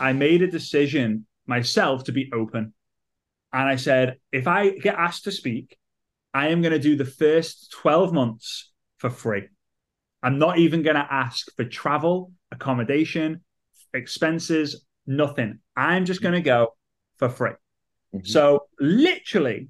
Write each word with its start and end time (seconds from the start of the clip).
I 0.00 0.12
made 0.12 0.42
a 0.42 0.50
decision 0.50 1.26
myself 1.46 2.04
to 2.04 2.12
be 2.12 2.30
open. 2.32 2.72
And 3.52 3.68
I 3.68 3.76
said, 3.76 4.18
if 4.32 4.46
I 4.46 4.70
get 4.70 4.94
asked 4.94 5.24
to 5.24 5.32
speak, 5.32 5.76
I 6.34 6.48
am 6.48 6.60
going 6.60 6.72
to 6.72 6.78
do 6.78 6.96
the 6.96 7.04
first 7.04 7.72
12 7.72 8.12
months 8.12 8.70
for 8.98 9.10
free. 9.10 9.48
I'm 10.22 10.38
not 10.38 10.58
even 10.58 10.82
going 10.82 10.96
to 10.96 11.06
ask 11.10 11.46
for 11.56 11.64
travel, 11.64 12.32
accommodation, 12.50 13.42
expenses, 13.94 14.84
nothing. 15.06 15.60
I'm 15.76 16.04
just 16.04 16.22
going 16.22 16.34
to 16.34 16.40
go 16.40 16.74
for 17.16 17.28
free. 17.28 17.52
Mm-hmm. 18.14 18.24
So, 18.24 18.66
literally, 18.80 19.68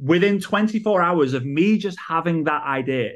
within 0.00 0.40
24 0.40 1.02
hours 1.02 1.34
of 1.34 1.44
me 1.44 1.78
just 1.78 1.98
having 2.08 2.44
that 2.44 2.62
idea, 2.62 3.12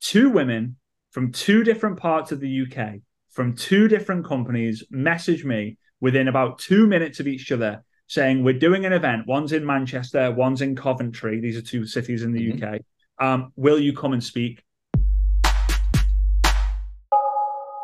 two 0.00 0.30
women 0.30 0.76
from 1.10 1.32
two 1.32 1.64
different 1.64 1.98
parts 1.98 2.32
of 2.32 2.40
the 2.40 2.62
UK, 2.62 3.00
from 3.34 3.56
two 3.56 3.88
different 3.88 4.24
companies, 4.24 4.84
message 4.90 5.44
me 5.44 5.76
within 6.00 6.28
about 6.28 6.56
two 6.60 6.86
minutes 6.86 7.18
of 7.18 7.26
each 7.26 7.50
other 7.50 7.84
saying, 8.06 8.44
We're 8.44 8.58
doing 8.60 8.86
an 8.86 8.92
event. 8.92 9.26
One's 9.26 9.52
in 9.52 9.66
Manchester, 9.66 10.30
one's 10.30 10.62
in 10.62 10.76
Coventry. 10.76 11.40
These 11.40 11.56
are 11.56 11.62
two 11.62 11.84
cities 11.84 12.22
in 12.22 12.32
the 12.32 12.52
mm-hmm. 12.52 12.74
UK. 12.74 12.80
Um, 13.18 13.52
will 13.56 13.80
you 13.80 13.92
come 13.92 14.12
and 14.12 14.22
speak? 14.22 14.62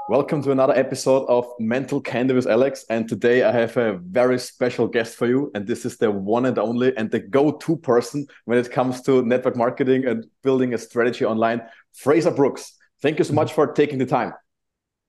Welcome 0.09 0.41
to 0.45 0.53
another 0.53 0.75
episode 0.75 1.27
of 1.27 1.49
Mental 1.59 2.01
Candy 2.01 2.35
with 2.35 2.47
Alex. 2.47 2.85
And 2.89 3.09
today 3.09 3.43
I 3.43 3.51
have 3.51 3.77
a 3.77 3.99
very 3.99 4.39
special 4.39 4.87
guest 4.87 5.17
for 5.17 5.27
you. 5.27 5.51
And 5.57 5.67
this 5.67 5.85
is 5.85 5.97
the 5.97 6.13
one 6.13 6.47
and 6.47 6.59
only 6.61 6.97
and 6.97 7.11
the 7.11 7.19
go 7.19 7.51
to 7.51 7.77
person 7.77 8.25
when 8.45 8.59
it 8.59 8.71
comes 8.71 9.03
to 9.03 9.23
network 9.23 9.57
marketing 9.57 10.07
and 10.07 10.27
building 10.45 10.75
a 10.75 10.79
strategy 10.79 11.25
online, 11.25 11.63
Frazer 11.93 12.31
Brookes. 12.31 12.77
Thank 13.03 13.19
you 13.19 13.25
so 13.25 13.35
much 13.35 13.53
for 13.53 13.73
taking 13.73 13.99
the 13.99 14.07
time. 14.07 14.33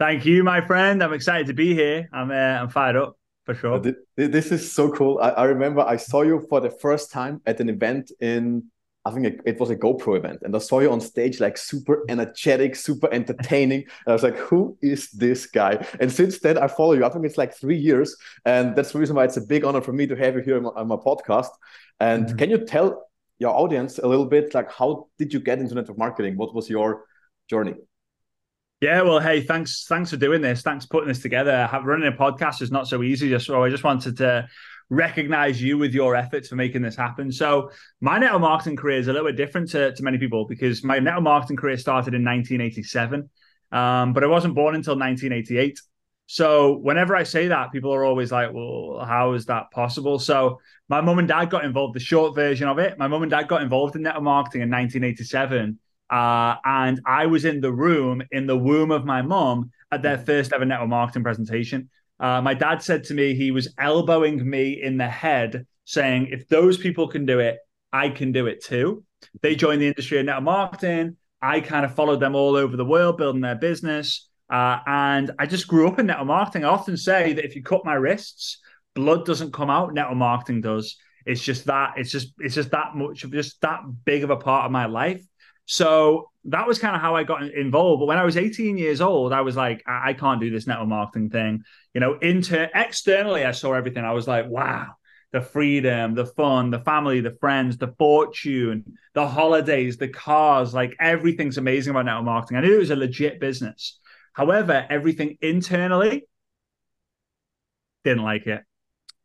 Thank 0.02 0.26
you, 0.26 0.44
my 0.44 0.62
friend. 0.66 1.04
I'm 1.04 1.14
excited 1.14 1.46
to 1.46 1.54
be 1.54 1.76
here. 1.76 2.10
I'm, 2.12 2.32
uh, 2.32 2.34
I'm 2.34 2.70
fired 2.70 2.96
up 2.96 3.20
for 3.46 3.54
sure. 3.54 3.80
This 4.18 4.52
is 4.52 4.72
so 4.72 4.92
cool. 4.92 5.20
I, 5.22 5.30
I 5.30 5.44
remember 5.44 5.82
I 5.82 5.98
saw 5.98 6.24
you 6.24 6.44
for 6.50 6.60
the 6.60 6.72
first 6.72 7.12
time 7.12 7.40
at 7.46 7.60
an 7.60 7.70
event 7.70 8.12
in 8.20 8.64
I 9.06 9.12
think 9.12 9.28
it, 9.28 9.42
it, 9.46 9.60
was 9.60 9.70
a 9.70 9.76
Go 9.76 9.94
Pro 9.94 10.16
event, 10.16 10.40
and 10.42 10.56
I 10.56 10.60
saw 10.60 10.80
you 10.80 10.92
on 10.92 11.02
stage 11.02 11.40
like 11.40 11.56
super 11.56 12.04
energetic, 12.10 12.76
super 12.76 13.14
entertaining. 13.14 13.82
And 13.82 14.08
I 14.08 14.14
was 14.14 14.24
like, 14.24 14.38
"Who 14.38 14.76
is 14.82 15.12
this 15.12 15.46
guy?" 15.46 15.86
And 16.00 16.12
since 16.12 16.40
then, 16.40 16.58
I 16.58 16.68
follow 16.68 16.94
you. 16.94 17.06
I 17.06 17.10
think 17.10 17.26
it's 17.26 17.38
like 17.38 17.56
three 17.56 17.78
years, 17.78 18.16
and 18.46 18.76
that's 18.76 18.94
the 18.94 19.00
reason 19.00 19.16
why 19.16 19.26
it's 19.26 19.38
a 19.38 19.42
big 19.42 19.64
honor 19.64 19.82
for 19.82 19.94
me 19.94 20.08
to 20.08 20.16
have 20.16 20.36
you 20.36 20.42
here 20.42 20.58
on 20.58 20.64
my, 20.64 20.70
on 20.70 20.88
my 20.88 20.96
podcast. 20.96 21.50
And 22.00 22.26
mm-hmm. 22.26 22.38
can 22.38 22.50
you 22.50 22.66
tell 22.66 23.08
your 23.38 23.56
audience 23.56 24.00
a 24.00 24.08
little 24.08 24.26
bit, 24.28 24.56
like, 24.56 24.72
how 24.72 25.10
did 25.20 25.32
you 25.32 25.40
get 25.40 25.60
into 25.60 25.76
network 25.76 25.98
marketing? 26.00 26.38
What 26.38 26.56
was 26.56 26.70
your 26.70 27.06
journey? 27.50 27.76
Yeah, 28.82 29.04
well, 29.04 29.20
hey, 29.20 29.42
thanks, 29.42 29.86
thanks 29.88 30.10
for 30.10 30.18
doing 30.18 30.42
this. 30.42 30.64
Thanks 30.64 30.86
for 30.86 30.90
putting 30.90 31.08
this 31.08 31.22
together. 31.22 31.70
Running 31.84 32.08
a 32.08 32.12
podcast 32.12 32.64
is 32.64 32.72
not 32.72 32.88
so 32.88 33.04
easy. 33.04 33.38
So 33.38 33.64
I 33.64 33.70
just 33.70 33.84
wanted 33.84 34.18
to 34.18 34.48
recognize 34.90 35.62
you 35.62 35.78
with 35.78 35.94
your 35.94 36.16
efforts 36.16 36.48
for 36.48 36.56
making 36.56 36.82
this 36.82 36.96
happen. 36.96 37.32
So 37.32 37.70
my 38.02 38.18
network 38.18 38.42
marketing 38.42 38.78
career 38.78 38.98
is 38.98 39.08
a 39.08 39.14
little 39.14 39.28
bit 39.28 39.38
different 39.38 39.70
to, 39.70 39.94
to 39.94 40.04
many 40.04 40.18
people 40.18 40.48
because 40.48 40.84
my 40.84 40.98
network 40.98 41.24
marketing 41.24 41.58
career 41.58 41.78
started 41.78 42.16
in 42.16 42.26
1987, 42.26 43.30
um, 43.72 44.14
but 44.14 44.24
I 44.24 44.28
wasn't 44.28 44.56
born 44.56 44.74
until 44.74 44.94
1988. 44.96 45.80
So 46.26 46.78
whenever 46.78 47.16
I 47.16 47.22
say 47.22 47.50
that, 47.50 47.72
people 47.72 47.94
are 47.94 48.04
always 48.04 48.32
like, 48.32 48.52
well, 48.52 49.06
how 49.06 49.34
is 49.34 49.46
that 49.46 49.70
possible? 49.70 50.18
So 50.18 50.60
my 50.90 51.02
mum 51.02 51.20
and 51.20 51.28
dad 51.28 51.52
got 51.52 51.66
involved, 51.66 51.94
the 51.94 52.00
short 52.00 52.34
version 52.34 52.68
of 52.68 52.80
it. 52.80 52.98
My 52.98 53.08
mum 53.08 53.22
and 53.22 53.30
dad 53.30 53.48
got 53.48 53.62
involved 53.62 53.96
in 53.96 54.02
network 54.02 54.24
marketing 54.24 54.62
in 54.62 54.72
1987. 54.72 55.78
Uh, 56.12 56.56
and 56.66 57.00
I 57.06 57.26
was 57.26 57.46
in 57.46 57.62
the 57.62 57.72
room 57.72 58.22
in 58.32 58.46
the 58.46 58.58
womb 58.58 58.92
of 58.92 59.06
my 59.06 59.22
mom, 59.22 59.72
at 59.92 60.02
their 60.02 60.18
first 60.18 60.54
ever 60.54 60.66
network 60.66 60.90
marketing 60.90 61.24
presentation. 61.24 61.90
Uh, 62.20 62.42
my 62.42 62.54
dad 62.54 62.82
said 62.82 63.04
to 63.06 63.14
me, 63.14 63.34
he 63.34 63.52
was 63.52 63.74
elbowing 63.80 64.48
me 64.48 64.82
in 64.82 64.98
the 64.98 65.08
head, 65.08 65.66
saying, 65.86 66.28
if 66.32 66.48
those 66.48 66.78
people 66.78 67.08
can 67.08 67.26
do 67.26 67.40
it, 67.40 67.58
I 67.92 68.10
can 68.10 68.32
do 68.32 68.48
it 68.48 68.64
too. 68.64 69.04
They 69.42 69.56
joined 69.56 69.82
the 69.82 69.88
industry 69.88 70.20
of 70.20 70.26
network 70.26 70.44
marketing. 70.44 71.18
I 71.42 71.60
kind 71.60 71.84
of 71.84 71.96
followed 71.96 72.20
them 72.20 72.36
all 72.36 72.56
over 72.56 72.78
the 72.78 72.86
world, 72.86 73.18
building 73.18 73.42
their 73.42 73.56
business. 73.56 74.30
Uh, 74.50 74.80
and 74.86 75.32
I 75.40 75.46
just 75.46 75.68
grew 75.68 75.88
up 75.88 76.00
in 76.00 76.06
network 76.06 76.28
marketing. 76.28 76.66
I 76.66 76.70
often 76.70 76.98
say 76.98 77.34
that 77.34 77.46
if 77.46 77.56
you 77.56 77.64
cut 77.64 77.86
my 77.86 77.96
wrists, 77.96 78.60
blood 78.96 79.26
doesn't 79.26 79.54
come 79.54 79.70
out, 79.70 79.94
network 79.94 80.18
marketing 80.18 80.62
does. 80.62 80.98
It's 81.26 81.42
just 81.42 81.66
that, 81.66 81.94
it's 81.98 82.12
just, 82.12 82.34
it's 82.40 82.56
just 82.56 82.72
that 82.72 82.96
much 82.96 83.24
of 83.24 83.32
just 83.32 83.60
that 83.62 83.82
big 84.06 84.24
of 84.24 84.30
a 84.30 84.38
part 84.38 84.66
of 84.66 84.72
my 84.72 84.86
life. 84.86 85.26
So 85.66 86.30
that 86.46 86.68
was 86.68 86.80
kind 86.80 86.96
of 86.96 87.02
how 87.02 87.16
I 87.16 87.24
got 87.24 87.44
involved. 87.44 88.02
But 88.02 88.08
when 88.08 88.18
I 88.18 88.26
was 88.26 88.38
18 88.38 88.78
years 88.78 89.02
old, 89.02 89.32
I 89.32 89.42
was 89.42 89.56
like, 89.56 89.84
I, 89.88 90.10
I 90.10 90.14
can't 90.14 90.42
do 90.42 90.50
this 90.50 90.68
network 90.68 90.90
marketing 90.90 91.30
thing. 91.30 91.64
You 91.94 92.02
know, 92.02 92.18
inter 92.20 92.70
externally, 92.74 93.46
I 93.46 93.52
saw 93.52 93.74
everything. 93.74 94.04
I 94.04 94.14
was 94.14 94.28
like, 94.28 94.48
wow, 94.48 94.96
the 95.32 95.42
freedom, 95.42 96.16
the 96.16 96.26
fun, 96.26 96.72
the 96.72 96.80
family, 96.80 97.22
the 97.22 97.38
friends, 97.40 97.78
the 97.78 97.94
fortune, 97.98 98.84
the 99.14 99.28
holidays, 99.28 99.98
the 99.98 100.08
cars, 100.08 100.74
like 100.74 100.96
everything's 101.00 101.58
amazing 101.58 101.92
about 101.92 102.06
network 102.06 102.26
marketing. 102.26 102.58
I 102.58 102.62
knew 102.62 102.76
it 102.76 102.80
was 102.80 102.90
a 102.90 102.96
legit 102.96 103.40
business. 103.40 104.00
However, 104.34 104.86
everything 104.90 105.38
internally 105.42 106.24
didn't 108.04 108.24
like 108.24 108.48
it. 108.48 108.64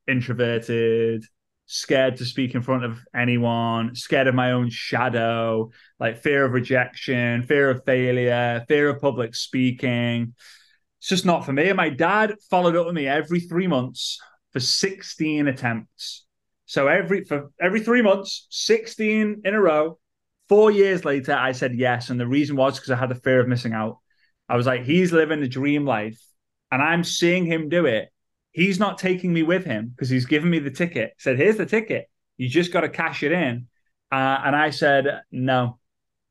Introverted, 0.07 1.25
scared 1.66 2.16
to 2.16 2.25
speak 2.25 2.54
in 2.54 2.62
front 2.62 2.84
of 2.84 2.99
anyone, 3.15 3.94
scared 3.94 4.28
of 4.28 4.34
my 4.34 4.53
own 4.53 4.71
shadow, 4.71 5.71
like 5.99 6.22
fear 6.22 6.44
of 6.44 6.53
rejection, 6.53 7.43
fear 7.43 7.71
of 7.71 7.84
failure, 7.84 8.65
fear 8.69 8.88
of 8.88 9.00
public 9.00 9.34
speaking. 9.34 10.34
It's 11.00 11.09
just 11.09 11.27
not 11.27 11.44
for 11.44 11.53
me. 11.53 11.69
And 11.69 11.77
my 11.77 11.91
dad 11.91 12.34
followed 12.50 12.77
up 12.77 12.87
with 12.87 12.94
me 12.94 13.06
every 13.06 13.41
three 13.41 13.66
months 13.66 14.21
for 14.53 14.60
16 14.60 15.49
attempts. 15.49 16.25
So 16.66 16.87
every 16.87 17.25
for 17.25 17.50
every 17.60 17.81
three 17.81 18.03
months, 18.03 18.47
16 18.50 19.43
in 19.44 19.54
a 19.54 19.60
row. 19.60 19.98
Four 20.48 20.71
years 20.71 21.04
later, 21.04 21.34
I 21.34 21.53
said 21.53 21.75
yes. 21.75 22.10
And 22.10 22.21
the 22.21 22.27
reason 22.27 22.56
was 22.56 22.77
because 22.77 22.93
I 22.93 22.97
had 22.97 23.10
the 23.10 23.16
fear 23.16 23.41
of 23.41 23.48
missing 23.48 23.72
out. 23.72 23.98
I 24.48 24.56
was 24.56 24.66
like, 24.66 24.84
he's 24.84 25.12
living 25.12 25.41
the 25.41 25.48
dream 25.48 25.84
life, 25.84 26.21
and 26.71 26.81
I'm 26.81 27.03
seeing 27.03 27.47
him 27.47 27.69
do 27.69 27.87
it 27.87 28.10
He's 28.56 28.78
not 28.81 28.97
taking 28.97 29.34
me 29.34 29.43
with 29.43 29.67
him 29.67 29.89
because 29.89 30.09
he's 30.09 30.25
given 30.25 30.49
me 30.49 30.59
the 30.59 30.71
ticket. 30.71 31.12
Said, 31.19 31.37
"Here's 31.37 31.59
the 31.59 31.67
ticket. 31.67 32.09
You 32.39 32.49
just 32.49 32.72
got 32.72 32.81
to 32.81 32.89
cash 32.89 33.22
it 33.22 33.31
in." 33.31 33.67
Uh, 34.11 34.41
and 34.44 34.56
I 34.56 34.71
said, 34.71 35.21
"No," 35.31 35.78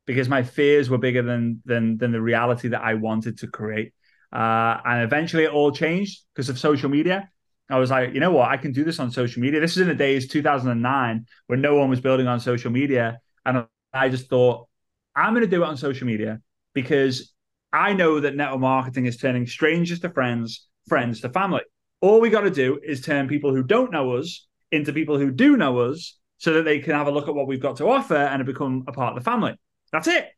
because 0.06 0.28
my 0.28 0.42
fears 0.42 0.90
were 0.90 0.98
bigger 0.98 1.22
than 1.22 1.62
than 1.64 1.98
than 1.98 2.10
the 2.10 2.20
reality 2.20 2.66
that 2.70 2.82
I 2.82 2.94
wanted 2.94 3.38
to 3.38 3.46
create. 3.46 3.94
Uh, 4.32 4.76
and 4.84 5.04
eventually, 5.04 5.44
it 5.44 5.52
all 5.52 5.70
changed 5.70 6.22
because 6.34 6.48
of 6.48 6.58
social 6.58 6.88
media. 6.88 7.30
I 7.70 7.78
was 7.78 7.92
like, 7.92 8.12
you 8.12 8.18
know 8.18 8.32
what? 8.32 8.48
I 8.48 8.56
can 8.56 8.72
do 8.72 8.82
this 8.82 8.98
on 8.98 9.12
social 9.12 9.40
media. 9.40 9.60
This 9.60 9.76
is 9.76 9.82
in 9.82 9.88
the 9.88 9.94
days 9.94 10.26
2009 10.26 11.26
when 11.46 11.60
no 11.60 11.76
one 11.76 11.88
was 11.88 12.00
building 12.00 12.26
on 12.26 12.40
social 12.40 12.72
media, 12.72 13.20
and 13.44 13.66
I 13.92 14.08
just 14.08 14.28
thought, 14.28 14.66
I'm 15.14 15.32
going 15.32 15.48
to 15.48 15.56
do 15.56 15.62
it 15.62 15.66
on 15.66 15.76
social 15.76 16.08
media 16.08 16.40
because 16.74 17.32
I 17.72 17.92
know 17.92 18.18
that 18.18 18.34
network 18.34 18.60
marketing 18.62 19.06
is 19.06 19.16
turning 19.16 19.46
strangers 19.46 20.00
to 20.00 20.10
friends, 20.10 20.66
friends 20.88 21.20
to 21.20 21.28
family. 21.28 21.62
All 22.00 22.20
we 22.20 22.30
got 22.30 22.42
to 22.42 22.50
do 22.50 22.78
is 22.82 23.00
turn 23.00 23.28
people 23.28 23.54
who 23.54 23.62
don't 23.62 23.92
know 23.92 24.16
us 24.16 24.46
into 24.70 24.92
people 24.92 25.18
who 25.18 25.30
do 25.30 25.56
know 25.56 25.78
us 25.80 26.18
so 26.38 26.52
that 26.54 26.64
they 26.64 26.78
can 26.80 26.94
have 26.94 27.06
a 27.06 27.10
look 27.10 27.28
at 27.28 27.34
what 27.34 27.46
we've 27.46 27.60
got 27.60 27.76
to 27.76 27.88
offer 27.88 28.16
and 28.16 28.44
become 28.44 28.84
a 28.86 28.92
part 28.92 29.16
of 29.16 29.22
the 29.22 29.30
family. 29.30 29.54
That's 29.92 30.08
it. 30.08 30.28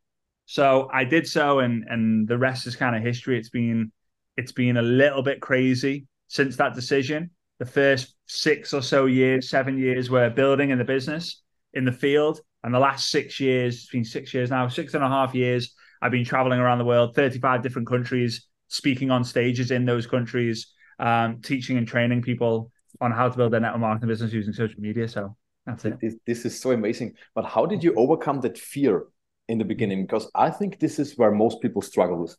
So 0.47 0.89
I 0.93 1.05
did 1.05 1.27
so 1.27 1.59
and 1.59 1.85
and 1.89 2.27
the 2.27 2.39
rest 2.39 2.67
is 2.67 2.77
kind 2.77 2.97
of 2.97 3.03
history. 3.03 3.39
It's 3.39 3.51
been 3.51 3.93
it's 4.37 4.53
been 4.53 4.77
a 4.77 4.83
little 4.83 5.23
bit 5.23 5.41
crazy 5.41 6.07
since 6.29 6.57
that 6.57 6.75
decision. 6.75 7.31
The 7.59 7.67
first 7.67 8.15
six 8.27 8.73
or 8.73 8.83
so 8.83 9.07
years, 9.07 9.51
seven 9.51 9.79
years 9.79 10.11
were 10.11 10.31
building 10.31 10.71
in 10.71 10.79
the 10.79 10.85
business 10.85 11.43
in 11.73 11.85
the 11.85 11.93
field. 11.93 12.41
And 12.63 12.73
the 12.73 12.79
last 12.79 13.11
six 13.11 13.41
years, 13.41 13.77
it's 13.77 13.89
been 13.89 14.05
six 14.05 14.33
years 14.33 14.51
now, 14.51 14.69
six 14.69 14.95
and 14.95 15.05
a 15.05 15.09
half 15.09 15.35
years, 15.35 15.75
I've 16.01 16.13
been 16.13 16.25
traveling 16.25 16.61
around 16.61 16.79
the 16.79 16.85
world, 16.85 17.15
35 17.15 17.63
different 17.63 17.89
countries, 17.89 18.47
speaking 18.69 19.11
on 19.11 19.25
stages 19.25 19.71
in 19.71 19.85
those 19.85 20.07
countries, 20.07 20.73
um, 20.99 21.41
teaching 21.43 21.79
and 21.79 21.87
training 21.87 22.23
people 22.23 22.71
on 23.01 23.13
how 23.13 23.29
to 23.29 23.37
build 23.37 23.53
their 23.53 23.61
network 23.61 23.81
marketing 23.81 24.09
business 24.09 24.33
using 24.33 24.53
social 24.53 24.81
media. 24.81 25.09
So 25.09 25.37
that's 25.67 25.85
it. 25.85 26.01
This, 26.01 26.15
this 26.27 26.45
is 26.45 26.59
so 26.59 26.73
amazing. 26.73 27.15
But 27.35 27.45
how 27.45 27.67
did 27.67 27.85
you 27.85 27.95
overcome 27.95 28.41
that 28.41 28.59
fear 28.59 29.05
in 29.49 29.59
the 29.59 29.65
beginning? 29.65 30.03
Because 30.03 30.31
I 30.35 30.51
think 30.51 30.79
this 30.79 30.99
is 30.99 31.17
where 31.17 31.31
most 31.31 31.61
people 31.61 31.83
struggle 31.83 32.19
with. 32.19 32.37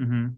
Mm-hmm. 0.00 0.28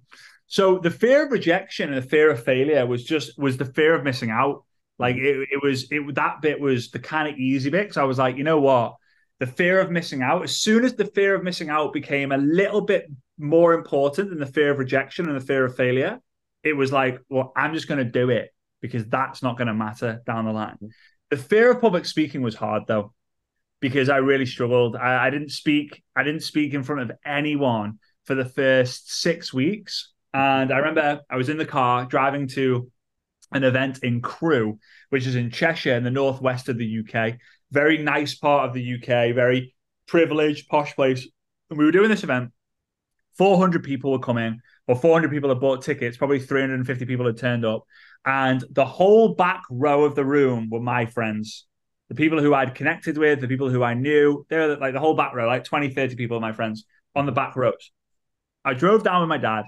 So 0.47 0.79
the 0.79 0.91
fear 0.91 1.27
of 1.27 1.33
rejection 1.33 1.93
and 1.93 2.03
the 2.03 2.09
fear 2.09 2.31
of 2.31 2.43
failure 2.43 2.87
was 2.87 3.05
just 3.05 3.39
was 3.39 3.57
the 3.57 3.65
fear 3.65 3.95
of 3.95 4.05
missing 4.05 4.31
out. 4.31 4.65
Like 4.99 5.17
it, 5.17 5.49
it 5.51 5.63
was 5.63 5.91
it 5.91 6.15
that 6.15 6.41
bit 6.41 6.61
was 6.61 6.91
the 6.91 6.99
kind 6.99 7.29
of 7.29 7.39
easy 7.39 7.71
bit. 7.71 7.95
So 7.95 8.01
I 8.01 8.05
was 8.05 8.19
like, 8.19 8.37
you 8.37 8.45
know 8.45 8.61
what? 8.61 8.95
The 9.41 9.47
fear 9.47 9.81
of 9.81 9.91
missing 9.91 10.23
out. 10.23 10.43
As 10.43 10.57
soon 10.57 10.85
as 10.85 10.95
the 10.95 11.05
fear 11.05 11.35
of 11.35 11.45
missing 11.45 11.71
out 11.71 11.93
became 11.93 12.33
a 12.33 12.39
little 12.39 12.81
bit 12.81 13.07
more 13.39 13.75
important 13.75 14.31
than 14.31 14.41
the 14.41 14.47
fear 14.47 14.71
of 14.71 14.79
rejection 14.79 15.29
and 15.29 15.37
the 15.37 15.45
fear 15.45 15.65
of 15.65 15.77
failure, 15.77 16.19
it 16.63 16.75
was 16.75 16.93
like, 16.93 17.21
well, 17.29 17.53
I'm 17.57 17.75
just 17.75 17.89
going 17.89 18.05
to 18.05 18.11
do 18.11 18.31
it 18.31 18.51
because 18.81 19.07
that's 19.07 19.43
not 19.43 19.57
going 19.57 19.69
to 19.69 19.75
matter 19.75 20.23
down 20.27 20.45
the 20.45 20.53
line. 20.53 20.75
Mm-hmm. 20.75 20.89
The 21.31 21.37
fear 21.37 21.71
of 21.71 21.81
public 21.81 22.05
speaking 22.07 22.43
was 22.43 22.55
hard 22.55 22.85
though, 22.87 23.13
because 23.81 24.09
I 24.09 24.17
really 24.19 24.47
struggled. 24.47 24.97
I, 24.97 25.27
I 25.27 25.31
didn't 25.31 25.51
speak. 25.51 26.03
I 26.17 26.23
didn't 26.23 26.43
speak 26.43 26.75
in 26.75 26.83
front 26.83 27.03
of 27.03 27.17
anyone 27.25 27.99
for 28.25 28.35
the 28.35 28.45
first 28.45 29.21
six 29.21 29.53
weeks. 29.53 30.13
And 30.33 30.73
I 30.73 30.79
remember 30.79 31.21
I 31.31 31.37
was 31.37 31.49
in 31.49 31.59
the 31.59 31.67
car 31.67 32.05
driving 32.05 32.49
to 32.49 32.91
an 33.53 33.65
event 33.65 34.01
in 34.03 34.21
Crewe, 34.21 34.79
which 35.09 35.27
is 35.27 35.35
in 35.35 35.51
Cheshire 35.51 35.95
in 35.95 36.05
the 36.05 36.11
northwest 36.11 36.69
of 36.69 36.79
the 36.79 37.01
UK. 37.01 37.39
Very 37.71 37.99
nice 37.99 38.35
part 38.35 38.69
of 38.69 38.75
the 38.75 38.95
UK, 38.95 39.35
very 39.35 39.75
privileged, 40.07 40.69
posh 40.69 40.95
place. 40.95 41.27
And 41.71 41.79
we 41.79 41.85
were 41.85 41.93
doing 41.93 42.11
this 42.11 42.25
event. 42.25 42.51
400 43.37 43.85
people 43.85 44.13
were 44.13 44.19
coming, 44.19 44.61
or 44.89 44.97
400 44.97 45.31
people 45.31 45.51
had 45.51 45.61
bought 45.61 45.83
tickets. 45.83 46.17
Probably 46.17 46.41
350 46.41 47.05
people 47.05 47.27
had 47.27 47.37
turned 47.37 47.65
up. 47.65 47.85
And 48.25 48.65
the 48.71 48.87
whole 48.87 49.35
back 49.35 49.63
row 49.71 50.05
of 50.05 50.15
the 50.15 50.25
room 50.25 50.69
were 50.71 50.81
my 50.81 51.07
friends. 51.07 51.67
The 52.09 52.15
people 52.15 52.41
who 52.41 52.55
I'd 52.55 52.75
connected 52.75 53.19
with, 53.19 53.41
the 53.41 53.49
people 53.49 53.69
who 53.69 53.83
I 53.83 53.93
knew, 53.93 54.47
they 54.49 54.57
were 54.57 54.77
like 54.77 54.95
the 54.95 55.01
whole 55.01 55.15
back 55.15 55.35
row, 55.35 55.47
like 55.47 55.65
20, 55.65 55.91
30 55.91 56.17
people 56.17 56.41
my 56.41 56.53
friends 56.53 56.85
on 57.15 57.27
the 57.27 57.33
back 57.33 57.55
rows. 57.55 57.93
I 58.65 58.73
drove 58.75 59.05
down 59.05 59.21
with 59.21 59.29
my 59.29 59.39
dad. 59.39 59.65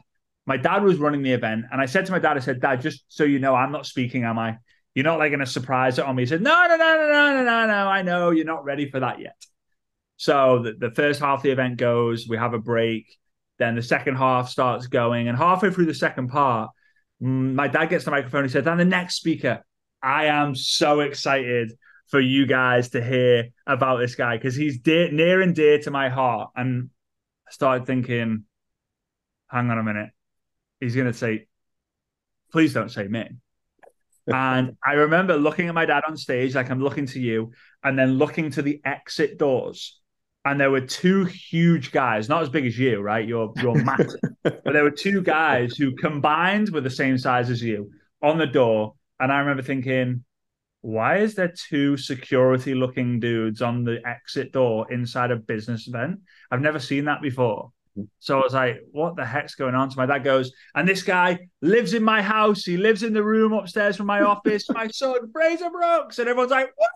My 0.46 0.56
dad 0.56 0.82
was 0.82 0.96
running 0.96 1.22
the 1.22 1.32
event. 1.32 1.66
And 1.70 1.82
I 1.82 1.86
said 1.86 2.06
to 2.06 2.12
my 2.12 2.18
dad, 2.18 2.38
I 2.38 2.40
said, 2.40 2.60
Dad, 2.60 2.80
just 2.80 3.04
so 3.08 3.24
you 3.24 3.38
know, 3.38 3.54
I'm 3.54 3.72
not 3.72 3.86
speaking, 3.86 4.24
am 4.24 4.38
I? 4.38 4.56
You're 4.94 5.04
not 5.04 5.18
like 5.18 5.30
going 5.30 5.40
to 5.40 5.46
surprise 5.46 5.98
it 5.98 6.04
on 6.04 6.16
me. 6.16 6.22
He 6.22 6.26
said, 6.26 6.42
No, 6.42 6.66
no, 6.66 6.76
no, 6.76 6.96
no, 6.96 7.08
no, 7.08 7.32
no, 7.34 7.44
no, 7.44 7.66
no. 7.66 7.88
I 7.88 8.02
know 8.02 8.30
you're 8.30 8.46
not 8.46 8.64
ready 8.64 8.90
for 8.90 9.00
that 9.00 9.20
yet. 9.20 9.36
So 10.16 10.62
the, 10.62 10.88
the 10.88 10.94
first 10.94 11.20
half 11.20 11.38
of 11.38 11.42
the 11.42 11.50
event 11.50 11.76
goes, 11.76 12.26
we 12.28 12.36
have 12.36 12.54
a 12.54 12.58
break. 12.58 13.06
Then 13.60 13.76
the 13.76 13.82
second 13.82 14.16
half 14.16 14.48
starts 14.48 14.86
going. 14.86 15.28
And 15.28 15.36
halfway 15.36 15.70
through 15.70 15.84
the 15.84 15.94
second 15.94 16.28
part, 16.28 16.70
my 17.20 17.68
dad 17.68 17.90
gets 17.90 18.06
the 18.06 18.10
microphone. 18.10 18.40
And 18.40 18.50
He 18.50 18.52
said, 18.52 18.66
And 18.66 18.80
the 18.80 18.86
next 18.86 19.16
speaker, 19.16 19.62
I 20.02 20.24
am 20.24 20.54
so 20.54 21.00
excited 21.00 21.72
for 22.08 22.18
you 22.18 22.46
guys 22.46 22.88
to 22.90 23.04
hear 23.04 23.50
about 23.66 23.98
this 23.98 24.14
guy 24.14 24.36
because 24.36 24.56
he's 24.56 24.78
dear, 24.78 25.12
near 25.12 25.42
and 25.42 25.54
dear 25.54 25.78
to 25.80 25.90
my 25.90 26.08
heart. 26.08 26.50
And 26.56 26.88
I 27.46 27.52
started 27.52 27.86
thinking, 27.86 28.44
hang 29.48 29.70
on 29.70 29.78
a 29.78 29.82
minute. 29.82 30.08
He's 30.80 30.94
going 30.94 31.06
to 31.06 31.12
say, 31.12 31.46
please 32.50 32.72
don't 32.72 32.90
say 32.90 33.06
me. 33.06 33.28
and 34.26 34.76
I 34.84 34.92
remember 34.92 35.36
looking 35.36 35.68
at 35.68 35.74
my 35.74 35.84
dad 35.84 36.04
on 36.08 36.16
stage, 36.16 36.54
like 36.54 36.70
I'm 36.70 36.82
looking 36.82 37.06
to 37.06 37.20
you, 37.20 37.52
and 37.84 37.98
then 37.98 38.14
looking 38.14 38.50
to 38.52 38.62
the 38.62 38.80
exit 38.86 39.38
doors. 39.38 39.99
And 40.44 40.58
there 40.58 40.70
were 40.70 40.80
two 40.80 41.26
huge 41.26 41.92
guys, 41.92 42.28
not 42.28 42.42
as 42.42 42.48
big 42.48 42.64
as 42.64 42.78
you, 42.78 43.00
right? 43.00 43.26
You're 43.26 43.52
you're 43.60 43.74
massive. 43.84 44.20
but 44.42 44.72
there 44.72 44.84
were 44.84 44.90
two 44.90 45.22
guys 45.22 45.76
who 45.76 45.94
combined 45.96 46.70
were 46.70 46.80
the 46.80 46.90
same 46.90 47.18
size 47.18 47.50
as 47.50 47.62
you 47.62 47.90
on 48.22 48.38
the 48.38 48.46
door. 48.46 48.94
And 49.18 49.30
I 49.30 49.40
remember 49.40 49.62
thinking, 49.62 50.24
why 50.80 51.18
is 51.18 51.34
there 51.34 51.52
two 51.68 51.98
security 51.98 52.74
looking 52.74 53.20
dudes 53.20 53.60
on 53.60 53.84
the 53.84 54.00
exit 54.06 54.52
door 54.52 54.90
inside 54.90 55.30
a 55.30 55.36
business 55.36 55.86
event? 55.86 56.20
I've 56.50 56.62
never 56.62 56.78
seen 56.78 57.04
that 57.04 57.20
before. 57.20 57.70
Hmm. 57.94 58.04
So 58.18 58.38
I 58.38 58.42
was 58.42 58.54
like, 58.54 58.80
what 58.92 59.16
the 59.16 59.26
heck's 59.26 59.54
going 59.54 59.74
on? 59.74 59.90
So 59.90 59.96
my 59.96 60.06
dad 60.06 60.24
goes, 60.24 60.52
and 60.74 60.88
this 60.88 61.02
guy 61.02 61.38
lives 61.60 61.92
in 61.92 62.02
my 62.02 62.22
house. 62.22 62.64
He 62.64 62.78
lives 62.78 63.02
in 63.02 63.12
the 63.12 63.22
room 63.22 63.52
upstairs 63.52 63.96
from 63.96 64.06
my 64.06 64.22
office. 64.22 64.70
my 64.70 64.88
son, 64.88 65.30
Frazer 65.32 65.68
Brookes. 65.68 66.18
And 66.18 66.28
everyone's 66.28 66.50
like, 66.50 66.72
yeah! 66.80 66.86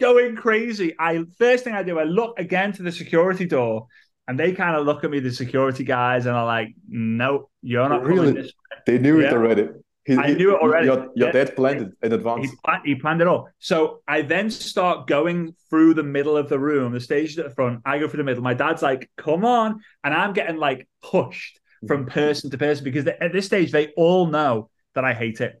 Going 0.00 0.36
crazy. 0.36 0.94
I 0.98 1.24
first 1.38 1.64
thing 1.64 1.74
I 1.74 1.82
do, 1.82 1.98
I 1.98 2.04
look 2.04 2.38
again 2.38 2.72
to 2.72 2.82
the 2.82 2.92
security 2.92 3.46
door 3.46 3.86
and 4.30 4.38
they 4.38 4.52
kind 4.52 4.76
of 4.76 4.86
look 4.86 5.02
at 5.02 5.10
me, 5.10 5.18
the 5.18 5.32
security 5.32 5.82
guys, 5.82 6.26
and 6.26 6.36
are 6.36 6.46
like, 6.46 6.74
"No, 6.88 7.50
you're 7.62 7.88
not 7.88 8.04
really." 8.04 8.52
They 8.86 8.98
knew 8.98 9.20
yeah. 9.20 9.26
it 9.26 9.32
already. 9.32 9.68
He, 10.04 10.16
I 10.16 10.32
knew 10.34 10.54
it 10.54 10.60
already. 10.60 10.86
Your, 10.86 11.08
your 11.14 11.32
dad 11.32 11.54
planned 11.56 11.80
it 11.82 11.92
in 12.02 12.12
advance. 12.12 12.48
He 12.48 12.56
planned, 12.64 12.82
he 12.86 12.94
planned, 12.94 13.20
it 13.20 13.26
all. 13.26 13.48
So 13.58 14.02
I 14.08 14.22
then 14.22 14.50
start 14.50 15.06
going 15.06 15.54
through 15.68 15.94
the 15.94 16.02
middle 16.02 16.36
of 16.36 16.48
the 16.48 16.58
room. 16.58 16.92
The 16.92 17.00
stage 17.00 17.30
is 17.30 17.38
at 17.38 17.48
the 17.48 17.54
front. 17.54 17.80
I 17.84 17.98
go 17.98 18.08
through 18.08 18.18
the 18.18 18.24
middle. 18.24 18.42
My 18.42 18.54
dad's 18.54 18.82
like, 18.82 19.10
"Come 19.16 19.44
on!" 19.44 19.80
And 20.04 20.14
I'm 20.14 20.32
getting 20.32 20.56
like 20.56 20.88
pushed 21.02 21.58
from 21.88 22.06
person 22.06 22.50
to 22.50 22.58
person 22.58 22.84
because 22.84 23.06
at 23.06 23.32
this 23.32 23.46
stage 23.46 23.72
they 23.72 23.88
all 23.96 24.26
know 24.26 24.70
that 24.94 25.04
I 25.04 25.12
hate 25.12 25.40
it. 25.40 25.60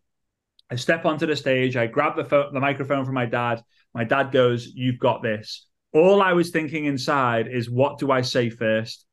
I 0.70 0.76
step 0.76 1.04
onto 1.04 1.26
the 1.26 1.34
stage. 1.34 1.76
I 1.76 1.86
grab 1.86 2.14
the 2.14 2.24
phone, 2.24 2.54
the 2.54 2.60
microphone 2.60 3.04
from 3.04 3.14
my 3.14 3.26
dad. 3.26 3.62
My 3.94 4.04
dad 4.04 4.32
goes, 4.32 4.66
"You've 4.66 4.98
got 4.98 5.22
this." 5.22 5.66
All 5.92 6.22
I 6.22 6.32
was 6.32 6.50
thinking 6.50 6.84
inside 6.84 7.48
is, 7.48 7.70
"What 7.70 7.98
do 7.98 8.10
I 8.10 8.20
say 8.20 8.50
first? 8.50 9.06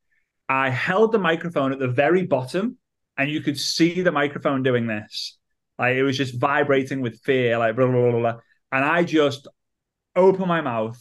I 0.48 0.70
held 0.70 1.12
the 1.12 1.18
microphone 1.18 1.72
at 1.72 1.78
the 1.78 1.88
very 1.88 2.24
bottom 2.24 2.78
and 3.18 3.30
you 3.30 3.40
could 3.40 3.58
see 3.58 4.00
the 4.00 4.12
microphone 4.12 4.62
doing 4.62 4.86
this. 4.86 5.36
Like 5.78 5.96
it 5.96 6.04
was 6.04 6.16
just 6.16 6.40
vibrating 6.40 7.00
with 7.00 7.20
fear, 7.20 7.58
like 7.58 7.76
blah, 7.76 7.86
blah, 7.86 8.10
blah, 8.10 8.20
blah. 8.20 8.36
And 8.72 8.84
I 8.84 9.02
just 9.02 9.48
opened 10.16 10.46
my 10.46 10.60
mouth, 10.60 10.98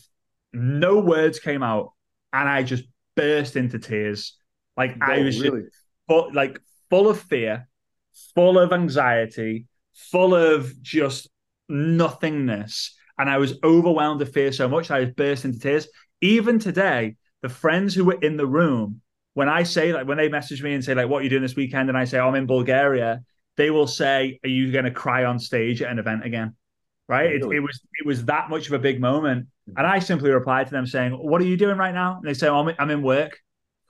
no 0.51 0.99
words 0.99 1.39
came 1.39 1.63
out, 1.63 1.93
and 2.33 2.49
I 2.49 2.63
just 2.63 2.83
burst 3.15 3.55
into 3.55 3.79
tears. 3.79 4.35
Like 4.75 4.97
oh, 5.01 5.05
I 5.05 5.21
was 5.21 5.39
really? 5.39 5.61
just 5.61 5.75
full, 6.07 6.31
like 6.33 6.59
full 6.89 7.07
of 7.09 7.19
fear, 7.19 7.67
full 8.35 8.59
of 8.59 8.73
anxiety, 8.73 9.67
full 9.93 10.35
of 10.35 10.81
just 10.81 11.29
nothingness. 11.69 12.95
And 13.17 13.29
I 13.29 13.37
was 13.37 13.55
overwhelmed 13.63 14.19
with 14.19 14.33
fear 14.33 14.51
so 14.51 14.67
much 14.67 14.91
I 14.91 14.99
was 14.99 15.09
burst 15.11 15.45
into 15.45 15.59
tears. 15.59 15.87
Even 16.21 16.59
today, 16.59 17.15
the 17.41 17.49
friends 17.49 17.93
who 17.93 18.05
were 18.05 18.19
in 18.21 18.37
the 18.37 18.47
room 18.47 19.01
when 19.33 19.49
I 19.49 19.61
say 19.61 19.93
like 19.93 20.07
when 20.07 20.17
they 20.17 20.29
message 20.29 20.63
me 20.63 20.73
and 20.73 20.83
say 20.83 20.95
like 20.95 21.09
what 21.09 21.19
are 21.19 21.23
you 21.23 21.29
doing 21.29 21.43
this 21.43 21.55
weekend 21.55 21.89
and 21.89 21.97
I 21.97 22.05
say 22.05 22.17
oh, 22.17 22.27
I'm 22.27 22.33
in 22.33 22.47
Bulgaria, 22.47 23.21
they 23.57 23.69
will 23.71 23.87
say, 23.87 24.39
"Are 24.43 24.49
you 24.49 24.71
going 24.71 24.85
to 24.85 24.91
cry 24.91 25.25
on 25.25 25.37
stage 25.39 25.81
at 25.81 25.91
an 25.91 25.99
event 25.99 26.25
again?" 26.25 26.55
Right? 27.09 27.31
Really? 27.31 27.55
It, 27.55 27.57
it, 27.57 27.59
was 27.59 27.81
it 27.99 28.05
was 28.05 28.25
that 28.25 28.49
much 28.49 28.67
of 28.67 28.73
a 28.73 28.79
big 28.79 29.01
moment, 29.01 29.45
mm-hmm. 29.45 29.77
and 29.77 29.85
I 29.85 29.99
simply 29.99 30.31
replied 30.31 30.67
to 30.67 30.71
them 30.71 30.87
saying, 30.87 31.11
"What 31.11 31.41
are 31.41 31.45
you 31.45 31.57
doing 31.57 31.77
right 31.77 31.93
now?" 31.93 32.17
And 32.17 32.25
they 32.25 32.33
say, 32.33 32.47
oh, 32.47 32.59
I'm, 32.59 32.75
"I'm 32.79 32.89
in 32.89 33.01
work." 33.01 33.39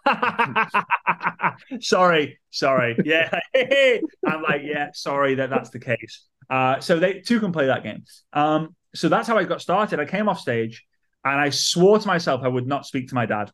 sorry, 1.81 2.39
sorry. 2.49 2.97
Yeah, 3.03 3.29
I'm 4.25 4.41
like, 4.41 4.61
yeah, 4.63 4.89
sorry 4.93 5.35
that 5.35 5.49
that's 5.49 5.69
the 5.69 5.79
case. 5.79 6.25
Uh, 6.49 6.79
so 6.79 6.99
they 6.99 7.19
two 7.19 7.39
can 7.39 7.51
play 7.51 7.67
that 7.67 7.83
game. 7.83 8.03
Um, 8.33 8.75
so 8.97 9.09
that's 9.09 9.27
how 9.27 9.37
I 9.37 9.43
got 9.43 9.61
started. 9.61 9.99
I 9.99 10.05
came 10.05 10.27
off 10.27 10.39
stage 10.39 10.85
and 11.23 11.39
I 11.39 11.49
swore 11.49 11.99
to 11.99 12.07
myself 12.07 12.41
I 12.43 12.47
would 12.47 12.67
not 12.67 12.85
speak 12.85 13.09
to 13.09 13.15
my 13.15 13.25
dad. 13.25 13.51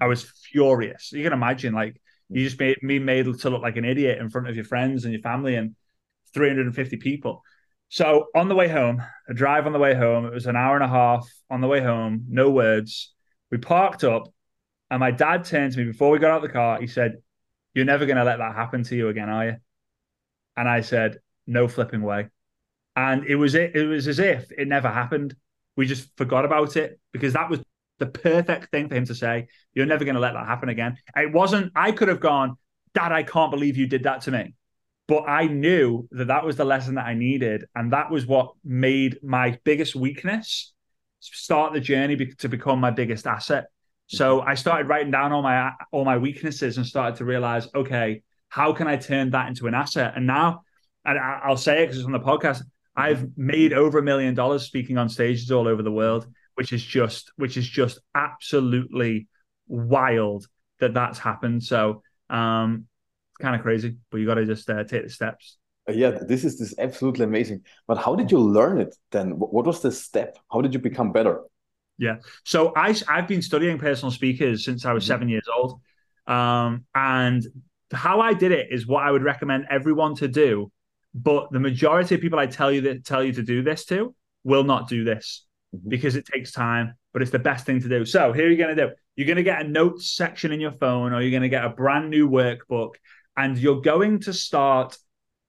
I 0.00 0.06
was 0.06 0.24
furious. 0.50 1.12
You 1.12 1.22
can 1.22 1.32
imagine, 1.32 1.72
like, 1.72 2.00
you 2.28 2.44
just 2.44 2.58
made 2.58 2.82
me 2.82 2.98
made 2.98 3.26
to 3.26 3.50
look 3.50 3.62
like 3.62 3.76
an 3.76 3.84
idiot 3.84 4.18
in 4.18 4.30
front 4.30 4.48
of 4.48 4.56
your 4.56 4.64
friends 4.64 5.04
and 5.04 5.12
your 5.12 5.22
family 5.22 5.54
and 5.54 5.76
350 6.32 6.96
people. 6.96 7.42
So 7.88 8.26
on 8.34 8.48
the 8.48 8.56
way 8.56 8.68
home, 8.68 9.02
a 9.28 9.34
drive 9.34 9.66
on 9.66 9.72
the 9.72 9.78
way 9.78 9.94
home, 9.94 10.26
it 10.26 10.34
was 10.34 10.46
an 10.46 10.56
hour 10.56 10.74
and 10.74 10.82
a 10.82 10.88
half 10.88 11.28
on 11.48 11.60
the 11.60 11.68
way 11.68 11.80
home, 11.80 12.24
no 12.28 12.50
words. 12.50 13.14
We 13.52 13.58
parked 13.58 14.02
up, 14.02 14.24
and 14.90 14.98
my 14.98 15.12
dad 15.12 15.44
turned 15.44 15.72
to 15.72 15.78
me 15.78 15.84
before 15.84 16.10
we 16.10 16.18
got 16.18 16.32
out 16.32 16.42
of 16.42 16.42
the 16.42 16.52
car. 16.52 16.80
He 16.80 16.88
said, 16.88 17.18
You're 17.72 17.84
never 17.84 18.06
going 18.06 18.16
to 18.16 18.24
let 18.24 18.38
that 18.38 18.56
happen 18.56 18.82
to 18.84 18.96
you 18.96 19.08
again, 19.08 19.28
are 19.28 19.46
you? 19.46 19.56
And 20.56 20.68
I 20.68 20.80
said, 20.80 21.18
No 21.46 21.68
flipping 21.68 22.02
way. 22.02 22.30
And 22.96 23.26
it 23.26 23.36
was 23.36 23.54
it, 23.54 23.74
it 23.74 23.86
was 23.86 24.06
as 24.08 24.18
if 24.18 24.50
it 24.52 24.68
never 24.68 24.88
happened. 24.88 25.34
We 25.76 25.86
just 25.86 26.08
forgot 26.16 26.44
about 26.44 26.76
it 26.76 27.00
because 27.12 27.32
that 27.32 27.50
was 27.50 27.60
the 27.98 28.06
perfect 28.06 28.70
thing 28.70 28.88
for 28.88 28.94
him 28.94 29.06
to 29.06 29.14
say. 29.14 29.48
You're 29.72 29.86
never 29.86 30.04
going 30.04 30.14
to 30.14 30.20
let 30.20 30.34
that 30.34 30.46
happen 30.46 30.68
again. 30.68 30.96
It 31.16 31.32
wasn't, 31.32 31.72
I 31.74 31.92
could 31.92 32.08
have 32.08 32.20
gone, 32.20 32.56
Dad, 32.94 33.12
I 33.12 33.22
can't 33.22 33.50
believe 33.50 33.76
you 33.76 33.86
did 33.86 34.04
that 34.04 34.22
to 34.22 34.30
me. 34.30 34.54
But 35.06 35.28
I 35.28 35.46
knew 35.46 36.08
that 36.12 36.28
that 36.28 36.44
was 36.44 36.56
the 36.56 36.64
lesson 36.64 36.94
that 36.94 37.06
I 37.06 37.14
needed. 37.14 37.64
And 37.74 37.92
that 37.92 38.10
was 38.10 38.26
what 38.26 38.52
made 38.64 39.18
my 39.22 39.58
biggest 39.64 39.94
weakness 39.94 40.72
start 41.20 41.72
the 41.72 41.80
journey 41.80 42.16
to 42.16 42.48
become 42.48 42.80
my 42.80 42.90
biggest 42.90 43.26
asset. 43.26 43.66
So 44.06 44.40
I 44.40 44.54
started 44.54 44.88
writing 44.88 45.10
down 45.10 45.32
all 45.32 45.42
my 45.42 45.72
all 45.90 46.04
my 46.04 46.18
weaknesses 46.18 46.76
and 46.76 46.86
started 46.86 47.16
to 47.16 47.24
realize, 47.24 47.66
okay, 47.74 48.22
how 48.48 48.72
can 48.72 48.86
I 48.86 48.96
turn 48.96 49.30
that 49.30 49.48
into 49.48 49.66
an 49.66 49.74
asset? 49.74 50.12
And 50.16 50.26
now, 50.26 50.62
and 51.04 51.18
I'll 51.18 51.56
say 51.56 51.82
it 51.82 51.86
because 51.86 51.98
it's 51.98 52.06
on 52.06 52.12
the 52.12 52.20
podcast. 52.20 52.62
I've 52.96 53.36
made 53.36 53.72
over 53.72 53.98
a 53.98 54.02
million 54.02 54.34
dollars 54.34 54.62
speaking 54.64 54.98
on 54.98 55.08
stages 55.08 55.50
all 55.50 55.66
over 55.66 55.82
the 55.82 55.92
world 55.92 56.26
which 56.54 56.72
is 56.72 56.82
just 56.82 57.32
which 57.36 57.56
is 57.56 57.66
just 57.66 57.98
absolutely 58.14 59.28
wild 59.66 60.46
that 60.80 60.94
that's 60.94 61.18
happened. 61.18 61.62
So 61.62 62.02
um, 62.30 62.86
it's 63.32 63.42
kind 63.42 63.54
of 63.54 63.62
crazy, 63.62 63.96
but 64.10 64.18
you 64.18 64.26
got 64.26 64.34
to 64.34 64.46
just 64.46 64.68
uh, 64.70 64.84
take 64.84 65.04
the 65.04 65.10
steps. 65.10 65.58
Uh, 65.88 65.92
yeah, 65.92 66.10
this 66.10 66.44
is 66.44 66.58
this 66.58 66.74
absolutely 66.78 67.24
amazing. 67.24 67.62
But 67.86 67.98
how 67.98 68.14
did 68.14 68.30
you 68.30 68.38
learn 68.38 68.80
it 68.80 68.94
then? 69.10 69.30
What 69.38 69.66
was 69.66 69.82
the 69.82 69.92
step? 69.92 70.38
How 70.50 70.60
did 70.60 70.72
you 70.72 70.80
become 70.80 71.12
better? 71.12 71.42
Yeah, 71.96 72.16
so 72.44 72.72
I 72.74 72.94
I've 73.08 73.28
been 73.28 73.42
studying 73.42 73.78
personal 73.78 74.10
speakers 74.10 74.64
since 74.64 74.84
I 74.84 74.92
was 74.92 75.04
mm 75.04 75.06
-hmm. 75.06 75.14
seven 75.14 75.28
years 75.28 75.48
old, 75.56 75.80
um, 76.26 76.86
and 76.92 77.46
how 77.92 78.20
I 78.20 78.34
did 78.34 78.50
it 78.50 78.66
is 78.70 78.86
what 78.86 79.02
I 79.06 79.10
would 79.10 79.22
recommend 79.22 79.66
everyone 79.70 80.14
to 80.16 80.28
do. 80.28 80.72
But 81.14 81.52
the 81.52 81.60
majority 81.60 82.16
of 82.16 82.20
people 82.20 82.38
I 82.38 82.46
tell 82.46 82.72
you 82.72 82.80
that 82.82 83.04
tell 83.04 83.22
you 83.22 83.32
to 83.34 83.42
do 83.42 83.62
this 83.62 83.84
to 83.86 84.14
will 84.42 84.64
not 84.64 84.88
do 84.88 85.04
this 85.04 85.46
mm-hmm. 85.74 85.88
because 85.88 86.16
it 86.16 86.26
takes 86.26 86.50
time, 86.50 86.94
but 87.12 87.22
it's 87.22 87.30
the 87.30 87.38
best 87.38 87.64
thing 87.64 87.80
to 87.80 87.88
do. 87.88 88.04
So 88.04 88.32
here 88.32 88.48
you're 88.48 88.58
going 88.58 88.76
to 88.76 88.86
do. 88.88 88.92
You're 89.16 89.28
going 89.28 89.36
to 89.36 89.44
get 89.44 89.64
a 89.64 89.68
notes 89.68 90.10
section 90.10 90.50
in 90.50 90.60
your 90.60 90.72
phone, 90.72 91.12
or 91.12 91.20
you're 91.20 91.30
going 91.30 91.42
to 91.42 91.48
get 91.48 91.64
a 91.64 91.68
brand 91.68 92.10
new 92.10 92.28
workbook, 92.28 92.94
and 93.36 93.56
you're 93.56 93.80
going 93.80 94.20
to 94.20 94.32
start 94.32 94.98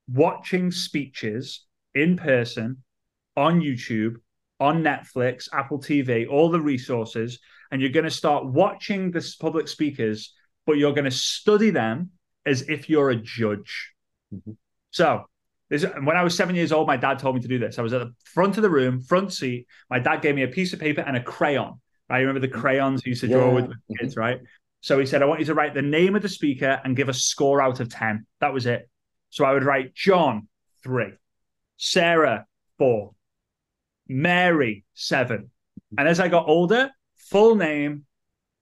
watching 0.07 0.69
speeches 0.69 1.65
in 1.95 2.15
person 2.15 2.83
on 3.35 3.59
YouTube, 3.61 4.17
on 4.59 4.83
Netflix, 4.83 5.49
Apple 5.51 5.79
TV, 5.79 6.29
all 6.29 6.49
the 6.49 6.61
resources, 6.61 7.39
and 7.71 7.81
you're 7.81 7.89
going 7.89 8.05
to 8.05 8.11
start 8.11 8.45
watching 8.45 9.09
the 9.09 9.35
public 9.39 9.67
speakers, 9.67 10.33
but 10.67 10.77
you're 10.77 10.93
going 10.93 11.05
to 11.05 11.11
study 11.11 11.71
them 11.71 12.11
as 12.45 12.61
if 12.69 12.87
you're 12.87 13.09
a 13.09 13.15
judge. 13.15 13.93
Mm-hmm. 14.33 14.51
So 14.91 15.25
This, 15.69 15.83
when 15.83 16.15
I 16.15 16.23
was 16.23 16.35
seven 16.35 16.55
years 16.55 16.71
old, 16.71 16.87
my 16.87 16.97
dad 16.97 17.17
told 17.17 17.35
me 17.35 17.41
to 17.41 17.47
do 17.47 17.57
this. 17.57 17.79
I 17.79 17.81
was 17.81 17.93
at 17.93 18.01
the 18.01 18.13
front 18.23 18.57
of 18.57 18.63
the 18.63 18.69
room, 18.69 19.01
front 19.01 19.33
seat. 19.33 19.67
My 19.89 19.99
dad 19.99 20.21
gave 20.21 20.35
me 20.35 20.43
a 20.43 20.47
piece 20.47 20.73
of 20.73 20.79
paper 20.79 21.01
and 21.01 21.17
a 21.17 21.23
crayon. 21.23 21.79
Right? 22.09 22.17
I 22.17 22.19
remember 22.19 22.39
the 22.39 22.47
crayons 22.47 23.03
he 23.03 23.11
used 23.11 23.21
to 23.21 23.27
draw 23.27 23.47
yeah. 23.47 23.65
with 23.65 23.71
kids, 23.99 24.15
right? 24.15 24.39
So 24.81 24.99
he 24.99 25.07
said, 25.07 25.23
I 25.23 25.25
want 25.25 25.39
you 25.39 25.47
to 25.47 25.55
write 25.55 25.73
the 25.73 25.81
name 25.81 26.15
of 26.15 26.21
the 26.21 26.29
speaker 26.29 26.79
and 26.83 26.95
give 26.95 27.09
a 27.09 27.13
score 27.13 27.61
out 27.61 27.79
of 27.79 27.89
10. 27.89 28.27
That 28.41 28.53
was 28.53 28.67
it. 28.67 28.87
So 29.31 29.43
I 29.43 29.53
would 29.53 29.63
write 29.63 29.95
John, 29.95 30.47
three, 30.83 31.13
Sarah, 31.77 32.45
four, 32.77 33.15
Mary, 34.07 34.85
seven. 34.93 35.49
And 35.97 36.07
as 36.07 36.19
I 36.19 36.27
got 36.27 36.47
older, 36.47 36.91
full 37.17 37.55
name, 37.55 38.05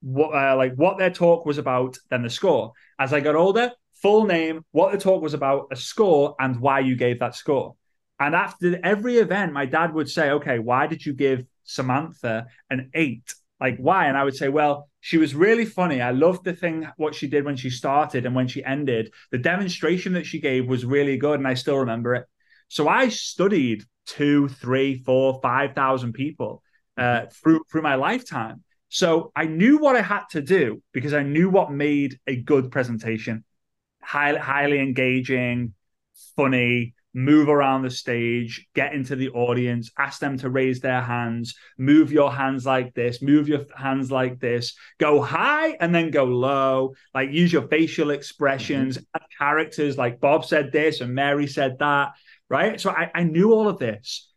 what, 0.01 0.33
uh, 0.33 0.55
like 0.55 0.75
what 0.75 0.97
their 0.97 1.09
talk 1.09 1.45
was 1.45 1.57
about, 1.57 1.97
then 2.09 2.23
the 2.23 2.29
score. 2.29 2.71
As 2.97 3.11
I 3.11 3.19
got 3.19 3.35
older, 3.35 3.71
full 4.03 4.25
name, 4.25 4.63
what 4.71 4.91
the 4.91 4.97
talk 4.99 5.23
was 5.23 5.33
about, 5.33 5.67
a 5.71 5.75
score, 5.75 6.35
and 6.37 6.59
why 6.59 6.81
you 6.81 6.95
gave 6.95 7.19
that 7.19 7.35
score. 7.35 7.75
And 8.19 8.35
after 8.35 8.79
every 8.83 9.17
event, 9.17 9.53
my 9.53 9.65
dad 9.65 9.93
would 9.93 10.09
say, 10.09 10.29
Okay, 10.31 10.59
why 10.59 10.85
did 10.85 11.03
you 11.03 11.13
give 11.13 11.45
Samantha 11.63 12.45
an 12.69 12.91
eight? 12.93 13.33
Like, 13.59 13.77
why? 13.77 14.07
And 14.07 14.17
I 14.17 14.25
would 14.25 14.35
say, 14.35 14.49
Well, 14.49 14.89
she 14.99 15.17
was 15.17 15.33
really 15.33 15.65
funny. 15.65 16.01
I 16.01 16.11
loved 16.11 16.43
the 16.43 16.53
thing, 16.53 16.87
what 16.97 17.15
she 17.15 17.27
did 17.27 17.45
when 17.45 17.55
she 17.55 17.69
started 17.69 18.25
and 18.25 18.35
when 18.35 18.47
she 18.47 18.63
ended. 18.63 19.11
The 19.31 19.37
demonstration 19.37 20.13
that 20.13 20.25
she 20.25 20.39
gave 20.39 20.67
was 20.67 20.85
really 20.85 21.17
good, 21.17 21.39
and 21.39 21.47
I 21.47 21.55
still 21.55 21.77
remember 21.77 22.13
it. 22.13 22.25
So 22.67 22.87
I 22.87 23.07
studied 23.09 23.83
two, 24.05 24.49
three, 24.49 25.01
four, 25.03 25.39
five 25.41 25.73
thousand 25.73 26.13
people 26.13 26.61
uh, 26.97 27.27
through 27.31 27.61
through 27.71 27.83
my 27.83 27.95
lifetime. 27.95 28.63
So 28.89 29.31
I 29.35 29.45
knew 29.45 29.79
what 29.79 29.95
I 29.95 30.01
had 30.01 30.25
to 30.31 30.41
do 30.41 30.83
because 30.91 31.13
I 31.13 31.23
knew 31.23 31.49
what 31.49 31.71
made 31.71 32.19
a 32.27 32.35
good 32.35 32.69
presentation 32.69 33.43
highly, 34.03 34.39
highly 34.39 34.79
engaging, 34.79 35.73
funny, 36.35 36.93
move 37.13 37.47
around 37.47 37.83
the 37.83 37.89
stage, 37.89 38.67
get 38.73 38.93
into 38.93 39.15
the 39.15 39.29
audience, 39.29 39.91
ask 39.97 40.19
them 40.19 40.37
to 40.37 40.49
raise 40.49 40.79
their 40.79 41.01
hands, 41.01 41.55
move 41.77 42.11
your 42.11 42.31
hands 42.31 42.65
like 42.65 42.93
this, 42.95 43.21
move 43.21 43.47
your 43.47 43.65
hands 43.75 44.11
like 44.11 44.39
this, 44.39 44.75
go 44.99 45.21
high 45.21 45.77
and 45.79 45.93
then 45.93 46.09
go 46.09 46.23
low, 46.23 46.93
like 47.13 47.31
use 47.31 47.53
your 47.53 47.67
facial 47.67 48.09
expressions, 48.09 48.97
mm-hmm. 48.97 49.23
characters 49.37 49.97
like 49.97 50.19
Bob 50.19 50.45
said 50.45 50.71
this 50.71 51.01
and 51.01 51.13
Mary 51.13 51.45
said 51.45 51.77
that, 51.79 52.13
right? 52.49 52.81
So 52.81 52.89
I, 52.89 53.11
I 53.13 53.23
knew 53.23 53.53
all 53.53 53.67
of 53.67 53.77
this, 53.77 54.31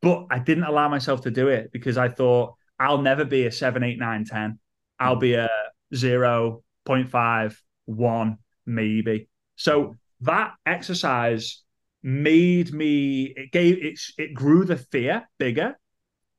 but 0.00 0.26
I 0.30 0.38
didn't 0.38 0.64
allow 0.64 0.88
myself 0.88 1.22
to 1.22 1.30
do 1.30 1.48
it 1.48 1.70
because 1.72 1.98
I 1.98 2.08
thought 2.08 2.54
I'll 2.80 3.02
never 3.02 3.24
be 3.24 3.44
a 3.46 3.52
7, 3.52 3.82
8, 3.82 3.98
9, 3.98 4.24
10. 4.24 4.58
I'll 4.98 5.12
mm-hmm. 5.12 5.20
be 5.20 5.34
a 5.34 5.50
0, 5.94 6.62
0.5, 6.86 7.56
1 7.84 8.38
maybe. 8.68 9.28
So 9.56 9.96
that 10.20 10.54
exercise 10.66 11.62
made 12.02 12.72
me 12.72 13.32
it 13.36 13.50
gave 13.50 13.84
it 13.84 13.98
it 14.18 14.34
grew 14.34 14.64
the 14.64 14.76
fear 14.76 15.28
bigger, 15.38 15.78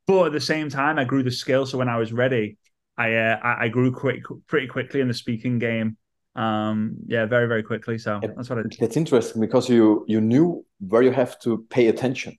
but 0.07 0.27
at 0.27 0.31
the 0.31 0.41
same 0.41 0.69
time 0.69 0.98
I 0.98 1.03
grew 1.03 1.24
the 1.24 1.31
skill. 1.31 1.65
So 1.65 1.77
when 1.77 1.89
I 1.89 1.98
was 1.98 2.13
ready, 2.13 2.57
I 2.98 3.15
uh, 3.15 3.39
I, 3.43 3.67
grew 3.67 3.91
quick 3.91 4.24
pretty 4.48 4.67
quickly 4.67 5.01
in 5.01 5.07
the 5.07 5.13
speaking 5.13 5.59
game. 5.59 5.98
Um, 6.36 6.95
yeah, 7.07 7.25
very 7.25 7.48
very 7.48 7.63
quickly. 7.63 7.98
So 7.98 8.19
it, 8.21 8.31
that's 8.36 8.50
what 8.50 8.59
it. 8.59 8.77
It's 8.79 8.98
interesting 8.98 9.41
because 9.41 9.69
you 9.69 10.05
you 10.07 10.21
knew 10.21 10.65
where 10.79 11.01
you 11.01 11.12
have 11.12 11.39
to 11.41 11.65
pay 11.69 11.88
attention. 11.88 12.38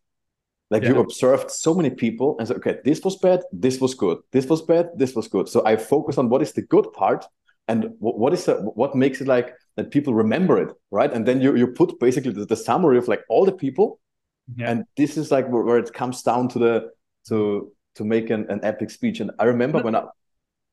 Like 0.70 0.85
yeah. 0.85 0.90
you 0.90 1.00
observed 1.00 1.50
so 1.50 1.75
many 1.75 1.90
people 1.90 2.37
and 2.38 2.47
said, 2.47 2.59
okay, 2.59 2.76
this 2.85 3.02
was 3.02 3.16
bad, 3.16 3.40
this 3.50 3.80
was 3.80 3.94
good, 3.94 4.18
this 4.30 4.47
was 4.47 4.62
bad, 4.62 4.90
this 4.94 5.16
was 5.16 5.26
good. 5.26 5.49
So 5.49 5.66
I 5.66 5.75
focus 5.75 6.16
on 6.16 6.28
what 6.28 6.42
is 6.42 6.52
the 6.52 6.62
good 6.62 6.92
part 6.92 7.26
and 7.70 7.86
what 8.00 8.32
is 8.32 8.44
the, 8.46 8.54
what 8.80 8.94
makes 8.94 9.20
it 9.20 9.28
like 9.28 9.54
that 9.76 9.90
people 9.90 10.12
remember 10.12 10.60
it 10.60 10.70
right 10.90 11.12
and 11.12 11.24
then 11.26 11.40
you, 11.40 11.56
you 11.56 11.68
put 11.68 11.98
basically 12.00 12.32
the, 12.32 12.44
the 12.44 12.56
summary 12.56 12.98
of 12.98 13.06
like 13.06 13.22
all 13.28 13.44
the 13.44 13.52
people 13.52 14.00
yeah. 14.56 14.70
and 14.70 14.84
this 14.96 15.16
is 15.16 15.30
like 15.30 15.48
where, 15.48 15.62
where, 15.62 15.78
it 15.78 15.92
comes 15.92 16.22
down 16.22 16.48
to 16.48 16.58
the 16.58 16.90
to 17.28 17.72
to 17.94 18.04
make 18.04 18.30
an, 18.30 18.46
an 18.50 18.60
epic 18.64 18.90
speech 18.90 19.20
and 19.20 19.30
i 19.38 19.44
remember 19.44 19.80
when 19.82 19.94
i 19.94 20.02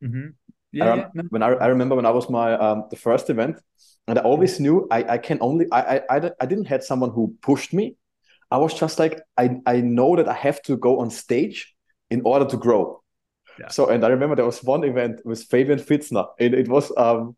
mm-hmm. 0.04 0.28
yeah, 0.72 0.94
I, 0.94 0.96
yeah 0.96 1.08
no. 1.14 1.24
when 1.30 1.44
I, 1.44 1.50
I 1.50 1.68
remember 1.68 1.96
when 1.96 2.06
i 2.06 2.12
was 2.12 2.30
my 2.30 2.54
um 2.54 2.86
the 2.90 2.96
first 2.96 3.30
event 3.30 3.62
and 4.08 4.18
i 4.18 4.22
always 4.24 4.60
knew 4.60 4.88
i 4.90 5.00
i 5.16 5.18
can 5.18 5.38
only 5.42 5.68
i 5.72 5.82
i 5.82 6.18
i, 6.18 6.32
I 6.42 6.46
didn't 6.46 6.66
have 6.66 6.84
someone 6.84 7.12
who 7.12 7.36
pushed 7.42 7.74
me 7.74 7.96
i 8.50 8.58
was 8.58 8.74
just 8.74 8.98
like 8.98 9.22
i 9.38 9.46
i 9.68 9.82
know 9.82 10.16
that 10.16 10.28
i 10.28 10.34
have 10.34 10.62
to 10.64 10.78
go 10.78 11.00
on 11.02 11.12
stage 11.12 11.76
in 12.10 12.22
order 12.26 12.46
to 12.46 12.58
grow 12.58 13.04
So, 13.70 13.90
and 13.90 14.04
I 14.04 14.10
remember 14.10 14.36
there 14.36 14.46
was 14.46 14.64
one 14.64 14.84
event 14.84 15.22
with 15.26 15.44
Fabian 15.44 15.80
Fitzner, 15.80 16.28
and 16.40 16.54
it 16.54 16.68
was 16.68 16.92
um, 16.98 17.36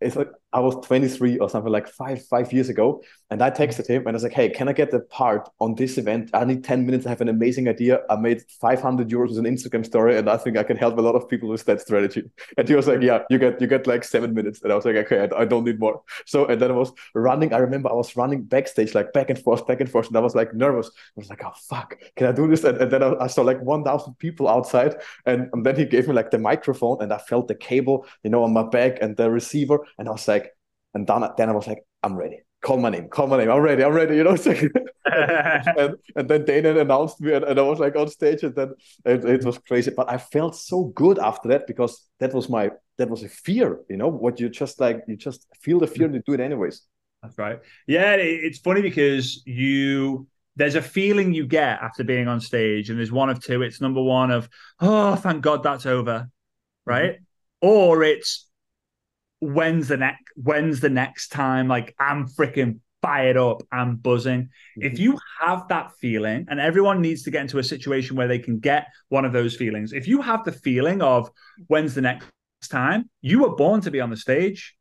it's 0.00 0.16
like 0.16 0.30
I 0.52 0.60
was 0.60 0.74
23 0.86 1.38
or 1.38 1.48
something 1.48 1.72
like 1.72 1.88
five 1.88 2.24
five 2.26 2.52
years 2.52 2.68
ago, 2.68 3.02
and 3.30 3.42
I 3.42 3.50
texted 3.50 3.86
him 3.86 4.02
and 4.06 4.10
I 4.10 4.12
was 4.12 4.22
like, 4.22 4.32
"Hey, 4.32 4.50
can 4.50 4.68
I 4.68 4.72
get 4.72 4.90
the 4.90 5.00
part 5.00 5.48
on 5.60 5.74
this 5.74 5.98
event? 5.98 6.30
I 6.34 6.44
need 6.44 6.64
10 6.64 6.84
minutes. 6.84 7.06
I 7.06 7.10
have 7.10 7.20
an 7.20 7.28
amazing 7.28 7.68
idea. 7.68 8.00
I 8.10 8.16
made 8.16 8.42
500 8.60 9.08
euros 9.08 9.30
with 9.30 9.38
an 9.38 9.44
Instagram 9.44 9.84
story, 9.84 10.16
and 10.18 10.28
I 10.28 10.36
think 10.36 10.56
I 10.58 10.62
can 10.62 10.76
help 10.76 10.98
a 10.98 11.00
lot 11.00 11.14
of 11.14 11.28
people 11.28 11.48
with 11.48 11.64
that 11.64 11.80
strategy." 11.80 12.24
And 12.58 12.68
he 12.68 12.74
was 12.74 12.86
like, 12.86 13.00
"Yeah, 13.02 13.22
you 13.30 13.38
get 13.38 13.60
you 13.60 13.66
get 13.66 13.86
like 13.86 14.04
seven 14.04 14.34
minutes." 14.34 14.62
And 14.62 14.72
I 14.72 14.76
was 14.76 14.84
like, 14.84 14.96
"Okay, 14.96 15.28
I, 15.32 15.42
I 15.42 15.44
don't 15.44 15.64
need 15.64 15.78
more." 15.78 16.02
So 16.26 16.46
and 16.46 16.60
then 16.60 16.70
I 16.70 16.74
was 16.74 16.92
running. 17.14 17.52
I 17.52 17.58
remember 17.58 17.90
I 17.90 17.94
was 17.94 18.16
running 18.16 18.42
backstage 18.42 18.94
like 18.94 19.12
back 19.12 19.30
and 19.30 19.38
forth, 19.38 19.66
back 19.66 19.80
and 19.80 19.90
forth, 19.90 20.08
and 20.08 20.16
I 20.16 20.20
was 20.20 20.34
like 20.34 20.54
nervous. 20.54 20.88
I 20.88 21.16
was 21.16 21.30
like, 21.30 21.42
"Oh 21.44 21.52
fuck, 21.68 21.96
can 22.16 22.26
I 22.26 22.32
do 22.32 22.46
this?" 22.48 22.64
And, 22.64 22.78
and 22.78 22.90
then 22.90 23.02
I, 23.02 23.14
I 23.24 23.26
saw 23.26 23.42
like 23.42 23.60
1,000 23.60 24.14
people 24.18 24.48
outside, 24.48 24.96
and, 25.26 25.48
and 25.52 25.64
then 25.66 25.76
he 25.76 25.84
gave 25.84 26.08
me 26.08 26.14
like 26.14 26.30
the 26.30 26.38
microphone, 26.38 27.02
and 27.02 27.12
I 27.12 27.18
felt 27.18 27.48
the 27.48 27.54
cable, 27.54 28.06
you 28.22 28.30
know, 28.30 28.44
on 28.44 28.52
my 28.52 28.62
back 28.62 28.98
and 29.00 29.16
the 29.16 29.30
receiver, 29.30 29.80
and 29.98 30.08
I 30.08 30.12
was 30.12 30.28
like 30.28 30.41
and 30.94 31.06
then, 31.06 31.22
then 31.36 31.48
I 31.48 31.52
was 31.52 31.66
like, 31.66 31.84
I'm 32.02 32.16
ready. 32.16 32.40
Call 32.62 32.78
my 32.78 32.90
name. 32.90 33.08
Call 33.08 33.26
my 33.26 33.38
name. 33.38 33.50
I'm 33.50 33.60
ready. 33.60 33.82
I'm 33.82 33.92
ready. 33.92 34.16
You 34.16 34.24
know. 34.24 34.36
and, 35.04 35.96
and 36.14 36.28
then 36.28 36.44
Dana 36.44 36.78
announced 36.78 37.20
me, 37.20 37.32
and, 37.32 37.44
and 37.44 37.58
I 37.58 37.62
was 37.62 37.80
like 37.80 37.96
on 37.96 38.08
stage, 38.08 38.44
and 38.44 38.54
then 38.54 38.74
it, 39.04 39.24
it 39.24 39.44
was 39.44 39.58
crazy. 39.58 39.90
But 39.90 40.10
I 40.10 40.18
felt 40.18 40.54
so 40.54 40.84
good 40.84 41.18
after 41.18 41.48
that 41.48 41.66
because 41.66 42.08
that 42.20 42.32
was 42.32 42.48
my 42.48 42.70
that 42.98 43.10
was 43.10 43.24
a 43.24 43.28
fear. 43.28 43.80
You 43.88 43.96
know 43.96 44.08
what 44.08 44.38
you 44.38 44.48
just 44.48 44.80
like 44.80 45.02
you 45.08 45.16
just 45.16 45.46
feel 45.60 45.80
the 45.80 45.88
fear 45.88 46.06
and 46.06 46.14
you 46.14 46.22
do 46.24 46.34
it 46.34 46.40
anyways. 46.40 46.82
That's 47.22 47.36
right. 47.36 47.58
Yeah, 47.86 48.14
it's 48.14 48.58
funny 48.58 48.80
because 48.80 49.42
you 49.44 50.28
there's 50.54 50.74
a 50.74 50.82
feeling 50.82 51.32
you 51.32 51.46
get 51.46 51.80
after 51.80 52.04
being 52.04 52.28
on 52.28 52.40
stage, 52.40 52.90
and 52.90 52.98
there's 52.98 53.12
one 53.12 53.28
of 53.28 53.42
two. 53.42 53.62
It's 53.62 53.80
number 53.80 54.02
one 54.02 54.30
of 54.30 54.48
oh, 54.80 55.16
thank 55.16 55.42
God 55.42 55.64
that's 55.64 55.86
over, 55.86 56.28
right? 56.86 57.14
Mm-hmm. 57.14 57.68
Or 57.68 58.02
it's 58.04 58.46
when's 59.42 59.88
the 59.88 59.96
next 59.96 60.22
when's 60.36 60.78
the 60.78 60.88
next 60.88 61.32
time 61.32 61.66
like 61.66 61.96
i'm 61.98 62.28
freaking 62.28 62.78
fired 63.02 63.36
up 63.36 63.60
i'm 63.72 63.96
buzzing. 63.96 64.42
Mm-hmm. 64.42 64.82
if 64.82 65.00
you 65.00 65.18
have 65.40 65.66
that 65.66 65.90
feeling 65.98 66.46
and 66.48 66.60
everyone 66.60 67.02
needs 67.02 67.24
to 67.24 67.32
get 67.32 67.42
into 67.42 67.58
a 67.58 67.64
situation 67.64 68.14
where 68.14 68.28
they 68.28 68.38
can 68.38 68.60
get 68.60 68.86
one 69.08 69.24
of 69.24 69.32
those 69.32 69.56
feelings. 69.56 69.92
If 69.92 70.06
you 70.06 70.22
have 70.22 70.44
the 70.44 70.52
feeling 70.52 71.02
of 71.02 71.28
when's 71.66 71.96
the 71.96 72.02
next 72.02 72.28
time 72.70 73.10
you 73.20 73.40
were 73.40 73.56
born 73.56 73.80
to 73.80 73.90
be 73.90 74.00
on 74.00 74.10
the 74.10 74.16
stage. 74.16 74.76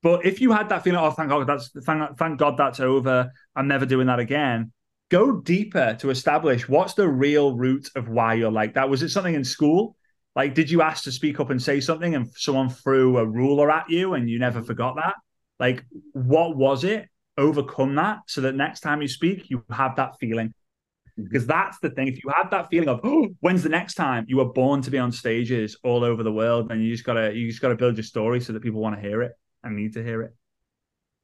But 0.00 0.24
if 0.24 0.40
you 0.40 0.52
had 0.52 0.68
that 0.68 0.84
feeling 0.84 1.00
oh 1.00 1.10
thank 1.10 1.30
god 1.30 1.48
that's 1.48 1.70
thank, 1.84 2.16
thank 2.16 2.38
god 2.38 2.56
that's 2.56 2.78
over. 2.78 3.32
I'm 3.56 3.66
never 3.66 3.84
doing 3.84 4.06
that 4.06 4.20
again 4.20 4.70
go 5.10 5.40
deeper 5.40 5.96
to 5.98 6.10
establish 6.10 6.68
what's 6.68 6.92
the 6.94 7.08
real 7.08 7.56
root 7.56 7.88
of 7.96 8.08
why 8.08 8.34
you're 8.34 8.52
like 8.52 8.74
that. 8.74 8.88
Was 8.88 9.02
it 9.02 9.08
something 9.08 9.34
in 9.34 9.42
school 9.42 9.96
like, 10.38 10.54
did 10.54 10.70
you 10.70 10.82
ask 10.82 11.02
to 11.02 11.10
speak 11.10 11.40
up 11.40 11.50
and 11.50 11.60
say 11.60 11.80
something 11.80 12.14
and 12.14 12.30
someone 12.36 12.68
threw 12.68 13.18
a 13.18 13.26
ruler 13.26 13.72
at 13.72 13.90
you 13.90 14.14
and 14.14 14.30
you 14.30 14.38
never 14.38 14.60
mm-hmm. 14.60 14.68
forgot 14.68 14.94
that? 14.94 15.14
Like, 15.58 15.84
what 16.12 16.56
was 16.56 16.84
it? 16.84 17.08
Overcome 17.36 17.96
that 17.96 18.20
so 18.28 18.42
that 18.42 18.54
next 18.54 18.80
time 18.80 19.02
you 19.02 19.08
speak, 19.08 19.50
you 19.50 19.64
have 19.68 19.96
that 19.96 20.16
feeling. 20.20 20.48
Mm-hmm. 20.48 21.24
Because 21.24 21.44
that's 21.44 21.80
the 21.80 21.90
thing. 21.90 22.06
If 22.06 22.22
you 22.22 22.30
have 22.36 22.52
that 22.52 22.70
feeling 22.70 22.88
of 22.88 23.00
oh, 23.02 23.30
when's 23.40 23.64
the 23.64 23.68
next 23.68 23.94
time 23.94 24.26
you 24.28 24.36
were 24.36 24.52
born 24.52 24.80
to 24.82 24.92
be 24.92 24.98
on 24.98 25.10
stages 25.10 25.76
all 25.82 26.04
over 26.04 26.22
the 26.22 26.32
world, 26.32 26.68
then 26.68 26.82
you 26.82 26.92
just 26.92 27.04
gotta 27.04 27.34
you 27.34 27.48
just 27.48 27.60
gotta 27.60 27.74
build 27.74 27.96
your 27.96 28.04
story 28.04 28.40
so 28.40 28.52
that 28.52 28.62
people 28.62 28.80
want 28.80 28.94
to 28.94 29.00
hear 29.00 29.22
it 29.22 29.32
and 29.64 29.74
need 29.74 29.92
to 29.94 30.04
hear 30.04 30.22
it 30.22 30.34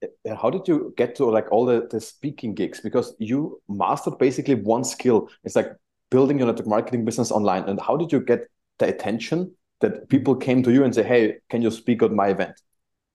uh, 0.03 0.31
uh, 0.31 0.35
how 0.35 0.51
did 0.51 0.67
you 0.67 0.93
get 0.97 1.15
to 1.15 1.25
like 1.27 1.51
all 1.53 1.65
the, 1.65 1.87
the 1.91 2.01
speaking 2.01 2.53
gigs 2.53 2.81
because 2.81 3.15
you 3.21 3.61
mastered 3.69 4.19
basically 4.19 4.57
one 4.57 4.83
skill 4.83 5.29
it's 5.45 5.55
like 5.55 5.69
building 6.11 6.39
your 6.39 6.49
network 6.49 6.67
marketing 6.67 7.05
business 7.05 7.31
online 7.31 7.63
and 7.65 7.81
how 7.81 7.97
did 7.97 8.11
you 8.11 8.21
get 8.21 8.49
the 8.79 8.87
attention 8.87 9.55
that 9.81 10.09
people 10.09 10.37
came 10.37 10.63
to 10.63 10.73
you 10.73 10.85
and 10.85 10.95
say, 10.95 11.03
"Hey, 11.03 11.37
can 11.51 11.63
you 11.63 11.71
speak 11.71 12.03
at 12.03 12.13
my 12.13 12.29
event?" 12.29 12.61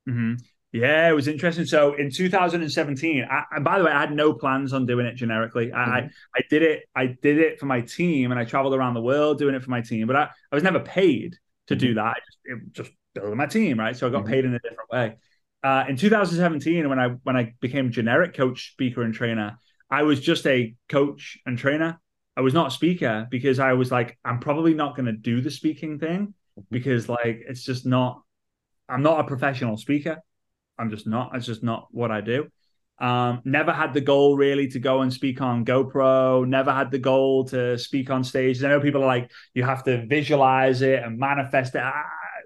Mm-hmm. 0.07 0.35
Yeah, 0.71 1.09
it 1.09 1.13
was 1.13 1.27
interesting. 1.27 1.65
So 1.65 1.95
in 1.95 2.11
2017, 2.11 3.25
I, 3.29 3.43
and 3.51 3.63
by 3.63 3.79
the 3.79 3.85
way, 3.85 3.91
I 3.91 3.99
had 3.99 4.11
no 4.11 4.33
plans 4.33 4.71
on 4.71 4.85
doing 4.85 5.07
it 5.07 5.15
generically. 5.15 5.67
Mm-hmm. 5.67 5.77
I 5.77 6.09
I 6.35 6.41
did 6.49 6.61
it. 6.61 6.83
I 6.95 7.17
did 7.21 7.39
it 7.39 7.59
for 7.59 7.65
my 7.65 7.81
team, 7.81 8.31
and 8.31 8.39
I 8.39 8.45
traveled 8.45 8.75
around 8.75 8.93
the 8.93 9.01
world 9.01 9.39
doing 9.39 9.55
it 9.55 9.63
for 9.63 9.71
my 9.71 9.81
team. 9.81 10.05
But 10.07 10.15
I, 10.15 10.29
I 10.51 10.55
was 10.55 10.63
never 10.63 10.79
paid 10.79 11.37
to 11.67 11.75
mm-hmm. 11.75 11.87
do 11.87 11.93
that. 11.95 12.17
Just, 12.25 12.37
it, 12.45 12.73
just 12.73 12.91
building 13.15 13.37
my 13.37 13.47
team, 13.47 13.79
right? 13.79 13.95
So 13.95 14.07
I 14.07 14.11
got 14.11 14.23
mm-hmm. 14.23 14.31
paid 14.31 14.45
in 14.45 14.53
a 14.53 14.59
different 14.59 14.89
way. 14.91 15.17
Uh, 15.63 15.85
in 15.89 15.97
2017, 15.97 16.87
when 16.87 16.99
I 16.99 17.09
when 17.23 17.35
I 17.35 17.53
became 17.59 17.91
generic 17.91 18.35
coach, 18.35 18.71
speaker, 18.71 19.01
and 19.01 19.13
trainer, 19.13 19.59
I 19.89 20.03
was 20.03 20.19
just 20.19 20.45
a 20.45 20.75
coach 20.87 21.39
and 21.45 21.57
trainer. 21.57 21.99
I 22.37 22.41
was 22.41 22.53
not 22.53 22.67
a 22.67 22.71
speaker 22.71 23.27
because 23.29 23.59
I 23.59 23.73
was 23.73 23.91
like, 23.91 24.17
I'm 24.23 24.39
probably 24.39 24.73
not 24.73 24.95
going 24.95 25.07
to 25.07 25.13
do 25.13 25.41
the 25.41 25.51
speaking 25.51 25.99
thing 25.99 26.27
mm-hmm. 26.27 26.61
because 26.71 27.09
like 27.09 27.43
it's 27.47 27.63
just 27.63 27.85
not. 27.85 28.21
I'm 28.87 29.03
not 29.03 29.19
a 29.19 29.23
professional 29.23 29.77
speaker. 29.77 30.17
I'm 30.79 30.89
just 30.89 31.05
not. 31.05 31.35
It's 31.35 31.45
just 31.45 31.63
not 31.63 31.89
what 31.91 32.09
I 32.09 32.21
do. 32.21 32.47
Um, 32.99 33.41
never 33.45 33.71
had 33.71 33.93
the 33.93 34.01
goal 34.01 34.35
really 34.35 34.67
to 34.69 34.79
go 34.79 35.01
and 35.01 35.13
speak 35.13 35.41
on 35.41 35.63
Go 35.63 35.85
Pro. 35.85 36.43
Never 36.43 36.73
had 36.73 36.91
the 36.91 36.99
goal 36.99 37.45
to 37.45 37.77
speak 37.77 38.09
on 38.09 38.23
stage. 38.23 38.63
I 38.63 38.69
know 38.69 38.81
people 38.81 39.03
are 39.03 39.07
like, 39.07 39.31
you 39.53 39.63
have 39.63 39.83
to 39.85 40.05
visualize 40.05 40.81
it 40.81 41.01
and 41.01 41.17
manifest 41.17 41.75
it. 41.75 41.81
I, 41.81 42.03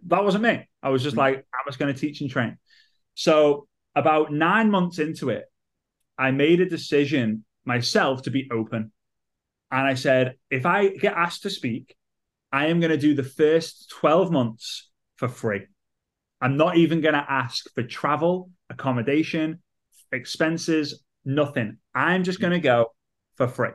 that 0.08 0.24
wasn't 0.24 0.44
me. 0.44 0.68
I 0.82 0.90
was 0.90 1.02
just 1.02 1.16
mm-hmm. 1.16 1.38
like, 1.38 1.46
I 1.54 1.64
was 1.66 1.78
going 1.78 1.94
to 1.94 2.00
teach 2.00 2.22
and 2.22 2.30
train. 2.30 2.58
So 3.16 3.68
about 3.96 4.32
nine 4.32 4.70
months 4.70 5.00
into 5.00 5.30
it, 5.30 5.46
I 6.18 6.32
made 6.32 6.62
a 6.62 6.70
decision 6.70 7.46
myself 7.66 8.24
to 8.24 8.32
be 8.32 8.50
open. 8.52 8.92
And 9.74 9.88
I 9.88 9.96
said, 9.96 10.36
if 10.52 10.68
I 10.68 10.90
get 10.90 11.16
asked 11.16 11.42
to 11.44 11.50
speak, 11.50 11.96
I 12.52 12.68
am 12.68 12.80
going 12.80 12.92
to 12.92 12.98
do 12.98 13.16
the 13.16 13.24
first 13.24 13.90
12 13.90 14.32
months 14.32 14.92
for 15.16 15.28
free. 15.28 15.62
I'm 16.40 16.58
not 16.58 16.78
even 16.78 17.02
going 17.02 17.16
to 17.16 17.26
ask 17.28 17.66
for 17.74 17.82
travel, 17.82 18.52
accommodation, 18.70 19.64
expenses, 20.12 21.04
nothing. 21.26 21.78
I'm 21.96 22.24
just 22.24 22.40
going 22.40 22.54
to 22.54 22.60
go 22.60 22.94
for 23.36 23.48
free. 23.48 23.70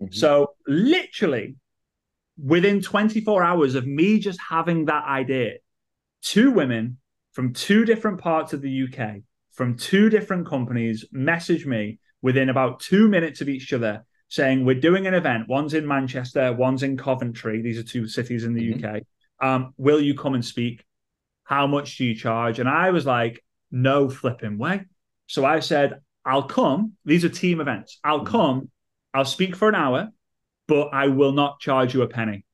Mm-hmm. 0.00 0.12
So, 0.12 0.52
literally, 0.68 1.56
within 2.40 2.80
24 2.80 3.42
hours 3.42 3.74
of 3.74 3.84
me 3.84 4.20
just 4.20 4.38
having 4.48 4.84
that 4.84 5.04
idea, 5.06 5.54
two 6.22 6.52
women 6.52 6.98
from 7.32 7.52
two 7.52 7.84
different 7.84 8.20
parts 8.20 8.52
of 8.52 8.62
the 8.62 8.84
UK, 8.84 9.22
from 9.50 9.76
two 9.76 10.08
different 10.08 10.46
companies, 10.46 11.04
message 11.10 11.66
me 11.66 11.98
within 12.20 12.48
about 12.48 12.78
two 12.78 13.08
minutes 13.08 13.40
of 13.40 13.48
each 13.48 13.72
other 13.72 14.04
saying, 14.32 14.64
We're 14.64 14.80
doing 14.80 15.06
an 15.06 15.12
event. 15.12 15.46
One's 15.46 15.74
in 15.74 15.86
Manchester, 15.86 16.54
one's 16.54 16.82
in 16.82 16.96
Coventry. 16.96 17.60
These 17.60 17.78
are 17.78 17.82
two 17.82 18.08
cities 18.08 18.44
in 18.44 18.54
the 18.54 18.72
mm-hmm. 18.72 18.96
UK. 18.96 19.02
Um, 19.40 19.74
will 19.76 20.00
you 20.00 20.14
come 20.14 20.34
and 20.34 20.44
speak? 20.44 20.84
How 21.44 21.66
much 21.66 21.98
do 21.98 22.06
you 22.06 22.14
charge? 22.14 22.58
And 22.58 22.68
I 22.68 22.90
was 22.90 23.04
like, 23.04 23.44
No 23.70 24.08
flipping 24.08 24.56
way. 24.56 24.86
So 25.26 25.44
I 25.44 25.60
said, 25.60 26.00
I'll 26.24 26.44
come. 26.44 26.92
These 27.04 27.26
are 27.26 27.28
team 27.28 27.60
events. 27.60 28.00
I'll 28.02 28.20
mm-hmm. 28.20 28.28
come. 28.28 28.70
I'll 29.12 29.26
speak 29.26 29.54
for 29.54 29.68
an 29.68 29.74
hour, 29.74 30.08
but 30.66 30.88
I 30.94 31.08
will 31.08 31.32
not 31.32 31.60
charge 31.60 31.92
you 31.92 32.00
a 32.00 32.08
penny. 32.08 32.46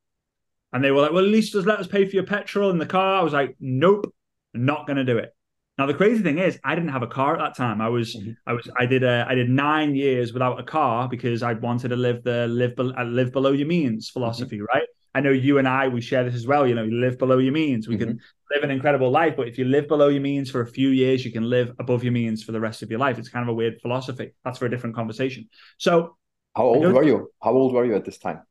And 0.73 0.83
they 0.83 0.91
were 0.91 1.01
like, 1.01 1.13
well, 1.13 1.25
at 1.25 1.31
least 1.31 1.53
just 1.53 1.67
let 1.67 1.79
us 1.79 1.87
pay 1.87 2.05
for 2.07 2.17
your 2.17 2.27
petrol 2.27 2.71
in 2.71 2.79
the 2.79 2.87
car. 2.87 3.21
I 3.21 3.23
was 3.23 3.33
like, 3.33 3.57
nope, 3.61 4.13
not 4.53 4.89
going 4.89 4.97
to 4.97 5.05
do 5.05 5.19
it. 5.19 5.33
Now 5.79 5.87
the 5.87 5.95
crazy 5.95 6.25
thing 6.25 6.39
is, 6.39 6.59
I 6.65 6.75
didn't 6.75 6.91
have 6.91 7.05
a 7.05 7.07
car 7.07 7.35
at 7.35 7.39
that 7.39 7.57
time. 7.57 7.81
I 7.81 7.89
was, 7.89 8.17
mm-hmm. 8.17 8.33
I 8.47 8.53
was, 8.53 8.69
I 8.77 8.85
did, 8.87 9.05
a, 9.05 9.25
I 9.29 9.37
did 9.37 9.49
nine 9.49 9.95
years 9.95 10.33
without 10.33 10.59
a 10.59 10.65
car 10.65 11.09
because 11.09 11.45
I 11.45 11.53
wanted 11.53 11.91
to 11.91 11.97
live 11.97 12.25
the 12.25 12.49
live, 12.49 12.75
be, 12.75 12.93
uh, 12.97 13.05
live 13.05 13.33
below 13.33 13.53
your 13.53 13.69
means 13.69 14.11
philosophy, 14.11 14.57
mm-hmm. 14.57 14.65
right? 14.65 14.89
I 15.15 15.21
know 15.21 15.31
you 15.31 15.59
and 15.59 15.69
I, 15.69 15.87
we 15.87 16.01
share 16.01 16.25
this 16.25 16.35
as 16.35 16.47
well. 16.47 16.67
You 16.67 16.75
know, 16.75 16.83
you 16.83 17.01
live 17.01 17.17
below 17.17 17.39
your 17.39 17.53
means. 17.53 17.87
We 17.87 17.97
mm-hmm. 17.97 18.09
can 18.09 18.21
live 18.51 18.65
an 18.65 18.71
incredible 18.71 19.11
life, 19.11 19.35
but 19.37 19.47
if 19.47 19.57
you 19.57 19.67
live 19.67 19.87
below 19.87 20.09
your 20.09 20.21
means 20.21 20.51
for 20.51 20.63
a 20.63 20.67
few 20.67 20.89
years, 20.89 21.25
you 21.25 21.31
can 21.31 21.49
live 21.49 21.73
above 21.79 22.03
your 22.03 22.13
means 22.13 22.43
for 22.43 22.51
the 22.51 22.61
rest 22.61 22.83
of 22.83 22.91
your 22.91 22.99
life. 22.99 23.19
It's 23.19 23.29
kind 23.29 23.45
of 23.45 23.49
a 23.49 23.55
weird 23.55 23.81
philosophy. 23.81 24.35
That's 24.45 24.59
for 24.59 24.67
a 24.67 24.71
different 24.71 24.97
conversation. 24.97 25.49
So, 25.79 26.17
how 26.57 26.65
old 26.65 26.93
were 26.93 27.05
you? 27.05 27.31
How 27.41 27.53
old 27.53 27.73
were 27.73 27.85
you 27.85 27.95
at 27.95 28.05
this 28.05 28.19
time? 28.19 28.43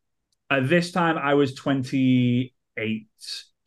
At 0.49 0.69
this 0.69 0.91
time, 0.91 1.17
I 1.17 1.33
was 1.33 1.53
28, 1.55 3.07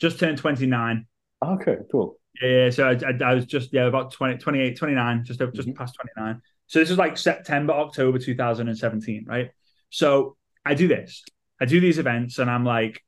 just 0.01 0.19
turned 0.19 0.39
29. 0.39 1.07
Okay, 1.45 1.77
cool. 1.93 2.20
Yeah, 2.41 2.71
so 2.71 2.89
I, 2.89 2.93
I, 2.93 3.31
I, 3.31 3.35
was 3.35 3.45
just, 3.47 3.73
yeah, 3.73 3.87
about 3.87 4.13
20, 4.13 4.39
28, 4.39 4.77
29, 4.77 5.25
just, 5.25 5.39
just 5.39 5.53
mm-hmm. 5.53 5.73
past 5.73 5.97
29. 6.17 6.41
So 6.67 6.79
this 6.79 6.91
is 6.91 6.97
like 6.97 7.19
September, 7.19 7.73
October 7.73 8.19
2017, 8.19 9.27
right? 9.29 9.51
So 9.91 10.37
I 10.65 10.75
do 10.75 10.89
this, 10.89 11.23
I 11.61 11.67
do 11.67 11.81
these 11.81 11.99
events, 11.99 12.39
and 12.39 12.51
I'm 12.51 12.65
like, 12.65 13.03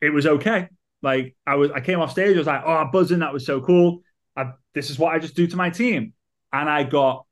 it 0.00 0.10
was 0.10 0.26
okay. 0.26 0.68
Like 1.02 1.36
I 1.46 1.56
was, 1.56 1.70
I 1.70 1.80
came 1.80 2.00
off 2.00 2.12
stage, 2.12 2.36
I 2.36 2.38
was 2.38 2.46
like, 2.46 2.62
oh, 2.64 2.88
buzzing, 2.92 3.18
that 3.18 3.32
was 3.32 3.44
so 3.44 3.60
cool. 3.60 4.02
I, 4.36 4.52
this 4.74 4.90
is 4.90 4.98
what 4.98 5.14
I 5.14 5.18
just 5.18 5.36
do 5.36 5.46
to 5.46 5.56
my 5.56 5.70
team. 5.70 6.12
And 6.52 6.68
I 6.68 6.84
got 6.84 7.26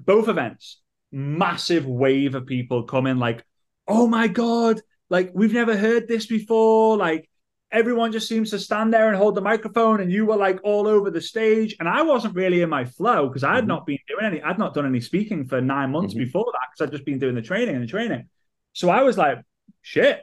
both 0.00 0.28
events, 0.28 0.80
massive 1.10 1.86
wave 1.86 2.34
of 2.34 2.46
people 2.46 2.84
coming, 2.84 3.18
like, 3.18 3.44
oh 3.86 4.06
my 4.06 4.28
God, 4.28 4.80
like 5.10 5.30
we've 5.34 5.52
never 5.52 5.76
heard 5.76 6.08
this 6.08 6.26
before. 6.26 6.96
Like 6.96 7.28
everyone 7.72 8.12
just 8.12 8.28
seems 8.28 8.50
to 8.50 8.58
stand 8.58 8.92
there 8.92 9.08
and 9.08 9.16
hold 9.16 9.34
the 9.34 9.40
microphone, 9.40 10.00
and 10.00 10.12
you 10.12 10.26
were 10.26 10.36
like 10.36 10.60
all 10.62 10.86
over 10.86 11.10
the 11.10 11.20
stage. 11.20 11.74
And 11.80 11.88
I 11.88 12.02
wasn't 12.02 12.36
really 12.36 12.60
in 12.60 12.68
my 12.68 12.84
flow 12.84 13.26
because 13.28 13.42
I 13.42 13.54
had 13.54 13.62
mm-hmm. 13.62 13.68
not 13.68 13.86
been 13.86 13.98
doing 14.06 14.24
any, 14.26 14.42
I'd 14.42 14.58
not 14.58 14.74
done 14.74 14.86
any 14.86 15.00
speaking 15.00 15.46
for 15.46 15.60
nine 15.60 15.90
months 15.90 16.14
mm-hmm. 16.14 16.24
before 16.24 16.46
that 16.52 16.68
because 16.70 16.86
I'd 16.86 16.92
just 16.92 17.06
been 17.06 17.18
doing 17.18 17.34
the 17.34 17.42
training 17.42 17.74
and 17.74 17.82
the 17.82 17.88
training. 17.88 18.28
So 18.74 18.90
I 18.90 19.02
was 19.02 19.18
like, 19.18 19.38
shit, 19.80 20.20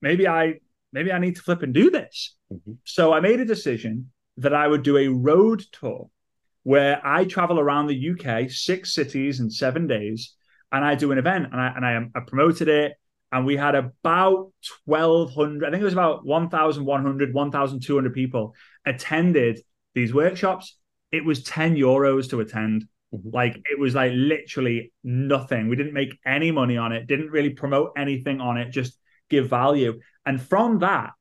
maybe 0.00 0.26
I 0.26 0.60
maybe 0.92 1.12
I 1.12 1.18
need 1.18 1.36
to 1.36 1.42
flip 1.42 1.62
and 1.62 1.74
do 1.74 1.90
this. 1.90 2.34
Mm-hmm. 2.52 2.72
So 2.84 3.12
I 3.12 3.20
made 3.20 3.40
a 3.40 3.44
decision 3.44 4.10
that 4.38 4.54
I 4.54 4.66
would 4.66 4.82
do 4.82 4.96
a 4.96 5.08
road 5.08 5.62
tour 5.72 6.10
where 6.62 7.00
I 7.06 7.24
travel 7.24 7.60
around 7.60 7.86
the 7.86 8.10
UK, 8.10 8.50
six 8.50 8.92
cities 8.92 9.40
in 9.40 9.50
seven 9.50 9.86
days, 9.86 10.34
and 10.72 10.84
I 10.84 10.94
do 10.94 11.12
an 11.12 11.18
event 11.18 11.48
and 11.52 11.60
I 11.60 11.72
and 11.76 11.84
I, 11.84 12.18
I 12.18 12.20
promoted 12.26 12.68
it 12.68 12.94
and 13.32 13.44
we 13.44 13.56
had 13.56 13.74
about 13.74 14.52
1200 14.84 15.66
i 15.66 15.70
think 15.70 15.80
it 15.80 15.84
was 15.84 15.92
about 15.92 16.24
1100 16.24 17.34
1200 17.34 18.14
people 18.14 18.54
attended 18.84 19.60
these 19.96 20.14
workshops. 20.14 20.76
It 21.10 21.24
was 21.24 21.42
10 21.42 21.74
euros 21.74 22.30
to 22.30 22.40
attend. 22.40 22.84
Mm-hmm. 23.14 23.30
like 23.32 23.54
it 23.70 23.78
was 23.78 23.94
like 23.94 24.10
literally 24.14 24.92
nothing. 25.04 25.68
We 25.68 25.76
didn't 25.76 25.92
make 25.92 26.18
any 26.26 26.50
money 26.50 26.76
on 26.76 26.90
it 26.90 27.06
didn't 27.06 27.30
really 27.30 27.50
promote 27.50 27.92
anything 27.96 28.40
on 28.40 28.56
it 28.56 28.70
just 28.70 28.98
give 29.30 29.48
value. 29.48 30.00
And 30.26 30.42
from 30.42 30.80
that 30.80 31.12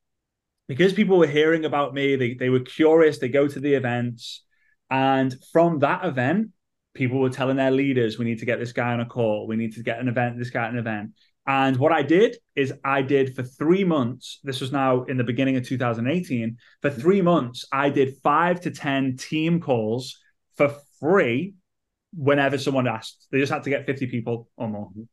because 0.68 0.94
people 0.94 1.20
were 1.20 1.28
hearing 1.28 1.64
about 1.64 1.94
me 1.94 2.16
they, 2.16 2.34
they 2.34 2.50
were 2.50 2.62
curious 2.62 3.20
they 3.20 3.30
go 3.30 3.48
to 3.48 3.60
the 3.60 3.76
events. 3.76 4.44
And 4.90 5.36
from 5.54 5.80
that 5.80 6.06
event 6.06 6.50
people 6.96 7.20
were 7.20 7.30
telling 7.30 7.58
their 7.58 7.70
leaders 7.70 8.18
we 8.18 8.26
need 8.26 8.40
to 8.40 8.46
get 8.46 8.60
this 8.60 8.74
guy 8.74 8.92
on 8.92 9.00
a 9.00 9.06
call. 9.06 9.46
We 9.46 9.56
need 9.56 9.76
to 9.76 9.84
get 9.84 10.00
an 10.00 10.08
event 10.08 10.40
this 10.40 10.50
guy 10.50 10.68
an 10.68 10.80
event 10.80 11.12
and 11.48 11.78
what 11.78 11.92
I 11.92 12.02
did 12.02 12.38
is 12.56 12.74
I 12.84 13.04
did 13.04 13.36
for 13.36 13.44
three 13.44 13.84
months, 13.84 14.40
this 14.44 14.62
was 14.62 14.72
now 14.72 15.04
in 15.04 15.18
the 15.18 15.24
beginning 15.24 15.58
of 15.58 15.68
2018, 15.68 16.58
for 16.82 16.90
three 16.90 17.22
months, 17.22 17.66
I 17.72 17.90
did 17.90 18.16
five 18.24 18.62
to 18.62 18.72
10 18.72 19.18
team 19.18 19.62
calls 19.62 20.20
for 20.56 20.76
free 21.00 21.54
whenever 22.14 22.58
someone 22.58 22.88
asked. 22.88 23.28
They 23.32 23.40
just 23.40 23.52
had 23.52 23.64
to 23.64 23.70
get 23.70 23.86
50 23.86 24.08
people 24.08 24.50
or 24.58 24.68
more. 24.68 24.90
Mm-hmm. 24.90 25.04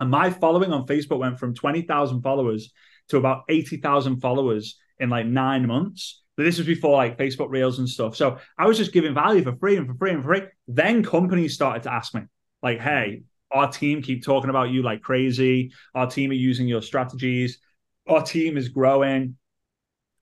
And 0.00 0.10
my 0.10 0.30
following 0.30 0.72
on 0.72 0.86
Facebook 0.86 1.18
went 1.18 1.38
from 1.38 1.54
20,000 1.54 2.22
followers 2.22 2.72
to 3.08 3.16
about 3.16 3.42
80,000 3.48 4.20
followers 4.20 4.78
in 4.98 5.10
like 5.10 5.26
nine 5.26 5.66
months. 5.66 6.22
But 6.36 6.44
this 6.44 6.58
was 6.58 6.66
before 6.66 6.96
like 6.96 7.18
Facebook 7.18 7.50
Reels 7.50 7.78
and 7.78 7.88
stuff. 7.88 8.16
So 8.16 8.38
I 8.56 8.66
was 8.66 8.78
just 8.78 8.92
giving 8.92 9.14
value 9.14 9.42
for 9.42 9.54
free 9.56 9.76
and 9.76 9.86
for 9.86 9.94
free 9.94 10.12
and 10.12 10.22
for 10.22 10.28
free. 10.28 10.42
Then 10.68 11.02
companies 11.02 11.54
started 11.54 11.82
to 11.84 11.92
ask 11.92 12.14
me, 12.14 12.22
like, 12.62 12.80
hey, 12.80 13.22
our 13.52 13.70
team 13.70 14.02
keep 14.02 14.24
talking 14.24 14.50
about 14.50 14.70
you 14.70 14.82
like 14.82 15.02
crazy. 15.02 15.72
Our 15.94 16.08
team 16.10 16.30
are 16.30 16.34
using 16.34 16.66
your 16.66 16.82
strategies. 16.82 17.58
Our 18.06 18.22
team 18.22 18.56
is 18.56 18.68
growing. 18.68 19.36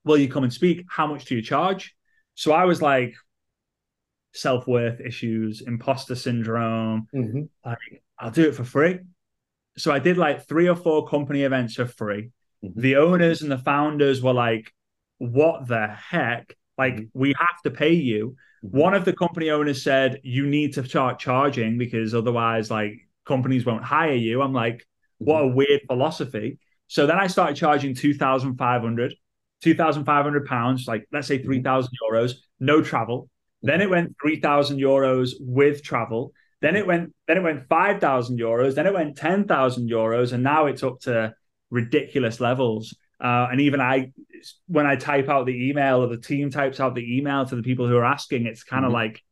Will 0.05 0.19
you 0.19 0.29
come 0.29 0.45
and 0.45 0.53
speak? 0.53 0.85
How 0.89 1.07
much 1.07 1.27
do 1.27 1.37
you 1.37 1.43
charge? 1.43 1.95
So 2.35 2.53
I 2.53 2.65
was 2.65 2.81
like, 2.81 3.15
self 4.33 4.67
worth 4.67 5.01
issues, 5.01 5.63
imposter 5.63 6.15
syndrome. 6.15 7.07
Mm-hmm. 7.15 7.43
Like, 7.65 8.03
I'll 8.19 8.31
do 8.31 8.49
it 8.49 8.55
for 8.55 8.65
free. 8.65 9.01
So 9.77 9.93
I 9.93 9.99
did 9.99 10.19
like 10.19 10.47
three 10.47 10.69
or 10.69 10.77
four 10.77 11.07
company 11.09 11.43
events 11.43 11.75
for 11.75 11.87
free. 11.87 12.31
Mm-hmm. 12.65 12.81
The 12.81 12.97
owners 12.97 13.43
and 13.43 13.51
the 13.51 13.59
founders 13.59 14.23
were 14.23 14.33
like, 14.33 14.73
what 15.19 15.67
the 15.67 15.89
heck? 15.89 16.57
Like, 16.79 16.95
mm-hmm. 16.95 17.19
we 17.19 17.35
have 17.39 17.61
to 17.65 17.71
pay 17.71 17.93
you. 17.93 18.37
Mm-hmm. 18.65 18.79
One 18.79 18.95
of 18.95 19.05
the 19.05 19.13
company 19.13 19.51
owners 19.51 19.83
said, 19.83 20.21
you 20.23 20.47
need 20.47 20.75
to 20.75 20.85
start 20.85 21.19
charging 21.19 21.79
because 21.79 22.15
otherwise, 22.15 22.71
like, 22.71 23.09
companies 23.27 23.65
won't 23.67 23.85
hire 23.85 24.15
you. 24.15 24.43
I'm 24.43 24.53
like, 24.53 24.87
what 25.19 25.43
a 25.43 25.45
mm-hmm. 25.45 25.57
weird 25.57 25.81
philosophy. 25.87 26.59
So 26.89 27.07
then 27.07 27.19
I 27.19 27.29
started 27.29 27.57
charging 27.57 27.95
2,500, 27.95 29.15
2,500 29.63 30.47
pounds, 30.47 30.89
like 30.89 31.07
let's 31.13 31.29
say 31.29 31.39
mm-hmm. 31.39 31.47
3,000 31.47 31.93
euros, 32.11 32.33
no 32.59 32.83
travel. 32.83 33.29
Then 33.63 33.81
it 33.81 33.91
went 33.91 34.17
3,000 34.23 34.79
euros 34.79 35.33
with 35.39 35.83
travel. 35.83 36.33
Then 36.63 36.77
it 36.77 36.87
went, 36.87 37.15
then 37.27 37.37
it 37.37 37.43
went 37.43 37.69
5,000 37.69 38.39
euros. 38.39 38.75
Then 38.75 38.87
it 38.87 38.95
went 38.95 39.17
10,000 39.17 39.91
euros. 39.91 40.33
And 40.33 40.43
now 40.43 40.67
it's 40.67 40.83
up 40.83 41.01
to 41.01 41.35
ridiculous 41.71 42.41
levels. 42.41 42.97
Uh, 43.23 43.49
and 43.51 43.61
even 43.61 43.81
I, 43.81 44.13
when 44.67 44.87
I 44.87 44.97
type 44.97 45.29
out 45.29 45.45
the 45.45 45.69
email 45.69 46.03
or 46.03 46.09
the 46.09 46.17
team 46.17 46.51
types 46.51 46.81
out 46.81 46.95
the 46.95 47.19
email 47.19 47.45
to 47.45 47.55
the 47.55 47.63
people 47.63 47.87
who 47.87 47.97
are 47.97 48.05
asking, 48.05 48.47
it's 48.47 48.65
kind 48.65 48.85
of 48.85 48.89
mm-hmm. 48.89 49.13
like, 49.13 49.23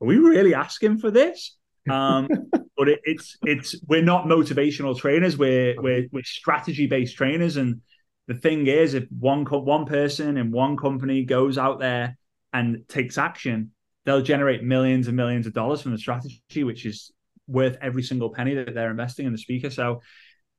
are 0.00 0.06
we 0.06 0.18
really 0.18 0.54
asking 0.54 0.98
for 0.98 1.10
this? 1.10 1.56
Um, 1.90 2.28
but 2.76 2.88
it, 2.88 3.00
it's 3.04 3.36
it's 3.42 3.76
we're 3.86 4.02
not 4.02 4.26
motivational 4.26 4.96
trainers. 4.96 5.36
We're 5.36 5.80
we're 5.80 6.08
we're 6.12 6.22
strategy 6.22 6.86
based 6.86 7.16
trainers, 7.16 7.56
and 7.56 7.82
the 8.26 8.34
thing 8.34 8.66
is, 8.66 8.94
if 8.94 9.04
one 9.10 9.44
one 9.44 9.86
person 9.86 10.36
in 10.36 10.50
one 10.50 10.76
company 10.76 11.24
goes 11.24 11.58
out 11.58 11.80
there 11.80 12.16
and 12.52 12.84
takes 12.88 13.18
action, 13.18 13.72
they'll 14.04 14.22
generate 14.22 14.62
millions 14.62 15.08
and 15.08 15.16
millions 15.16 15.46
of 15.46 15.52
dollars 15.52 15.82
from 15.82 15.92
the 15.92 15.98
strategy, 15.98 16.64
which 16.64 16.86
is 16.86 17.12
worth 17.46 17.76
every 17.80 18.02
single 18.02 18.30
penny 18.30 18.54
that 18.54 18.74
they're 18.74 18.90
investing 18.90 19.26
in 19.26 19.32
the 19.32 19.38
speaker. 19.38 19.70
So 19.70 20.02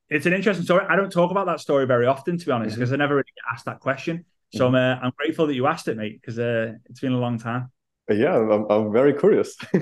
it's 0.08 0.26
an 0.26 0.32
interesting 0.32 0.64
story. 0.64 0.84
I 0.88 0.96
don't 0.96 1.10
talk 1.10 1.30
about 1.30 1.46
that 1.46 1.60
story 1.60 1.86
very 1.86 2.06
often, 2.06 2.36
to 2.36 2.46
be 2.46 2.52
honest, 2.52 2.76
because 2.76 2.90
mm-hmm. 2.90 3.00
I 3.00 3.04
never 3.04 3.14
really 3.14 3.24
get 3.36 3.54
asked 3.54 3.64
that 3.64 3.80
question. 3.80 4.24
So 4.52 4.66
mm-hmm. 4.66 4.74
I'm 4.74 4.98
uh, 4.98 5.00
I'm 5.06 5.12
grateful 5.16 5.46
that 5.46 5.54
you 5.54 5.66
asked 5.66 5.88
it, 5.88 5.96
mate, 5.96 6.20
because 6.20 6.38
uh, 6.38 6.74
it's 6.86 7.00
been 7.00 7.12
a 7.12 7.18
long 7.18 7.38
time. 7.38 7.70
Yeah, 8.10 8.36
I'm, 8.36 8.66
I'm 8.70 8.92
very 8.92 9.14
curious. 9.14 9.56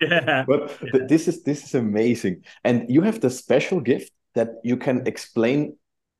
yeah. 0.00 0.44
But 0.46 0.78
th- 0.80 1.08
this 1.08 1.26
is 1.28 1.42
this 1.42 1.64
is 1.64 1.74
amazing. 1.74 2.44
And 2.64 2.84
you 2.88 3.00
have 3.02 3.20
the 3.20 3.30
special 3.30 3.80
gift 3.80 4.12
that 4.34 4.48
you 4.62 4.76
can 4.76 5.06
explain 5.06 5.76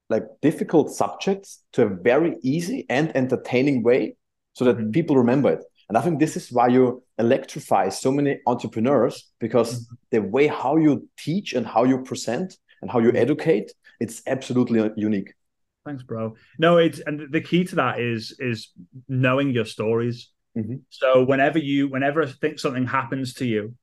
like 0.08 0.24
difficult 0.40 0.90
subjects 0.90 1.62
to 1.72 1.82
a 1.82 1.88
very 1.88 2.36
easy 2.42 2.86
and 2.88 3.14
entertaining 3.16 3.82
way 3.82 4.16
so 4.54 4.64
that 4.64 4.76
mm-hmm. 4.76 4.90
people 4.90 5.16
remember 5.16 5.50
it. 5.50 5.64
And 5.88 5.98
I 5.98 6.00
think 6.00 6.20
this 6.20 6.36
is 6.36 6.50
why 6.52 6.68
you 6.68 7.02
electrify 7.18 7.88
so 7.88 8.10
many 8.10 8.40
entrepreneurs 8.46 9.30
because 9.38 9.74
mm-hmm. 9.74 9.94
the 10.10 10.22
way 10.22 10.46
how 10.46 10.76
you 10.76 11.08
teach 11.18 11.52
and 11.52 11.66
how 11.66 11.84
you 11.84 12.02
present 12.02 12.56
and 12.80 12.90
how 12.90 12.98
you 12.98 13.08
mm-hmm. 13.08 13.16
educate, 13.24 13.72
it's 14.00 14.22
absolutely 14.26 14.90
unique. 14.96 15.34
Thanks, 15.84 16.02
bro. 16.02 16.34
No, 16.58 16.78
it's 16.78 17.00
and 17.00 17.32
the 17.32 17.40
key 17.40 17.64
to 17.64 17.74
that 17.76 18.00
is 18.00 18.36
is 18.38 18.70
knowing 19.08 19.50
your 19.50 19.64
stories. 19.64 20.30
Mm-hmm. 20.56 20.76
So 20.90 21.24
whenever 21.24 21.58
you 21.58 21.88
whenever 21.88 22.22
I 22.22 22.26
think 22.26 22.58
something 22.58 22.86
happens 22.86 23.34
to 23.34 23.46
you, 23.46 23.74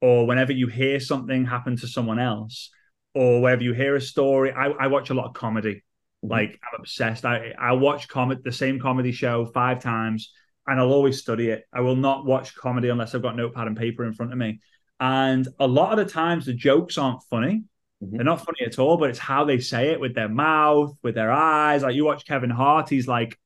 or 0.00 0.26
whenever 0.26 0.52
you 0.52 0.66
hear 0.66 1.00
something 1.00 1.44
happen 1.44 1.76
to 1.78 1.86
someone 1.86 2.18
else, 2.18 2.70
or 3.14 3.42
whenever 3.42 3.62
you 3.62 3.72
hear 3.72 3.96
a 3.96 4.00
story, 4.00 4.52
I, 4.52 4.66
I 4.68 4.86
watch 4.86 5.10
a 5.10 5.14
lot 5.14 5.26
of 5.26 5.34
comedy. 5.34 5.76
Mm-hmm. 6.24 6.30
Like 6.30 6.60
I'm 6.62 6.80
obsessed. 6.80 7.24
I 7.24 7.52
I 7.58 7.72
watch 7.72 8.08
comet 8.08 8.42
the 8.42 8.52
same 8.52 8.80
comedy 8.80 9.12
show 9.12 9.46
five 9.46 9.82
times, 9.82 10.32
and 10.66 10.80
I'll 10.80 10.92
always 10.92 11.20
study 11.20 11.50
it. 11.50 11.64
I 11.72 11.80
will 11.80 11.96
not 11.96 12.24
watch 12.24 12.54
comedy 12.54 12.88
unless 12.88 13.14
I've 13.14 13.22
got 13.22 13.36
notepad 13.36 13.66
and 13.66 13.76
paper 13.76 14.04
in 14.04 14.14
front 14.14 14.32
of 14.32 14.38
me. 14.38 14.60
And 15.00 15.46
a 15.58 15.66
lot 15.66 15.98
of 15.98 16.06
the 16.06 16.10
times 16.10 16.46
the 16.46 16.54
jokes 16.54 16.96
aren't 16.96 17.22
funny. 17.24 17.64
Mm-hmm. 18.02 18.16
They're 18.16 18.24
not 18.24 18.44
funny 18.44 18.64
at 18.64 18.78
all, 18.78 18.96
but 18.96 19.10
it's 19.10 19.18
how 19.18 19.44
they 19.44 19.58
say 19.58 19.90
it 19.90 20.00
with 20.00 20.14
their 20.14 20.28
mouth, 20.28 20.96
with 21.02 21.14
their 21.14 21.32
eyes. 21.32 21.82
Like 21.82 21.94
you 21.94 22.04
watch 22.04 22.24
Kevin 22.26 22.50
Hart, 22.50 22.88
he's 22.88 23.06
like, 23.06 23.38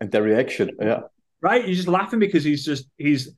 and 0.00 0.10
their 0.10 0.22
reaction, 0.22 0.70
yeah, 0.80 1.02
right. 1.42 1.66
You're 1.66 1.76
just 1.76 1.88
laughing 1.88 2.18
because 2.18 2.44
he's 2.44 2.64
just 2.64 2.86
he's 2.96 3.30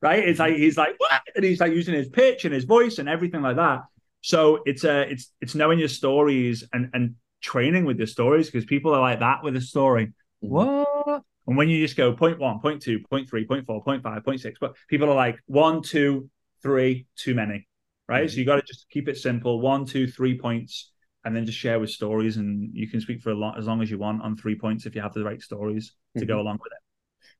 right. 0.00 0.26
It's 0.26 0.38
like 0.38 0.56
he's 0.56 0.76
like 0.76 0.94
what, 0.98 1.22
and 1.34 1.44
he's 1.44 1.60
like 1.60 1.72
using 1.72 1.94
his 1.94 2.08
pitch 2.08 2.44
and 2.44 2.54
his 2.54 2.64
voice 2.64 2.98
and 2.98 3.08
everything 3.08 3.42
like 3.42 3.56
that. 3.56 3.82
So 4.22 4.60
it's 4.64 4.84
uh 4.84 5.04
it's 5.08 5.32
it's 5.40 5.54
knowing 5.54 5.78
your 5.78 5.88
stories 5.88 6.64
and 6.72 6.90
and 6.94 7.16
training 7.42 7.84
with 7.84 7.98
your 7.98 8.06
stories 8.06 8.46
because 8.46 8.64
people 8.64 8.94
are 8.94 9.00
like 9.00 9.20
that 9.20 9.42
with 9.42 9.56
a 9.56 9.60
story. 9.60 10.12
Mm-hmm. 10.42 10.48
What? 10.48 11.22
And 11.46 11.58
when 11.58 11.68
you 11.68 11.84
just 11.84 11.96
go 11.96 12.14
point 12.14 12.38
one, 12.38 12.60
point 12.60 12.80
two, 12.80 13.00
point 13.10 13.28
three, 13.28 13.44
point 13.46 13.66
four, 13.66 13.82
point 13.84 14.02
five, 14.02 14.24
point 14.24 14.40
six, 14.40 14.58
but 14.58 14.76
people 14.88 15.10
are 15.10 15.14
like 15.14 15.38
one, 15.44 15.82
two, 15.82 16.30
three, 16.62 17.06
too 17.16 17.34
many 17.34 17.68
right? 18.08 18.26
Mm-hmm. 18.26 18.32
So 18.32 18.38
you 18.38 18.44
got 18.44 18.56
to 18.56 18.62
just 18.62 18.88
keep 18.90 19.08
it 19.08 19.16
simple 19.16 19.60
one, 19.60 19.86
two, 19.86 20.06
three 20.06 20.38
points, 20.38 20.90
and 21.24 21.34
then 21.34 21.46
just 21.46 21.58
share 21.58 21.80
with 21.80 21.90
stories. 21.90 22.36
And 22.36 22.70
you 22.72 22.88
can 22.88 23.00
speak 23.00 23.22
for 23.22 23.30
a 23.30 23.34
lot 23.34 23.58
as 23.58 23.66
long 23.66 23.82
as 23.82 23.90
you 23.90 23.98
want 23.98 24.22
on 24.22 24.36
three 24.36 24.54
points 24.54 24.86
if 24.86 24.94
you 24.94 25.00
have 25.00 25.14
the 25.14 25.24
right 25.24 25.40
stories 25.40 25.92
to 26.16 26.20
mm-hmm. 26.20 26.28
go 26.28 26.40
along 26.40 26.58
with 26.62 26.72
it. 26.72 26.78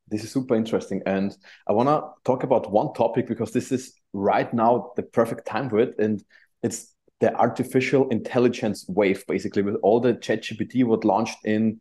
This 0.08 0.24
is 0.24 0.30
super 0.30 0.54
interesting. 0.54 1.02
And 1.06 1.36
I 1.66 1.72
want 1.72 1.88
to 1.88 2.02
talk 2.24 2.42
about 2.42 2.70
one 2.70 2.92
topic 2.92 3.26
because 3.26 3.52
this 3.52 3.72
is 3.72 3.94
right 4.12 4.52
now 4.52 4.92
the 4.96 5.02
perfect 5.02 5.46
time 5.46 5.70
for 5.70 5.78
it. 5.78 5.94
And 5.98 6.22
it's 6.62 6.94
the 7.20 7.34
artificial 7.34 8.08
intelligence 8.10 8.84
wave, 8.88 9.24
basically, 9.26 9.62
with 9.62 9.76
all 9.82 10.00
the 10.00 10.14
ChatGPT 10.14 10.84
what 10.84 11.04
launched 11.04 11.38
in, 11.44 11.80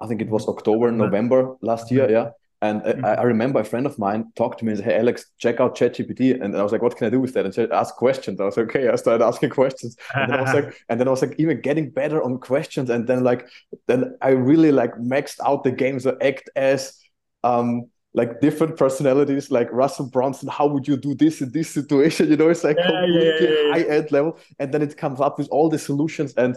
I 0.00 0.06
think 0.06 0.22
it 0.22 0.28
was 0.28 0.48
October, 0.48 0.92
November 0.92 1.56
last 1.60 1.90
year. 1.90 2.10
Yeah. 2.10 2.30
And 2.60 2.82
mm-hmm. 2.82 3.04
I, 3.04 3.14
I, 3.14 3.22
remember 3.22 3.60
a 3.60 3.64
friend 3.64 3.86
of 3.86 3.98
mine 3.98 4.32
talked 4.34 4.58
to 4.58 4.64
me 4.64 4.72
and 4.72 4.78
said, 4.78 4.86
Hey, 4.90 4.98
Alex, 4.98 5.26
check 5.38 5.60
out 5.60 5.76
ChatGPT. 5.76 6.42
And 6.42 6.56
I 6.56 6.62
was 6.62 6.72
like, 6.72 6.82
What 6.82 6.96
can 6.96 7.06
I 7.06 7.10
do 7.10 7.20
with 7.20 7.34
that? 7.34 7.44
And 7.44 7.54
said, 7.54 7.70
Ask 7.70 7.94
questions. 7.94 8.40
I 8.40 8.44
was 8.44 8.56
like, 8.56 8.66
Okay. 8.66 8.88
I 8.88 8.96
started 8.96 9.24
asking 9.24 9.50
questions. 9.50 9.96
And 10.14 10.32
then 10.32 10.40
I 10.40 10.42
was 10.42 10.54
like, 10.54 10.76
and 10.88 10.98
then 10.98 11.06
I 11.06 11.10
was 11.10 11.22
like, 11.22 11.36
even 11.38 11.60
getting 11.60 11.90
better 11.90 12.22
on 12.22 12.38
questions. 12.38 12.90
And 12.90 13.06
then, 13.06 13.22
like, 13.22 13.46
then 13.86 14.16
I 14.20 14.30
really 14.30 14.72
like 14.72 14.94
maxed 14.96 15.38
out 15.46 15.62
the 15.62 15.70
games 15.70 16.04
that 16.04 16.20
act 16.20 16.50
as, 16.56 16.98
um, 17.44 17.88
like 18.14 18.40
different 18.40 18.76
personalities 18.76 19.50
like 19.50 19.70
Russell 19.70 20.06
Brunson. 20.06 20.48
How 20.48 20.66
would 20.66 20.88
you 20.88 20.96
do 20.96 21.14
this 21.14 21.40
in 21.40 21.52
this 21.52 21.70
situation? 21.70 22.28
You 22.30 22.36
know, 22.36 22.48
it's 22.48 22.64
like 22.64 22.76
yeah, 22.76 22.86
completely 22.86 23.26
yeah, 23.26 23.50
yeah, 23.50 23.72
high 23.72 23.82
end 23.82 24.10
level. 24.10 24.38
And 24.58 24.72
then 24.72 24.82
it 24.82 24.96
comes 24.96 25.20
up 25.20 25.38
with 25.38 25.48
all 25.50 25.68
the 25.68 25.78
solutions. 25.78 26.34
And 26.34 26.56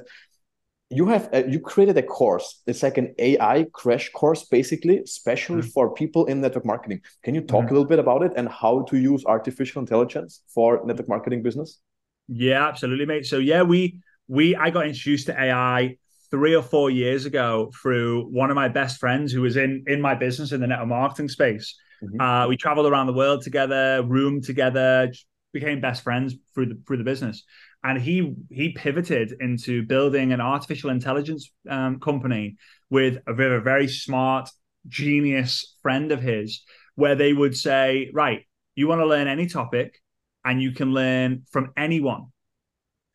you 0.92 1.08
have 1.08 1.30
uh, 1.34 1.44
you 1.48 1.60
created 1.60 1.98
a 1.98 2.04
course 2.04 2.62
it's 2.68 2.84
like 2.84 2.98
an 2.98 3.14
ai 3.18 3.66
crash 3.72 4.10
course 4.12 4.44
basically 4.44 5.00
especially 5.00 5.62
mm-hmm. 5.62 5.70
for 5.70 5.94
people 5.94 6.26
in 6.26 6.42
network 6.42 6.66
marketing 6.66 7.00
can 7.24 7.34
you 7.34 7.42
talk 7.42 7.66
mm-hmm. 7.66 7.70
a 7.70 7.74
little 7.74 7.88
bit 7.88 8.00
about 8.00 8.24
it 8.24 8.34
and 8.36 8.50
how 8.50 8.82
to 8.84 8.98
use 8.98 9.24
artificial 9.26 9.80
intelligence 9.80 10.42
for 10.54 10.82
network 10.86 11.08
marketing 11.08 11.42
business 11.42 11.80
yeah 12.28 12.68
absolutely 12.68 13.06
mate 13.06 13.26
so 13.26 13.38
yeah 13.38 13.62
we 13.62 13.98
we 14.28 14.56
i 14.56 14.70
got 14.70 14.86
introduced 14.86 15.28
to 15.28 15.42
ai 15.42 15.96
three 16.30 16.56
or 16.56 16.64
four 16.64 16.90
years 16.90 17.26
ago 17.26 17.72
through 17.82 18.26
one 18.30 18.50
of 18.50 18.56
my 18.56 18.68
best 18.68 19.00
friends 19.00 19.32
who 19.32 19.42
was 19.42 19.56
in 19.56 19.84
in 19.88 20.02
my 20.02 20.14
business 20.14 20.52
in 20.52 20.60
the 20.60 20.68
network 20.68 20.90
marketing 20.90 21.30
space 21.30 21.76
mm-hmm. 22.04 22.20
uh, 22.20 22.48
we 22.48 22.58
traveled 22.58 22.86
around 22.86 23.08
the 23.08 23.14
world 23.14 23.42
together 23.42 24.04
roomed 24.06 24.44
together 24.44 25.12
became 25.54 25.82
best 25.82 26.04
friends 26.04 26.36
through 26.54 26.66
the 26.66 26.78
through 26.86 26.98
the 26.98 27.04
business 27.04 27.44
and 27.84 28.00
he 28.02 28.36
he 28.50 28.74
pivoted 28.74 29.36
into 29.40 29.84
building 29.84 30.34
an 30.34 30.42
artificial 30.42 30.90
intelligence 30.90 31.52
um, 31.70 32.00
company 32.00 32.58
with 32.90 33.18
a 33.28 33.34
very, 33.34 33.62
very 33.62 33.88
smart 33.88 34.50
genius 34.88 35.76
friend 35.82 36.12
of 36.12 36.22
his 36.22 36.64
where 36.96 37.16
they 37.16 37.34
would 37.34 37.56
say 37.56 38.10
right 38.14 38.46
you 38.76 38.88
want 38.88 39.00
to 39.00 39.06
learn 39.06 39.28
any 39.28 39.46
topic 39.46 40.02
and 40.44 40.62
you 40.62 40.72
can 40.72 40.92
learn 40.92 41.44
from 41.52 41.72
anyone 41.78 42.26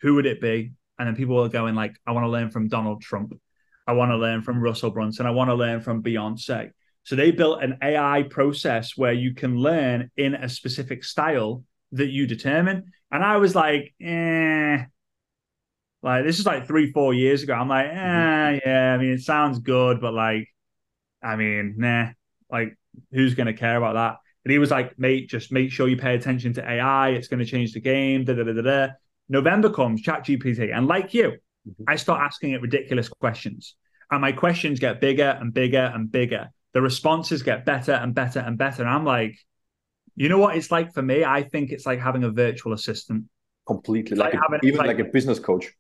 who 0.01 0.15
would 0.15 0.27
it 0.27 0.41
be? 0.41 0.73
And 0.99 1.09
then 1.09 1.17
people 1.17 1.43
are 1.43 1.49
going 1.49 1.75
like 1.75 1.97
i 2.07 2.13
want 2.13 2.25
to 2.25 2.31
learn 2.31 2.51
from 2.51 2.69
donald 2.69 3.03
trump. 3.03 3.35
I 3.87 3.93
want 3.93 4.11
to 4.11 4.17
learn 4.17 4.43
from 4.43 4.61
russell 4.61 4.91
brunson. 4.91 5.27
I 5.27 5.31
want 5.31 5.51
to 5.51 5.55
learn 5.55 5.81
from 5.81 6.03
beyonce. 6.03 6.71
So 7.03 7.17
they 7.17 7.31
built 7.31 7.63
an 7.63 7.79
ai 7.83 8.25
process 8.31 8.97
where 8.97 9.13
you 9.13 9.35
can 9.35 9.59
learn 9.59 10.11
in 10.17 10.35
a 10.35 10.49
specific 10.49 11.05
style 11.05 11.65
that 11.97 12.09
you 12.09 12.27
determine. 12.27 12.93
And 13.11 13.25
I 13.25 13.37
was 13.37 13.55
like, 13.55 13.95
eh. 14.01 14.85
Like 16.03 16.25
this 16.25 16.39
is 16.39 16.47
like 16.47 16.67
three, 16.67 16.93
four 16.93 17.15
years 17.15 17.43
ago. 17.43 17.55
I'm 17.55 17.69
like, 17.69 17.87
eh, 17.87 17.95
mm-hmm. 17.95 18.69
yeah. 18.69 18.95
I 18.95 18.99
mean, 18.99 19.11
it 19.11 19.23
sounds 19.23 19.59
good, 19.59 20.01
but 20.01 20.15
like, 20.15 20.49
I 21.23 21.37
mean, 21.37 21.75
nah. 21.79 22.11
Like, 22.51 22.77
who's 23.13 23.35
gonna 23.35 23.55
care 23.55 23.77
about 23.77 23.95
that? 23.95 24.17
And 24.45 24.53
he 24.53 24.59
was 24.59 24.71
like, 24.71 24.97
mate, 24.99 25.29
just 25.29 25.51
make 25.51 25.73
sure 25.73 25.89
you 25.89 25.97
pay 25.97 26.15
attention 26.15 26.53
to 26.55 26.71
AI. 26.71 27.11
It's 27.11 27.29
gonna 27.29 27.45
change 27.45 27.73
the 27.73 27.81
game. 27.81 28.25
Da 28.25 28.35
da 28.35 28.45
da 28.45 28.53
da. 28.53 28.63
da. 28.63 28.89
November 29.29 29.71
comes, 29.71 30.03
Chat 30.03 30.25
GPT, 30.25 30.73
and 30.73 30.87
like 30.87 31.13
you, 31.13 31.33
mm-hmm. 31.69 31.85
I 31.89 31.97
start 31.97 32.21
asking 32.23 32.53
it 32.53 32.63
ridiculous 32.63 33.09
questions, 33.09 33.75
and 34.11 34.21
my 34.21 34.33
questions 34.33 34.79
get 34.79 35.01
bigger 35.01 35.37
and 35.41 35.53
bigger 35.53 35.91
and 35.93 36.11
bigger. 36.11 36.51
The 36.75 36.83
responses 36.83 37.43
get 37.43 37.65
better 37.65 37.93
and 37.93 38.15
better 38.15 38.39
and 38.39 38.59
better. 38.59 38.83
And 38.83 38.91
I'm 38.91 39.05
like, 39.05 39.37
you 40.17 40.29
know 40.29 40.39
what 40.39 40.57
it's 40.57 40.71
like 40.71 40.93
for 40.93 41.03
me? 41.03 41.25
I 41.25 41.43
think 41.43 41.71
it's 41.71 41.87
like 41.87 42.01
having 42.01 42.25
a 42.25 42.31
virtual 42.31 42.73
assistant. 42.73 43.25
Completely, 43.67 44.17
like, 44.17 44.33
like 44.33 44.41
a, 44.41 44.43
having, 44.43 44.61
even 44.63 44.79
like, 44.79 44.87
like, 44.89 44.99
a 45.01 45.05
business 45.05 45.39
coach. 45.39 45.73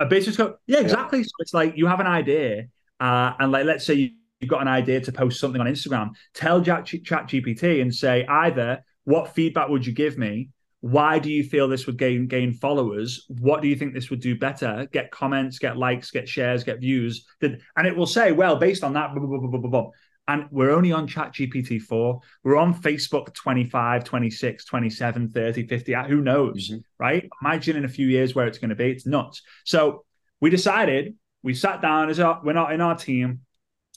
A 0.00 0.06
business 0.06 0.36
coach, 0.36 0.56
yeah, 0.66 0.80
exactly. 0.80 1.20
Yeah. 1.20 1.24
So 1.24 1.32
it's 1.40 1.54
like 1.54 1.76
you 1.76 1.86
have 1.86 2.00
an 2.00 2.06
idea, 2.06 2.66
uh, 3.00 3.32
and 3.38 3.52
like 3.52 3.64
let's 3.64 3.84
say 3.86 3.94
you, 3.94 4.10
you've 4.40 4.50
got 4.50 4.62
an 4.62 4.68
idea 4.68 5.00
to 5.00 5.12
post 5.12 5.40
something 5.40 5.60
on 5.60 5.66
Instagram. 5.66 6.10
Tell 6.34 6.60
Chat 6.62 6.84
GPT 6.84 7.80
and 7.80 7.94
say 7.94 8.26
either 8.26 8.84
what 9.04 9.34
feedback 9.34 9.68
would 9.68 9.86
you 9.86 9.92
give 9.92 10.18
me, 10.18 10.50
why 10.84 11.18
do 11.18 11.30
you 11.30 11.42
feel 11.42 11.66
this 11.66 11.86
would 11.86 11.96
gain 11.96 12.26
gain 12.26 12.52
followers 12.52 13.24
what 13.40 13.62
do 13.62 13.68
you 13.68 13.74
think 13.74 13.94
this 13.94 14.10
would 14.10 14.20
do 14.20 14.36
better 14.36 14.86
get 14.92 15.10
comments 15.10 15.58
get 15.58 15.78
likes 15.78 16.10
get 16.10 16.28
shares 16.28 16.62
get 16.62 16.78
views 16.78 17.24
and 17.40 17.86
it 17.86 17.96
will 17.96 18.04
say 18.04 18.32
well 18.32 18.56
based 18.56 18.84
on 18.84 18.92
that 18.92 19.14
blah, 19.14 19.24
blah, 19.24 19.58
blah, 19.58 19.90
and 20.26 20.46
we're 20.50 20.70
only 20.70 20.90
on 20.90 21.06
chat 21.06 21.32
gpt 21.32 21.80
4 21.80 22.20
we're 22.44 22.56
on 22.56 22.74
facebook 22.74 23.34
25 23.34 24.04
26 24.04 24.64
27 24.64 25.30
30 25.30 25.66
50 25.66 25.94
who 26.08 26.20
knows 26.20 26.70
mm-hmm. 26.70 26.78
right? 26.98 27.28
Imagine 27.42 27.76
in 27.76 27.84
a 27.84 27.88
few 27.88 28.06
years 28.06 28.34
where 28.34 28.46
it's 28.46 28.58
going 28.58 28.70
to 28.70 28.74
be. 28.74 28.90
It's 28.90 29.06
nuts. 29.06 29.42
So 29.64 30.04
we 30.40 30.50
decided 30.50 31.14
we 31.42 31.54
sat 31.54 31.82
down 31.82 32.10
as 32.10 32.20
our, 32.20 32.40
we're 32.42 32.52
not 32.52 32.72
in 32.72 32.80
our 32.80 32.96
team 32.96 33.40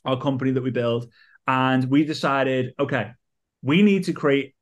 our 0.06 0.20
company 0.20 0.52
that 0.52 0.64
we 0.64 0.72
build 0.72 1.12
and 1.48 1.84
we 1.86 2.06
decided 2.06 2.74
okay 2.80 3.12
we 3.62 3.82
need 3.82 4.06
to 4.06 4.14
create 4.14 4.56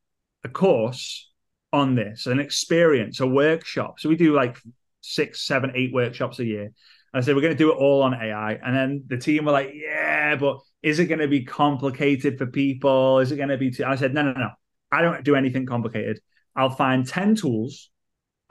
a 0.44 0.50
course 0.50 1.30
on 1.74 1.96
this 1.96 2.26
an 2.26 2.40
experience 2.40 3.20
a 3.20 3.28
workshop. 3.28 4.00
So 4.00 4.10
we 4.10 4.16
do 4.16 4.34
like 4.34 4.58
six 5.02 5.46
seven 5.46 5.72
eight 5.76 5.94
workshops 5.94 6.40
a 6.40 6.46
year. 6.46 6.72
I 7.16 7.22
said, 7.22 7.34
we're 7.34 7.42
going 7.42 7.54
to 7.54 7.58
do 7.58 7.72
it 7.72 7.78
all 7.78 8.02
on 8.02 8.14
AI. 8.14 8.60
And 8.62 8.76
then 8.76 9.04
the 9.08 9.18
team 9.18 9.46
were 9.46 9.54
like, 9.54 9.72
yeah, 9.74 10.36
but 10.36 10.60
is 10.86 11.00
it 11.00 11.08
going 11.08 11.20
to 11.20 11.28
be 11.28 11.44
complicated 11.44 12.38
for 12.38 12.46
people? 12.46 13.18
Is 13.18 13.32
it 13.32 13.38
going 13.38 13.50
to 13.50 13.58
be 13.58 13.72
too? 13.72 13.84
I 13.84 13.96
said, 13.96 14.14
no, 14.14 14.22
no, 14.22 14.34
no. 14.34 14.52
I 14.92 15.02
don't 15.02 15.24
do 15.24 15.36
anything 15.36 15.66
complicated. 15.66 16.20
I'll 16.56 16.70
find 16.70 17.08
10 17.08 17.34
tools 17.34 17.90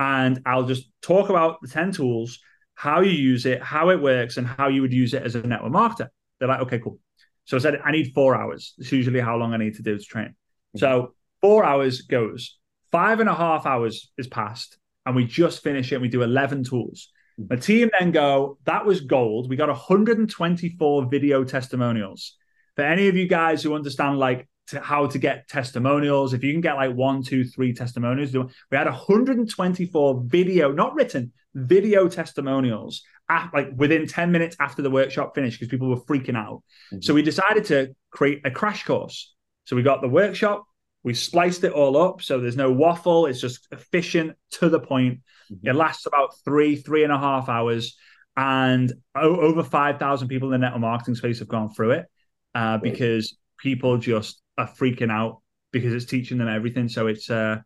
and 0.01 0.43
I'll 0.45 0.67
just 0.67 0.91
talk 1.01 1.29
about 1.29 1.63
the 1.63 1.69
10 1.69 1.93
tools, 1.93 2.41
how 2.75 3.03
you 3.03 3.13
use 3.13 3.47
it, 3.47 3.63
how 3.63 3.91
it 3.91 4.03
works, 4.03 4.37
and 4.37 4.49
how 4.49 4.67
you 4.67 4.83
would 4.83 4.93
use 4.93 5.15
it 5.15 5.23
as 5.23 5.37
a 5.37 5.47
network 5.47 5.73
marketer. 5.73 6.09
They're 6.41 6.49
like, 6.49 6.63
okay, 6.63 6.81
cool. 6.81 6.99
So 7.45 7.57
I 7.57 7.61
said, 7.61 7.81
I 7.85 7.93
need 7.93 8.13
four 8.15 8.35
hours. 8.35 8.75
It's 8.79 8.91
usually 8.91 9.21
how 9.21 9.37
long 9.37 9.55
I 9.55 9.57
need 9.57 9.77
to 9.77 9.83
do 9.83 9.97
to 9.97 10.05
train. 10.05 10.31
Mm-hmm. 10.31 10.79
So 10.79 11.15
four 11.41 11.65
hours 11.65 12.03
goes, 12.03 12.59
five 12.91 13.21
and 13.21 13.29
a 13.29 13.35
half 13.35 13.65
hours 13.65 14.11
is 14.19 14.27
passed, 14.27 14.77
and 15.07 15.15
we 15.15 15.25
just 15.25 15.63
finish 15.63 15.93
it. 15.93 15.97
And 15.97 16.03
we 16.03 16.09
do 16.09 16.23
11 16.23 16.65
tools. 16.65 17.11
The 17.39 17.57
team 17.57 17.91
then 17.99 18.13
go, 18.13 18.59
that 18.65 18.87
was 18.87 19.01
gold. 19.01 19.49
We 19.49 19.57
got 19.57 19.69
124 19.69 21.07
video 21.11 21.45
testimonials. 21.45 22.37
For 22.77 22.83
any 22.83 23.09
of 23.09 23.17
you 23.17 23.27
guys 23.27 23.63
who 23.63 23.75
understand 23.75 24.19
like 24.19 24.49
to 24.69 24.81
how 24.81 25.07
to 25.07 25.19
get 25.19 25.49
testimonials. 25.49 26.33
If 26.33 26.43
you 26.43 26.53
can 26.53 26.61
get 26.61 26.77
like 26.77 26.95
one, 26.95 27.23
two, 27.23 27.45
three 27.45 27.75
testimonials, 27.75 28.35
we 28.35 28.77
had 28.77 28.87
124 28.87 30.23
video, 30.27 30.73
not 30.73 30.95
written, 30.95 31.33
video 31.55 32.09
testimonials 32.09 33.03
at, 33.29 33.51
like 33.53 33.69
within 33.77 34.07
10 34.07 34.33
minutes 34.33 34.57
after 34.61 34.83
the 34.83 34.91
workshop 34.91 35.35
finished 35.35 35.59
because 35.59 35.71
people 35.71 35.89
were 35.89 36.01
freaking 36.03 36.37
out. 36.37 36.63
Mm-hmm. 36.93 37.03
So 37.03 37.15
we 37.15 37.23
decided 37.23 37.65
to 37.67 37.95
create 38.11 38.41
a 38.45 38.51
crash 38.51 38.85
course. 38.85 39.35
So 39.65 39.77
we 39.77 39.83
got 39.83 40.01
the 40.01 40.09
workshop, 40.09 40.65
we 41.05 41.15
spliced 41.15 41.63
it 41.63 41.73
all 41.73 41.97
up. 41.97 42.23
So 42.23 42.41
there's 42.41 42.57
no 42.57 42.73
waffle, 42.73 43.27
it's 43.27 43.41
just 43.41 43.69
efficient 43.71 44.37
to 44.53 44.69
the 44.69 44.81
point. 44.81 45.21
Mm-hmm. 45.53 45.69
It 45.69 45.75
lasts 45.77 46.07
about 46.07 46.35
three, 46.45 46.77
three 46.77 47.05
and 47.05 47.13
a 47.13 47.19
half 47.19 47.49
hours. 47.49 47.97
And 48.37 48.93
over 49.15 49.63
5,000 49.63 50.27
people 50.27 50.49
in 50.49 50.53
the 50.61 50.67
network 50.67 50.81
marketing 50.81 51.15
space 51.15 51.39
have 51.39 51.47
gone 51.47 51.73
through 51.73 51.93
it 51.93 52.07
uh, 52.55 52.79
because 52.79 53.37
people 53.59 53.99
just 53.99 54.43
are 54.59 54.67
freaking 54.67 55.13
out 55.13 55.41
because 55.73 55.93
it's 55.93 56.07
teaching 56.07 56.39
them 56.39 56.49
everything. 56.49 56.89
So 56.89 57.07
it's 57.07 57.31
uh, 57.31 57.59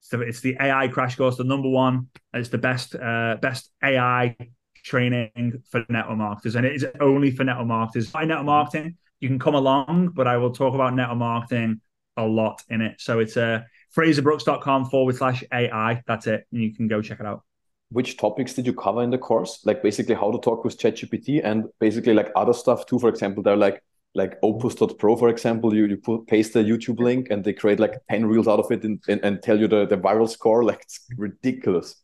so 0.00 0.20
it's 0.20 0.40
the 0.40 0.56
AI 0.60 0.88
crash 0.88 1.16
course, 1.16 1.36
the 1.36 1.44
number 1.44 1.68
one. 1.68 2.08
It's 2.32 2.48
the 2.48 2.58
best 2.58 2.96
uh, 2.96 3.36
best 3.40 3.70
AI 3.84 4.36
training 4.84 5.62
for 5.70 5.84
network 5.88 6.18
marketers, 6.18 6.54
and 6.54 6.66
it 6.66 6.74
is 6.74 6.86
only 7.00 7.30
for 7.30 7.44
network 7.44 7.66
marketers. 7.66 8.10
By 8.10 8.24
network 8.24 8.46
marketing, 8.46 8.96
you 9.20 9.28
can 9.28 9.38
come 9.38 9.54
along, 9.54 10.10
but 10.14 10.26
I 10.26 10.36
will 10.36 10.52
talk 10.52 10.74
about 10.74 10.94
network 10.94 11.18
marketing 11.18 11.80
a 12.16 12.24
lot 12.24 12.62
in 12.68 12.80
it. 12.80 13.00
So 13.00 13.18
it's 13.18 13.36
uh, 13.36 13.62
frazerbrookes.com 13.96 14.86
forward 14.86 15.16
slash 15.16 15.44
AI. 15.52 16.02
That's 16.06 16.26
it. 16.26 16.46
And 16.52 16.62
you 16.62 16.74
can 16.74 16.88
go 16.88 17.02
check 17.02 17.20
it 17.20 17.26
out. 17.26 17.42
Which 17.90 18.16
topics 18.16 18.54
did 18.54 18.66
you 18.66 18.74
cover 18.74 19.02
in 19.02 19.10
the 19.10 19.18
course? 19.18 19.60
Like 19.64 19.82
basically 19.82 20.14
how 20.14 20.32
to 20.32 20.38
talk 20.38 20.64
with 20.64 20.78
ChatGPT 20.78 21.40
and 21.44 21.64
basically 21.78 22.14
like 22.14 22.30
other 22.34 22.52
stuff 22.52 22.86
too. 22.86 22.98
For 22.98 23.08
example, 23.08 23.42
they're 23.42 23.56
like 23.56 23.82
like 24.14 24.38
opus.pro 24.42 25.14
for 25.14 25.28
example 25.28 25.74
you, 25.74 25.84
you 25.84 25.98
put 25.98 26.26
paste 26.26 26.54
the 26.54 26.60
youtube 26.60 26.98
link 26.98 27.26
and 27.28 27.44
they 27.44 27.52
create 27.52 27.78
like 27.78 27.92
10 28.08 28.24
reels 28.24 28.48
out 28.48 28.58
of 28.58 28.70
it 28.70 28.82
and, 28.82 28.98
and, 29.08 29.22
and 29.22 29.42
tell 29.42 29.60
you 29.60 29.68
the, 29.68 29.84
the 29.84 29.96
viral 29.98 30.26
score 30.26 30.64
like 30.64 30.80
it's 30.80 31.04
ridiculous 31.18 32.02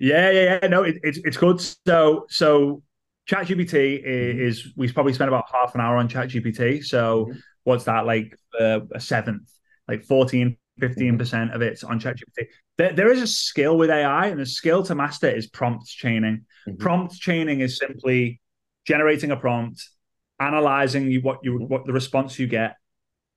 yeah 0.00 0.28
yeah 0.32 0.58
yeah 0.60 0.66
no 0.66 0.82
it, 0.82 0.96
it's, 1.04 1.18
it's 1.18 1.36
good 1.36 1.60
so 1.60 2.26
so 2.28 2.82
ChatGPT 3.30 4.04
mm-hmm. 4.04 4.40
is 4.40 4.72
we 4.76 4.90
probably 4.90 5.12
spent 5.12 5.28
about 5.28 5.44
half 5.52 5.74
an 5.74 5.80
hour 5.80 5.96
on 5.96 6.08
ChatGPT. 6.08 6.84
So 6.84 7.26
mm-hmm. 7.26 7.38
What's 7.64 7.84
that 7.84 8.06
like 8.06 8.36
uh, 8.58 8.80
a 8.92 9.00
seventh, 9.00 9.50
like 9.88 10.04
14, 10.04 10.56
15 10.78 11.18
percent 11.18 11.54
of 11.54 11.62
it's 11.62 11.84
on 11.84 12.00
ChatGPT. 12.00 12.46
There, 12.78 12.92
there 12.92 13.12
is 13.12 13.22
a 13.22 13.26
skill 13.26 13.76
with 13.76 13.90
AI, 13.90 14.26
and 14.28 14.40
the 14.40 14.46
skill 14.46 14.82
to 14.84 14.94
master 14.94 15.28
is 15.28 15.46
prompt 15.46 15.86
chaining. 15.86 16.46
Mm-hmm. 16.66 16.76
Prompt 16.76 17.14
chaining 17.14 17.60
is 17.60 17.78
simply 17.78 18.40
generating 18.86 19.30
a 19.30 19.36
prompt 19.36 19.86
analyzing 20.40 21.10
you, 21.10 21.20
what 21.20 21.40
you 21.42 21.58
what 21.58 21.86
the 21.86 21.92
response 21.92 22.38
you 22.38 22.46
get, 22.46 22.76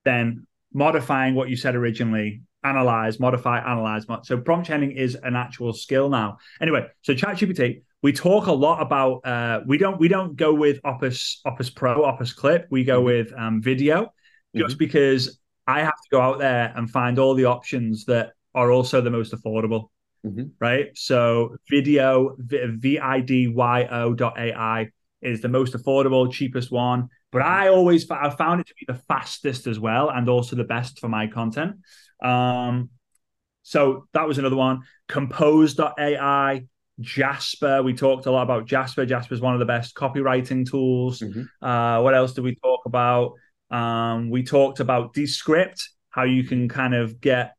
then 0.04 0.46
modifying 0.72 1.34
what 1.34 1.48
you 1.48 1.56
said 1.56 1.74
originally, 1.74 2.42
analyze, 2.64 3.20
modify, 3.20 3.58
analyze. 3.60 4.06
So 4.22 4.38
prompt 4.38 4.66
chaining 4.66 4.92
is 4.92 5.16
an 5.22 5.36
actual 5.36 5.72
skill 5.72 6.08
now. 6.08 6.38
Anyway, 6.60 6.86
so 7.02 7.14
ChatGPT, 7.14 7.82
we 8.02 8.12
talk 8.12 8.46
a 8.46 8.52
lot 8.52 8.82
about. 8.82 9.26
Uh, 9.26 9.60
we 9.66 9.78
don't 9.78 9.98
we 9.98 10.08
don't 10.08 10.36
go 10.36 10.52
with 10.52 10.80
Opus 10.84 11.40
Opus 11.46 11.70
Pro, 11.70 12.04
Opus 12.04 12.32
Clip. 12.32 12.66
We 12.70 12.84
go 12.84 12.98
mm-hmm. 12.98 13.06
with 13.06 13.32
um, 13.36 13.62
Vidyo, 13.62 14.08
just 14.54 14.74
mm-hmm. 14.74 14.78
because 14.78 15.40
I 15.66 15.80
have 15.80 15.94
to 15.94 16.08
go 16.10 16.20
out 16.20 16.38
there 16.38 16.72
and 16.76 16.90
find 16.90 17.18
all 17.18 17.34
the 17.34 17.46
options 17.46 18.04
that 18.06 18.32
are 18.54 18.70
also 18.70 19.00
the 19.00 19.10
most 19.10 19.32
affordable. 19.32 19.88
Mm-hmm. 20.26 20.44
Right. 20.58 20.88
So 20.94 21.56
Vidyo, 21.70 22.36
V 22.38 22.98
I 22.98 23.20
D 23.20 23.48
Y 23.48 23.88
O 23.90 24.14
dot 24.14 24.38
AI 24.38 24.90
is 25.22 25.40
the 25.40 25.48
most 25.48 25.74
affordable, 25.74 26.30
cheapest 26.30 26.70
one. 26.70 27.08
But 27.32 27.42
I 27.42 27.68
always 27.68 28.08
I 28.10 28.30
found 28.30 28.60
it 28.60 28.66
to 28.68 28.74
be 28.74 28.84
the 28.86 29.00
fastest 29.08 29.66
as 29.66 29.80
well, 29.80 30.10
and 30.10 30.28
also 30.28 30.56
the 30.56 30.64
best 30.64 31.00
for 31.00 31.08
my 31.08 31.26
content. 31.26 31.76
Um, 32.22 32.90
so 33.62 34.06
that 34.12 34.26
was 34.28 34.38
another 34.38 34.56
one. 34.56 34.82
Compose.ai, 35.08 36.66
Jasper. 37.00 37.82
We 37.82 37.94
talked 37.94 38.26
a 38.26 38.30
lot 38.30 38.42
about 38.42 38.66
Jasper. 38.66 39.06
Jasper 39.06 39.34
is 39.34 39.40
one 39.40 39.54
of 39.54 39.60
the 39.60 39.66
best 39.66 39.94
copywriting 39.94 40.68
tools. 40.68 41.20
Mm-hmm. 41.20 41.66
Uh, 41.66 42.02
what 42.02 42.14
else 42.14 42.34
did 42.34 42.44
we 42.44 42.56
talk 42.56 42.80
about? 42.86 43.32
Um, 43.70 44.30
we 44.30 44.42
talked 44.42 44.80
about 44.80 45.14
Descript, 45.14 45.88
how 46.10 46.24
you 46.24 46.44
can 46.44 46.68
kind 46.68 46.94
of 46.94 47.20
get, 47.20 47.54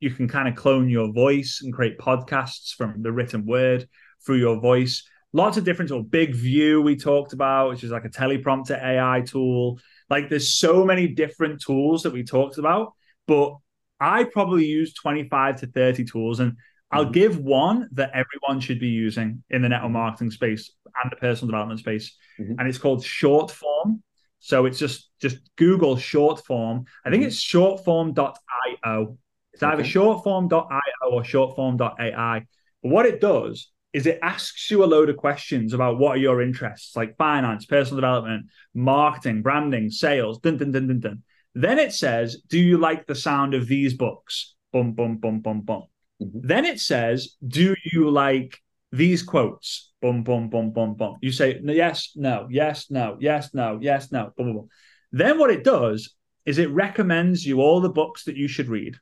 you 0.00 0.10
can 0.10 0.28
kind 0.28 0.48
of 0.48 0.54
clone 0.54 0.88
your 0.88 1.12
voice 1.12 1.60
and 1.62 1.72
create 1.72 1.98
podcasts 1.98 2.72
from 2.72 3.02
the 3.02 3.12
written 3.12 3.44
word 3.44 3.88
through 4.24 4.36
your 4.36 4.60
voice 4.60 5.04
lots 5.32 5.56
of 5.56 5.64
different 5.64 5.88
tools. 5.90 6.06
BigVu 6.06 6.82
we 6.82 6.96
talked 6.96 7.32
about, 7.32 7.70
which 7.70 7.84
is 7.84 7.90
like 7.90 8.04
a 8.04 8.10
teleprompter 8.10 8.82
AI 8.82 9.22
tool. 9.22 9.78
Like 10.08 10.28
there's 10.28 10.54
so 10.54 10.84
many 10.84 11.08
different 11.08 11.60
tools 11.60 12.02
that 12.02 12.12
we 12.12 12.24
talked 12.24 12.58
about, 12.58 12.94
but 13.26 13.56
I 14.00 14.24
probably 14.24 14.66
use 14.66 14.94
25 14.94 15.60
to 15.60 15.66
30 15.66 16.04
tools 16.04 16.40
and 16.40 16.56
I'll 16.90 17.04
mm-hmm. 17.04 17.12
give 17.12 17.38
one 17.38 17.88
that 17.92 18.12
everyone 18.14 18.60
should 18.60 18.80
be 18.80 18.88
using 18.88 19.42
in 19.50 19.62
the 19.62 19.68
network 19.68 19.92
marketing 19.92 20.30
space 20.30 20.72
and 21.02 21.12
the 21.12 21.16
personal 21.16 21.50
development 21.50 21.80
space. 21.80 22.16
Mm-hmm. 22.40 22.54
And 22.58 22.68
it's 22.68 22.78
called 22.78 23.04
short 23.04 23.50
form. 23.50 24.02
So 24.40 24.66
it's 24.66 24.78
just 24.78 25.10
just 25.20 25.38
Google 25.56 25.96
short 25.96 26.44
form. 26.46 26.84
I 27.04 27.10
think 27.10 27.22
mm-hmm. 27.22 27.28
it's 27.28 27.44
shortform.io. 27.44 29.18
It's 29.52 29.62
either 29.62 29.82
okay. 29.82 29.90
shortform.io 29.90 31.10
or 31.10 31.22
shortform.ai. 31.22 32.46
But 32.82 32.88
what 32.88 33.06
it 33.06 33.20
does 33.20 33.70
is 33.92 34.06
it 34.06 34.20
asks 34.22 34.70
you 34.70 34.84
a 34.84 34.86
load 34.86 35.08
of 35.08 35.16
questions 35.16 35.72
about 35.72 35.98
what 35.98 36.16
are 36.16 36.20
your 36.20 36.42
interests, 36.42 36.94
like 36.94 37.16
finance, 37.16 37.66
personal 37.66 37.96
development, 37.96 38.46
marketing, 38.74 39.42
branding, 39.42 39.90
sales, 39.90 40.38
dun, 40.38 40.56
dun, 40.56 40.72
dun, 40.72 40.86
dun, 40.86 41.00
dun. 41.00 41.22
Then 41.58 41.80
it 41.80 41.92
says, 41.92 42.42
Do 42.48 42.58
you 42.58 42.78
like 42.78 43.06
the 43.06 43.16
sound 43.16 43.54
of 43.54 43.66
these 43.66 43.94
books? 43.94 44.54
Bum, 44.72 44.92
bum, 44.92 45.16
bum, 45.16 45.40
bum, 45.40 45.62
bum. 45.62 45.82
Mm-hmm. 46.22 46.46
Then 46.46 46.64
it 46.64 46.78
says, 46.78 47.36
Do 47.46 47.74
you 47.84 48.10
like 48.10 48.60
these 48.92 49.24
quotes? 49.24 49.90
Bum, 50.00 50.22
bum, 50.22 50.50
bum, 50.50 50.70
bum, 50.70 50.94
bum. 50.94 51.16
You 51.20 51.32
say, 51.32 51.60
Yes, 51.64 52.12
no, 52.14 52.46
yes, 52.48 52.90
no, 52.90 53.16
yes, 53.18 53.54
no, 53.54 53.78
yes, 53.82 54.12
no, 54.12 54.32
bum, 54.36 54.46
bum, 54.46 54.56
bum. 54.56 54.68
Then 55.10 55.36
what 55.36 55.50
it 55.50 55.64
does 55.64 56.14
is 56.46 56.58
it 56.58 56.70
recommends 56.70 57.44
you 57.44 57.60
all 57.60 57.80
the 57.80 57.88
books 57.88 58.24
that 58.24 58.36
you 58.36 58.46
should 58.46 58.68
read 58.68 58.96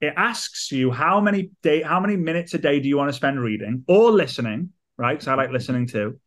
it 0.00 0.14
asks 0.16 0.72
you 0.72 0.90
how 0.90 1.20
many 1.20 1.50
day 1.62 1.80
how 1.80 2.00
many 2.00 2.16
minutes 2.16 2.54
a 2.54 2.58
day 2.58 2.80
do 2.80 2.88
you 2.88 2.96
want 2.96 3.08
to 3.08 3.16
spend 3.16 3.40
reading 3.40 3.84
or 3.86 4.10
listening 4.10 4.70
right 4.96 5.12
because 5.12 5.28
i 5.28 5.34
like 5.34 5.50
listening 5.50 5.86
too 5.86 6.18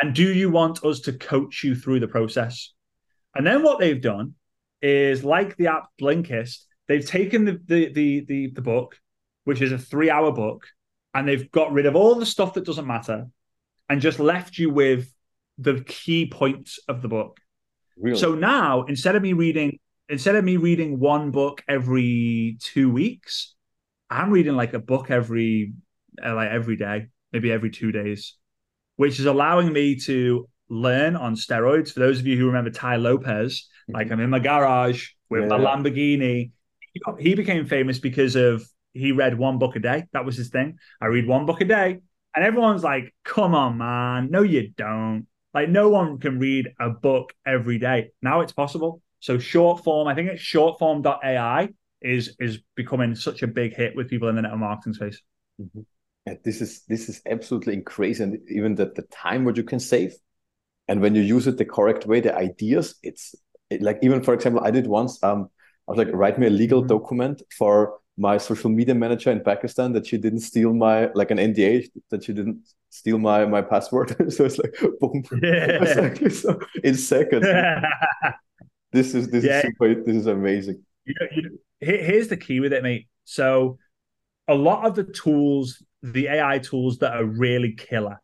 and 0.00 0.14
do 0.14 0.32
you 0.32 0.48
want 0.48 0.84
us 0.84 1.00
to 1.00 1.12
coach 1.12 1.64
you 1.64 1.74
through 1.74 1.98
the 1.98 2.06
process 2.06 2.72
and 3.34 3.44
then 3.44 3.62
what 3.62 3.80
they've 3.80 4.00
done 4.00 4.34
is 4.82 5.24
like 5.24 5.56
the 5.56 5.68
app 5.68 5.88
blinkist 6.00 6.64
they've 6.88 7.06
taken 7.06 7.44
the 7.44 7.60
the 7.66 7.92
the 7.92 8.24
the, 8.26 8.46
the 8.48 8.62
book 8.62 8.98
which 9.44 9.62
is 9.62 9.72
a 9.72 9.78
three 9.78 10.10
hour 10.10 10.32
book 10.32 10.66
and 11.14 11.26
they've 11.26 11.50
got 11.50 11.72
rid 11.72 11.86
of 11.86 11.96
all 11.96 12.14
the 12.14 12.26
stuff 12.26 12.54
that 12.54 12.64
doesn't 12.64 12.86
matter 12.86 13.26
and 13.88 14.00
just 14.00 14.18
left 14.18 14.58
you 14.58 14.70
with 14.70 15.12
the 15.58 15.82
key 15.86 16.26
points 16.26 16.78
of 16.88 17.00
the 17.00 17.08
book 17.08 17.38
really? 17.96 18.18
so 18.18 18.34
now 18.34 18.82
instead 18.84 19.16
of 19.16 19.22
me 19.22 19.32
reading 19.32 19.78
instead 20.08 20.36
of 20.36 20.44
me 20.44 20.56
reading 20.56 20.98
one 20.98 21.30
book 21.30 21.62
every 21.68 22.56
two 22.60 22.90
weeks, 22.90 23.54
I'm 24.10 24.30
reading 24.30 24.54
like 24.54 24.74
a 24.74 24.78
book 24.78 25.10
every 25.10 25.72
uh, 26.24 26.34
like 26.34 26.50
every 26.50 26.76
day, 26.76 27.06
maybe 27.32 27.52
every 27.52 27.70
two 27.70 27.92
days, 27.92 28.34
which 28.96 29.18
is 29.18 29.26
allowing 29.26 29.72
me 29.72 29.96
to 30.00 30.48
learn 30.68 31.16
on 31.16 31.34
steroids. 31.36 31.92
For 31.92 32.00
those 32.00 32.18
of 32.18 32.26
you 32.26 32.36
who 32.36 32.46
remember 32.46 32.70
Tai 32.70 32.96
Lopez, 32.96 33.68
mm-hmm. 33.88 33.94
like 33.94 34.10
I'm 34.10 34.20
in 34.20 34.30
my 34.30 34.38
garage 34.38 35.10
with 35.30 35.42
yeah. 35.42 35.48
my 35.48 35.58
Lamborghini. 35.58 36.50
He 37.18 37.34
became 37.34 37.66
famous 37.66 37.98
because 37.98 38.36
of 38.36 38.66
he 38.94 39.12
read 39.12 39.38
one 39.38 39.58
book 39.58 39.76
a 39.76 39.80
day. 39.80 40.04
That 40.12 40.24
was 40.24 40.36
his 40.36 40.48
thing. 40.48 40.78
I 41.00 41.06
read 41.06 41.26
one 41.26 41.46
book 41.46 41.60
a 41.60 41.66
day. 41.66 42.00
And 42.34 42.44
everyone's 42.44 42.84
like, 42.84 43.14
come 43.24 43.54
on, 43.54 43.78
man. 43.78 44.30
No, 44.30 44.42
you 44.42 44.70
don't. 44.76 45.26
Like, 45.54 45.68
no 45.68 45.88
one 45.88 46.18
can 46.18 46.38
read 46.38 46.68
a 46.78 46.90
book 46.90 47.32
every 47.46 47.78
day. 47.78 48.10
Now 48.22 48.40
it's 48.40 48.52
possible. 48.52 49.00
So 49.20 49.38
short 49.38 49.84
form, 49.84 50.08
I 50.08 50.14
think 50.14 50.30
it's 50.30 50.42
shortform.ai 50.42 51.70
is 52.02 52.36
is 52.38 52.60
becoming 52.74 53.14
such 53.14 53.42
a 53.42 53.46
big 53.46 53.74
hit 53.74 53.96
with 53.96 54.08
people 54.08 54.28
in 54.28 54.36
the 54.36 54.42
network 54.42 54.60
marketing 54.60 54.94
space. 54.94 55.20
Mm-hmm. 55.60 55.80
And 56.26 56.38
this 56.44 56.60
is 56.60 56.82
this 56.88 57.08
is 57.08 57.22
absolutely 57.26 57.80
crazy, 57.80 58.22
and 58.22 58.38
even 58.48 58.74
the, 58.74 58.92
the 58.94 59.02
time 59.02 59.44
what 59.44 59.56
you 59.56 59.62
can 59.62 59.80
save, 59.80 60.14
and 60.88 61.00
when 61.00 61.14
you 61.14 61.22
use 61.22 61.46
it 61.46 61.56
the 61.58 61.64
correct 61.64 62.06
way, 62.06 62.20
the 62.20 62.34
ideas, 62.34 62.94
it's 63.02 63.34
it, 63.70 63.82
like 63.82 63.98
even 64.02 64.22
for 64.22 64.34
example, 64.34 64.62
I 64.64 64.70
did 64.70 64.86
once. 64.86 65.22
Um, 65.22 65.50
I 65.88 65.92
was 65.92 65.98
like, 65.98 66.08
write 66.12 66.38
me 66.38 66.46
a 66.46 66.50
legal 66.50 66.80
mm-hmm. 66.80 66.88
document 66.88 67.42
for 67.56 67.98
my 68.18 68.38
social 68.38 68.70
media 68.70 68.94
manager 68.94 69.30
in 69.30 69.40
Pakistan 69.42 69.92
that 69.92 70.06
she 70.06 70.16
didn't 70.16 70.40
steal 70.40 70.72
my 70.72 71.10
like 71.14 71.30
an 71.30 71.38
NDA 71.38 71.88
that 72.10 72.24
she 72.24 72.32
didn't 72.32 72.66
steal 72.90 73.18
my 73.18 73.44
my 73.46 73.62
password. 73.62 74.10
so 74.32 74.44
it's 74.44 74.58
like 74.58 74.74
boom, 75.00 75.22
yeah. 75.42 75.82
exactly. 75.82 76.30
So 76.30 76.58
in 76.82 76.94
seconds. 76.94 77.46
This 78.92 79.14
is 79.14 79.28
this 79.28 79.44
yeah. 79.44 79.58
is 79.58 79.64
super, 79.64 79.94
this 79.94 80.16
is 80.16 80.26
amazing. 80.26 80.82
You 81.04 81.14
know, 81.20 81.26
you 81.32 81.42
know, 81.42 81.50
here's 81.80 82.28
the 82.28 82.36
key 82.36 82.60
with 82.60 82.72
it, 82.72 82.82
mate. 82.82 83.08
So 83.24 83.78
a 84.48 84.54
lot 84.54 84.86
of 84.86 84.94
the 84.94 85.04
tools, 85.04 85.82
the 86.02 86.28
AI 86.28 86.60
tools 86.60 86.98
that 86.98 87.12
are 87.12 87.24
really 87.24 87.72
killer, 87.72 88.22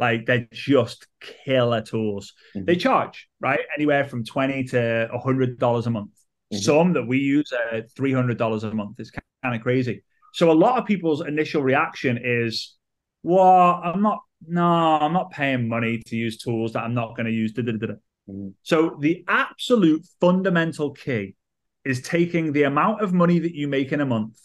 like 0.00 0.24
they're 0.26 0.48
just 0.50 1.06
killer 1.20 1.82
tools. 1.82 2.32
Mm-hmm. 2.56 2.64
They 2.64 2.76
charge 2.76 3.28
right 3.38 3.60
anywhere 3.76 4.04
from 4.04 4.24
twenty 4.24 4.64
to 4.64 5.08
hundred 5.22 5.58
dollars 5.58 5.86
a 5.86 5.90
month. 5.90 6.12
Mm-hmm. 6.52 6.62
Some 6.62 6.92
that 6.94 7.06
we 7.06 7.18
use 7.18 7.52
are 7.52 7.82
three 7.94 8.12
hundred 8.12 8.38
dollars 8.38 8.64
a 8.64 8.72
month. 8.72 8.98
It's 8.98 9.10
kind 9.10 9.54
of 9.54 9.60
crazy. 9.60 10.02
So 10.32 10.50
a 10.50 10.54
lot 10.54 10.78
of 10.78 10.86
people's 10.86 11.20
initial 11.20 11.62
reaction 11.62 12.18
is, 12.22 12.76
"Well, 13.22 13.80
I'm 13.84 14.02
not. 14.02 14.20
No, 14.48 14.64
I'm 14.64 15.12
not 15.12 15.30
paying 15.30 15.68
money 15.68 16.02
to 16.06 16.16
use 16.16 16.38
tools 16.38 16.72
that 16.72 16.82
I'm 16.82 16.94
not 16.94 17.14
going 17.14 17.26
to 17.26 17.32
use." 17.32 17.52
Mm-hmm. 17.52 18.48
So 18.62 18.96
the 19.00 19.22
absolute 19.28 20.06
fundamental 20.18 20.92
key 20.92 21.36
is 21.84 22.00
taking 22.00 22.52
the 22.52 22.62
amount 22.62 23.02
of 23.02 23.12
money 23.12 23.38
that 23.38 23.54
you 23.54 23.68
make 23.68 23.92
in 23.92 24.00
a 24.00 24.06
month 24.06 24.38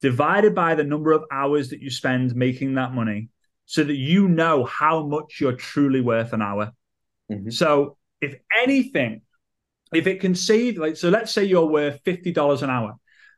divided 0.00 0.54
by 0.54 0.74
the 0.74 0.84
number 0.84 1.12
of 1.12 1.24
hours 1.30 1.70
that 1.70 1.80
you 1.80 1.90
spend 1.90 2.34
making 2.34 2.74
that 2.74 2.92
money 2.92 3.28
so 3.66 3.84
that 3.84 3.96
you 3.96 4.28
know 4.28 4.64
how 4.64 5.06
much 5.06 5.40
you're 5.40 5.56
truly 5.56 6.00
worth 6.00 6.32
an 6.32 6.42
hour. 6.42 6.72
Mm-hmm. 7.30 7.50
So 7.50 7.96
if 8.20 8.36
anything, 8.62 9.22
if 9.92 10.06
it 10.06 10.20
can 10.20 10.34
save, 10.34 10.78
like, 10.78 10.96
so 10.96 11.08
let's 11.08 11.32
say 11.32 11.44
you're 11.44 11.66
worth 11.66 12.02
$50 12.04 12.62
an 12.62 12.70
hour. 12.70 12.94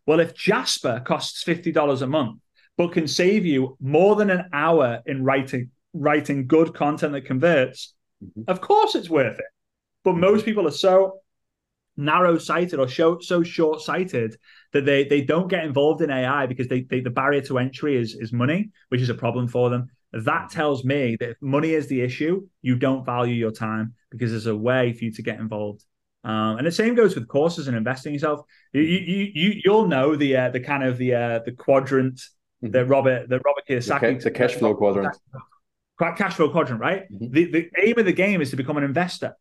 Well, 0.06 0.20
if 0.20 0.34
Jasper 0.34 1.02
costs 1.04 1.44
$50 1.44 2.02
a 2.02 2.06
month, 2.06 2.40
but 2.76 2.92
can 2.92 3.08
save 3.08 3.46
you 3.46 3.76
more 3.80 4.16
than 4.16 4.30
an 4.30 4.46
hour 4.52 5.00
in 5.06 5.24
writing, 5.24 5.70
writing 5.92 6.46
good 6.46 6.74
content 6.74 7.12
that 7.12 7.24
converts, 7.24 7.94
mm-hmm. 8.22 8.42
of 8.48 8.60
course 8.60 8.94
it's 8.94 9.10
worth 9.10 9.38
it. 9.38 9.44
But 10.04 10.12
mm-hmm. 10.12 10.20
most 10.20 10.44
people 10.44 10.66
are 10.68 10.72
so 10.72 11.20
narrow 11.96 12.38
sighted 12.38 12.78
or 12.78 12.88
show, 12.88 13.18
so 13.20 13.42
short 13.42 13.80
sighted 13.80 14.36
that 14.72 14.84
they 14.84 15.04
they 15.04 15.22
don't 15.22 15.48
get 15.48 15.64
involved 15.64 16.02
in 16.02 16.10
AI 16.10 16.46
because 16.46 16.68
they, 16.68 16.82
they, 16.82 17.00
the 17.00 17.10
barrier 17.10 17.40
to 17.42 17.58
entry 17.58 17.96
is 17.96 18.14
is 18.14 18.32
money, 18.32 18.70
which 18.90 19.00
is 19.00 19.08
a 19.08 19.14
problem 19.14 19.48
for 19.48 19.70
them. 19.70 19.88
That 20.12 20.50
tells 20.50 20.84
me 20.84 21.16
that 21.20 21.30
if 21.30 21.36
money 21.40 21.72
is 21.72 21.88
the 21.88 22.00
issue, 22.00 22.46
you 22.62 22.76
don't 22.76 23.04
value 23.04 23.34
your 23.34 23.50
time 23.50 23.94
because 24.10 24.30
there's 24.30 24.46
a 24.46 24.56
way 24.56 24.92
for 24.92 25.04
you 25.04 25.12
to 25.12 25.22
get 25.22 25.38
involved. 25.40 25.84
Um, 26.24 26.58
and 26.58 26.66
the 26.66 26.72
same 26.72 26.94
goes 26.94 27.14
with 27.14 27.28
courses 27.28 27.68
and 27.68 27.76
investing 27.76 28.12
yourself. 28.12 28.40
You 28.72 28.82
you 28.82 29.30
you 29.32 29.60
you'll 29.64 29.86
know 29.86 30.16
the 30.16 30.36
uh, 30.36 30.50
the 30.50 30.60
kind 30.60 30.82
of 30.82 30.98
the 30.98 31.14
uh, 31.14 31.38
the 31.44 31.52
quadrant 31.52 32.16
mm-hmm. 32.16 32.70
that 32.70 32.86
Robert 32.86 33.28
the 33.28 33.40
Robert 33.40 33.64
Kiyosaki 33.68 33.96
okay, 33.96 34.14
the 34.14 34.30
cash 34.32 34.54
flow 34.54 34.74
quadrant. 34.74 35.16
Cash 35.98 36.34
flow 36.34 36.50
quadrant, 36.50 36.80
right? 36.80 37.04
Mm-hmm. 37.12 37.32
The 37.32 37.44
the 37.44 37.70
aim 37.80 37.98
of 37.98 38.06
the 38.06 38.12
game 38.12 38.40
is 38.40 38.50
to 38.50 38.56
become 38.56 38.76
an 38.76 38.84
investor. 38.84 39.36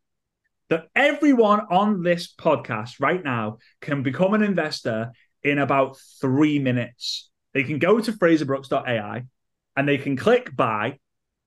That 0.68 0.86
everyone 0.94 1.60
on 1.70 2.02
this 2.02 2.32
podcast 2.32 3.00
right 3.00 3.22
now 3.22 3.58
can 3.80 4.02
become 4.02 4.34
an 4.34 4.42
investor 4.42 5.12
in 5.42 5.58
about 5.58 5.96
three 6.20 6.58
minutes. 6.58 7.30
They 7.52 7.64
can 7.64 7.78
go 7.78 8.00
to 8.00 8.12
frazerbrookes.ai 8.12 9.24
and 9.76 9.88
they 9.88 9.98
can 9.98 10.16
click 10.16 10.54
buy. 10.54 10.98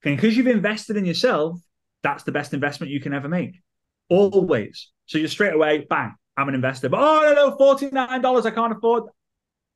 And 0.03 0.15
because 0.15 0.37
you've 0.37 0.47
invested 0.47 0.97
in 0.97 1.05
yourself, 1.05 1.59
that's 2.03 2.23
the 2.23 2.31
best 2.31 2.53
investment 2.53 2.91
you 2.91 2.99
can 2.99 3.13
ever 3.13 3.27
make. 3.27 3.59
Always. 4.09 4.91
So 5.05 5.17
you're 5.17 5.27
straight 5.27 5.53
away, 5.53 5.85
bang, 5.89 6.13
I'm 6.37 6.47
an 6.47 6.55
investor. 6.55 6.89
But 6.89 7.01
oh 7.01 7.33
no, 7.33 7.49
no, 7.49 7.57
$49, 7.57 8.45
I 8.45 8.51
can't 8.51 8.77
afford. 8.77 9.03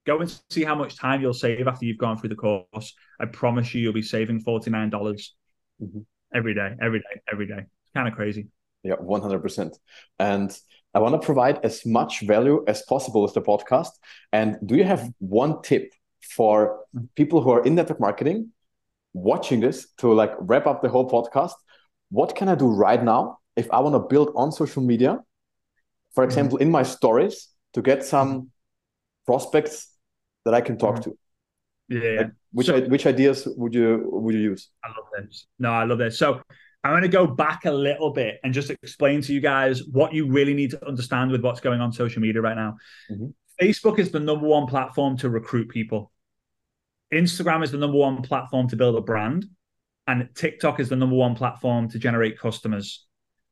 Go 0.06 0.20
and 0.20 0.42
see 0.50 0.64
how 0.64 0.76
much 0.76 0.98
time 0.98 1.22
you'll 1.22 1.34
save 1.34 1.68
after 1.68 1.86
you've 1.86 1.98
gone 1.98 2.18
through 2.18 2.30
the 2.30 2.36
course. 2.36 2.94
I 3.20 3.26
promise 3.26 3.74
you 3.74 3.82
you'll 3.82 3.94
be 3.94 4.02
saving 4.02 4.44
$49 4.44 4.92
mm-hmm. 4.92 6.00
every 6.34 6.54
day, 6.54 6.72
every 6.82 7.00
day, 7.00 7.22
every 7.32 7.48
day. 7.48 7.60
It's 7.60 7.92
kind 7.96 8.08
of 8.08 8.14
crazy. 8.14 8.48
Yeah, 8.84 8.96
100%. 8.96 9.78
And 10.20 10.58
I 10.94 11.00
want 11.00 11.20
to 11.20 11.26
provide 11.26 11.64
as 11.64 11.86
much 11.86 12.22
value 12.22 12.64
as 12.68 12.82
possible 12.84 13.22
with 13.22 13.34
the 13.34 13.42
podcast. 13.42 13.92
And 14.32 14.58
do 14.66 14.76
you 14.76 14.84
have 14.84 15.10
one 15.20 15.62
tip 15.62 15.94
for 16.32 16.86
people 17.16 17.42
who 17.42 17.52
are 17.52 17.64
in 17.64 17.76
network 17.76 18.00
marketing 18.00 18.52
watching 19.14 19.60
this 19.60 19.92
to 19.98 20.14
like 20.14 20.32
wrap 20.40 20.68
up 20.68 20.82
the 20.82 20.90
whole 20.90 21.10
podcast? 21.10 21.54
What 22.10 22.36
can 22.36 22.50
I 22.50 22.56
do 22.56 22.68
right 22.68 23.04
now 23.04 23.40
if 23.56 23.72
I 23.72 23.80
want 23.80 23.96
to 23.96 24.00
build 24.00 24.32
on 24.36 24.52
social 24.52 24.84
media? 24.84 25.20
For 26.14 26.24
example, 26.24 26.58
mm-hmm. 26.58 26.68
in 26.68 26.72
my 26.72 26.84
stories 26.84 27.50
to 27.74 27.82
get 27.82 28.06
some 28.06 28.52
prospects 29.26 29.90
that 30.46 30.54
I 30.54 30.62
can 30.62 30.78
talk 30.78 30.96
mm-hmm. 30.96 31.12
to. 31.12 31.18
Yeah. 31.90 32.18
Like, 32.22 32.32
which 32.52 32.68
so, 32.68 32.82
which 32.82 33.06
ideas 33.06 33.48
would 33.58 33.74
you 33.74 34.02
would 34.06 34.36
you 34.36 34.42
use? 34.42 34.70
I 34.84 34.90
love 34.90 35.06
this. 35.18 35.48
No, 35.60 35.72
I 35.72 35.84
love 35.86 35.98
this. 35.98 36.18
So 36.18 36.42
I'm 36.84 36.92
going 36.92 37.02
to 37.04 37.08
go 37.08 37.26
back 37.26 37.66
a 37.66 37.72
little 37.72 38.12
bit 38.12 38.40
and 38.44 38.54
just 38.54 38.70
explain 38.70 39.22
to 39.22 39.34
you 39.34 39.42
guys 39.42 39.84
what 39.86 40.14
you 40.14 40.28
really 40.30 40.54
need 40.54 40.72
to 40.72 40.88
understand 40.88 41.32
with 41.32 41.42
what's 41.42 41.60
going 41.60 41.82
on 41.82 41.92
social 41.92 42.22
media 42.22 42.42
right 42.42 42.56
now. 42.56 42.78
Mm-hmm. 43.12 43.28
Facebook 43.62 44.00
is 44.00 44.12
the 44.12 44.20
number 44.20 44.48
one 44.48 44.68
platform 44.68 45.18
to 45.18 45.30
recruit 45.30 45.70
people. 45.70 46.12
Instagram 47.16 47.64
is 47.64 47.72
the 47.72 47.78
number 47.78 47.98
one 47.98 48.22
platform 48.22 48.68
to 48.70 48.76
build 48.76 48.96
a 48.96 49.02
brand, 49.02 49.46
and 50.08 50.30
TikTok 50.36 50.80
is 50.80 50.90
the 50.90 50.96
number 50.96 51.16
one 51.16 51.36
platform 51.36 51.90
to 51.90 52.00
generate 52.00 52.38
customers. 52.38 53.06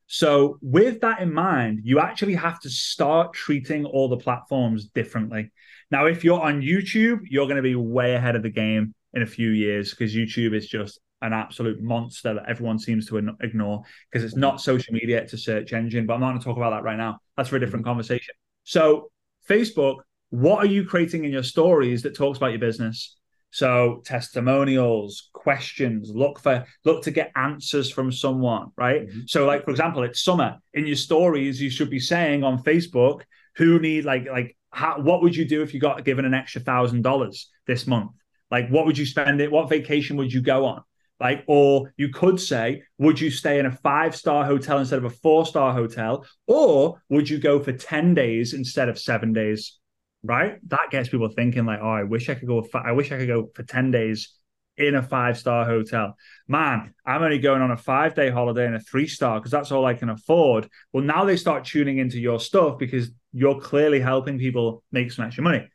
So, 0.08 0.58
with 0.62 1.00
that 1.02 1.22
in 1.22 1.34
mind, 1.34 1.82
you 1.84 2.00
actually 2.00 2.36
have 2.36 2.60
to 2.62 2.70
start 2.70 3.34
treating 3.34 3.86
all 3.86 4.10
the 4.10 4.18
platforms 4.18 4.88
differently. 4.88 5.52
Now, 5.90 6.06
if 6.06 6.24
you're 6.24 6.42
on 6.42 6.62
YouTube, 6.62 7.22
you're 7.30 7.46
going 7.46 7.56
to 7.56 7.62
be 7.62 7.76
way 7.76 8.16
ahead 8.16 8.36
of 8.36 8.44
the 8.44 8.50
game 8.50 8.94
in 9.14 9.22
a 9.22 9.26
few 9.26 9.52
years 9.52 9.92
because 9.92 10.14
YouTube 10.14 10.54
is 10.54 10.68
just 10.68 11.00
an 11.22 11.34
absolute 11.34 11.82
monster 11.82 12.34
that 12.34 12.50
everyone 12.50 12.80
seems 12.80 13.08
to 13.08 13.18
ignore 13.42 13.84
because 14.10 14.26
it's 14.26 14.36
not 14.36 14.60
social 14.60 14.94
media, 14.94 15.22
it's 15.22 15.34
a 15.34 15.38
search 15.38 15.72
engine. 15.72 16.06
But 16.06 16.16
I'm 16.16 16.20
not 16.20 16.30
going 16.30 16.40
to 16.40 16.46
talk 16.46 16.58
about 16.58 16.72
that 16.72 16.84
right 16.84 16.98
now. 16.98 17.20
That's 17.38 17.50
for 17.50 17.56
a 17.56 17.60
different 17.60 17.86
mm-hmm. 17.86 17.92
conversation. 17.92 18.34
So, 18.64 19.12
Facebook, 19.48 19.98
what 20.30 20.60
are 20.60 20.68
you 20.68 20.86
creating 20.86 21.26
in 21.26 21.32
your 21.32 21.44
stories 21.44 22.04
that 22.04 22.16
talks 22.16 22.38
about 22.38 22.52
your 22.52 22.60
business? 22.60 23.18
So 23.52 24.02
testimonials, 24.06 25.30
questions, 25.34 26.12
look 26.14 26.40
for 26.40 26.66
look 26.86 27.04
to 27.04 27.12
get 27.12 27.32
answers 27.36 27.92
from 27.92 28.12
someone, 28.12 28.72
right? 28.78 29.08
Mm-hmm. 29.08 29.20
So, 29.28 29.46
like 29.46 29.66
for 29.66 29.72
example, 29.72 30.04
it's 30.04 30.24
summer. 30.24 30.58
In 30.74 30.88
your 30.88 30.96
stories, 30.96 31.62
you 31.62 31.70
should 31.70 31.90
be 31.90 32.00
saying 32.00 32.44
on 32.44 32.64
Facebook, 32.64 33.22
who 33.58 33.80
need 33.80 34.06
like 34.06 34.26
like 34.26 34.58
how, 34.72 35.02
what 35.02 35.22
would 35.22 35.36
you 35.36 35.46
do 35.46 35.62
if 35.62 35.74
you 35.74 35.80
got 35.80 36.04
given 36.06 36.26
an 36.26 36.34
extra 36.34 36.62
thousand 36.62 37.02
dollars 37.02 37.50
this 37.68 37.86
month? 37.86 38.12
Like, 38.50 38.70
what 38.70 38.86
would 38.86 38.98
you 38.98 39.06
spend 39.06 39.42
it? 39.42 39.52
What 39.52 39.70
vacation 39.70 40.18
would 40.18 40.32
you 40.32 40.42
go 40.42 40.66
on? 40.66 40.84
Like, 41.20 41.44
or 41.48 41.94
you 41.98 42.10
could 42.10 42.40
say, 42.40 42.82
would 42.98 43.20
you 43.20 43.30
stay 43.30 43.60
in 43.60 43.68
a 43.68 43.72
five 43.72 44.16
star 44.16 44.44
hotel 44.44 44.80
instead 44.80 44.98
of 44.98 45.06
a 45.06 45.10
four 45.10 45.46
star 45.46 45.74
hotel? 45.74 46.26
Or 46.48 47.02
would 47.10 47.30
you 47.30 47.38
go 47.38 47.60
for 47.60 47.72
10 47.72 48.14
days 48.14 48.54
instead 48.54 48.90
of 48.90 48.98
seven 48.98 49.32
days? 49.32 49.78
Right? 50.24 50.60
That 50.70 50.90
gets 50.92 51.10
people 51.10 51.30
thinking, 51.30 51.66
like, 51.66 51.80
oh, 51.82 51.90
I 51.90 52.04
wish 52.04 52.30
I 52.30 52.36
could 52.36 52.48
go, 52.48 52.68
I 52.74 52.92
wish 52.92 53.12
I 53.12 53.18
could 53.18 53.28
go 53.28 53.50
for 53.56 53.64
10 53.64 53.92
days 53.92 54.36
in 54.78 54.96
a 54.96 55.04
five 55.04 55.38
star 55.38 55.66
hotel. 55.66 56.16
Man, 56.48 56.94
I'm 57.06 57.24
only 57.24 57.40
going 57.40 57.62
on 57.62 57.72
a 57.72 57.78
five 57.78 58.16
day 58.16 58.30
holiday 58.30 58.66
in 58.66 58.74
a 58.74 58.80
three 58.80 59.08
star 59.08 59.40
because 59.40 59.52
that's 59.52 59.72
all 59.72 59.86
I 59.86 59.94
can 59.94 60.10
afford. 60.10 60.70
Well, 60.94 61.04
now 61.04 61.26
they 61.26 61.38
start 61.38 61.66
tuning 61.66 61.98
into 61.98 62.20
your 62.20 62.40
stuff 62.40 62.78
because 62.78 63.10
you're 63.34 63.60
clearly 63.60 64.00
helping 64.00 64.40
people 64.40 64.84
make 64.92 65.12
some 65.12 65.26
extra 65.26 65.44
money. 65.44 65.68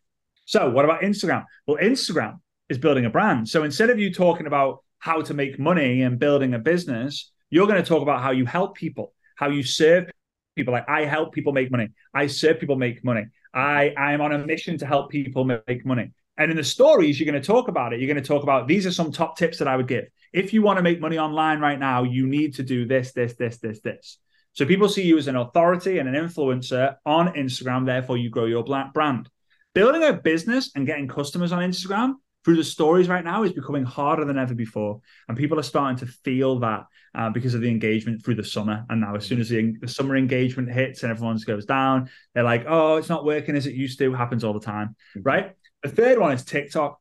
So, 0.47 0.71
what 0.71 0.85
about 0.85 1.03
Instagram? 1.03 1.45
Well, 1.67 1.79
Instagram 1.83 2.39
is 2.69 2.79
building 2.79 3.05
a 3.05 3.11
brand. 3.11 3.49
So, 3.49 3.65
instead 3.65 3.91
of 3.91 3.99
you 3.99 4.13
talking 4.13 4.47
about 4.47 4.79
how 4.99 5.23
to 5.23 5.35
make 5.35 5.59
money 5.59 6.03
and 6.03 6.19
building 6.19 6.55
a 6.55 6.59
business, 6.59 7.33
you're 7.51 7.67
going 7.67 7.83
to 7.83 7.89
talk 7.89 8.03
about 8.03 8.23
how 8.23 8.31
you 8.31 8.47
help 8.47 8.77
people, 8.77 9.13
how 9.37 9.51
you 9.51 9.63
serve 9.63 10.11
people. 10.57 10.73
Like, 10.73 10.89
I 10.89 11.05
help 11.05 11.33
people 11.33 11.53
make 11.53 11.71
money, 11.71 11.91
I 12.13 12.27
serve 12.27 12.59
people 12.59 12.77
make 12.77 13.05
money. 13.05 13.27
I, 13.55 13.95
I 13.97 14.13
am 14.13 14.21
on 14.21 14.33
a 14.33 14.39
mission 14.39 14.77
to 14.79 14.87
help 14.87 15.11
people 15.11 15.45
make 15.45 15.87
money. 15.87 16.13
And 16.37 16.51
in 16.51 16.57
the 16.57 16.65
stories, 16.65 17.19
you're 17.19 17.31
going 17.31 17.41
to 17.41 17.47
talk 17.47 17.69
about 17.69 17.93
it. 17.93 18.01
You're 18.01 18.13
going 18.13 18.23
to 18.23 18.29
talk 18.29 18.43
about 18.43 18.69
these 18.69 18.87
are 18.87 18.93
some 18.93 19.11
top 19.13 19.39
tips 19.39 19.59
that 19.59 19.69
I 19.69 19.77
would 19.77 19.89
give. 19.89 20.07
If 20.33 20.53
you 20.53 20.61
want 20.61 20.77
to 20.77 20.83
make 20.83 21.01
money 21.01 21.19
online 21.19 21.61
right 21.61 21.79
now, 21.79 22.03
you 22.03 22.27
need 22.27 22.57
to 22.57 22.63
do 22.63 22.85
this, 22.85 23.13
this, 23.13 23.35
this, 23.35 23.57
this, 23.59 23.81
this. 23.81 24.19
So 24.53 24.67
people 24.67 24.89
see 24.89 25.05
you 25.05 25.17
as 25.17 25.29
an 25.29 25.37
authority 25.37 25.99
and 25.99 26.09
an 26.09 26.15
influencer 26.15 26.97
on 27.07 27.29
Instagram. 27.35 27.87
Therefore, 27.87 28.19
you 28.19 28.29
grow 28.29 28.45
your 28.45 28.65
brand. 28.65 29.31
Building 29.75 30.03
a 30.03 30.13
business 30.13 30.73
and 30.75 30.87
getting 30.87 31.09
customers 31.09 31.53
on 31.53 31.61
Instagram 31.61 32.15
through 32.47 32.55
the 32.55 32.63
stories 32.63 33.09
right 33.09 33.25
now 33.25 33.43
is 33.43 33.53
becoming 33.53 33.83
harder 33.83 34.25
than 34.25 34.39
ever 34.39 34.55
before. 34.55 35.01
And 35.27 35.37
people 35.37 35.59
are 35.59 35.65
starting 35.65 35.99
to 35.99 36.07
feel 36.07 36.61
that 36.61 36.85
uh, 37.13 37.29
because 37.29 37.55
of 37.55 37.61
the 37.61 37.69
engagement 37.69 38.25
through 38.25 38.37
the 38.37 38.45
summer. 38.45 38.87
And 38.89 39.01
now, 39.01 39.17
as 39.17 39.27
soon 39.27 39.41
as 39.41 39.49
the, 39.49 39.75
the 39.81 39.89
summer 39.89 40.17
engagement 40.17 40.71
hits 40.71 41.03
and 41.03 41.11
everyone's 41.11 41.43
goes 41.43 41.67
down, 41.67 42.09
they're 42.35 42.45
like, 42.45 42.65
oh, 42.69 42.99
it's 42.99 43.09
not 43.09 43.25
working 43.25 43.57
as 43.57 43.67
it 43.67 43.75
used 43.75 43.99
to. 43.99 44.15
Happens 44.15 44.45
all 44.45 44.53
the 44.53 44.61
time, 44.61 44.95
mm-hmm. 45.17 45.23
right? 45.23 45.57
The 45.83 45.89
third 45.89 46.21
one 46.21 46.31
is 46.31 46.45
TikTok. 46.45 47.01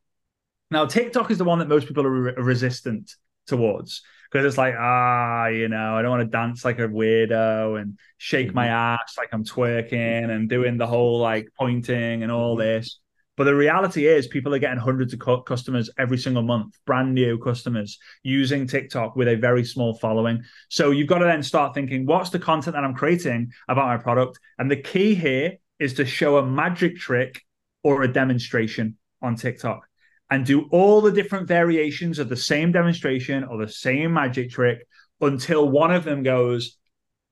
Now, 0.72 0.84
TikTok 0.84 1.30
is 1.30 1.38
the 1.38 1.44
one 1.44 1.60
that 1.60 1.68
most 1.68 1.86
people 1.86 2.04
are 2.04 2.10
re- 2.10 2.34
resistant 2.38 3.14
towards 3.46 4.02
because 4.32 4.44
it's 4.44 4.58
like, 4.58 4.74
ah, 4.76 5.46
you 5.46 5.68
know, 5.68 5.94
I 5.94 6.02
don't 6.02 6.10
want 6.10 6.22
to 6.22 6.36
dance 6.36 6.64
like 6.64 6.80
a 6.80 6.88
weirdo 6.88 7.80
and 7.80 8.00
shake 8.18 8.48
mm-hmm. 8.48 8.56
my 8.56 8.66
ass 8.66 9.14
like 9.16 9.28
I'm 9.30 9.44
twerking 9.44 10.28
and 10.28 10.48
doing 10.48 10.76
the 10.76 10.88
whole 10.88 11.20
like 11.20 11.50
pointing 11.56 12.24
and 12.24 12.32
all 12.32 12.56
mm-hmm. 12.56 12.66
this. 12.66 12.98
But 13.36 13.44
the 13.44 13.54
reality 13.54 14.06
is, 14.06 14.26
people 14.26 14.54
are 14.54 14.58
getting 14.58 14.78
hundreds 14.78 15.12
of 15.12 15.44
customers 15.44 15.90
every 15.98 16.16
single 16.16 16.42
month, 16.42 16.78
brand 16.86 17.14
new 17.14 17.38
customers 17.38 17.98
using 18.22 18.66
TikTok 18.66 19.14
with 19.14 19.28
a 19.28 19.36
very 19.36 19.64
small 19.64 19.94
following. 19.94 20.42
So 20.70 20.90
you've 20.90 21.08
got 21.08 21.18
to 21.18 21.26
then 21.26 21.42
start 21.42 21.74
thinking, 21.74 22.06
what's 22.06 22.30
the 22.30 22.38
content 22.38 22.74
that 22.74 22.84
I'm 22.84 22.94
creating 22.94 23.52
about 23.68 23.86
my 23.86 23.98
product? 23.98 24.38
And 24.58 24.70
the 24.70 24.76
key 24.76 25.14
here 25.14 25.58
is 25.78 25.94
to 25.94 26.06
show 26.06 26.38
a 26.38 26.46
magic 26.46 26.96
trick 26.96 27.42
or 27.84 28.02
a 28.02 28.12
demonstration 28.12 28.96
on 29.20 29.36
TikTok 29.36 29.86
and 30.30 30.44
do 30.44 30.68
all 30.70 31.00
the 31.00 31.12
different 31.12 31.46
variations 31.46 32.18
of 32.18 32.28
the 32.28 32.36
same 32.36 32.72
demonstration 32.72 33.44
or 33.44 33.58
the 33.58 33.70
same 33.70 34.14
magic 34.14 34.50
trick 34.50 34.86
until 35.20 35.68
one 35.68 35.92
of 35.92 36.04
them 36.04 36.22
goes 36.22 36.78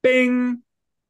bing 0.03 0.63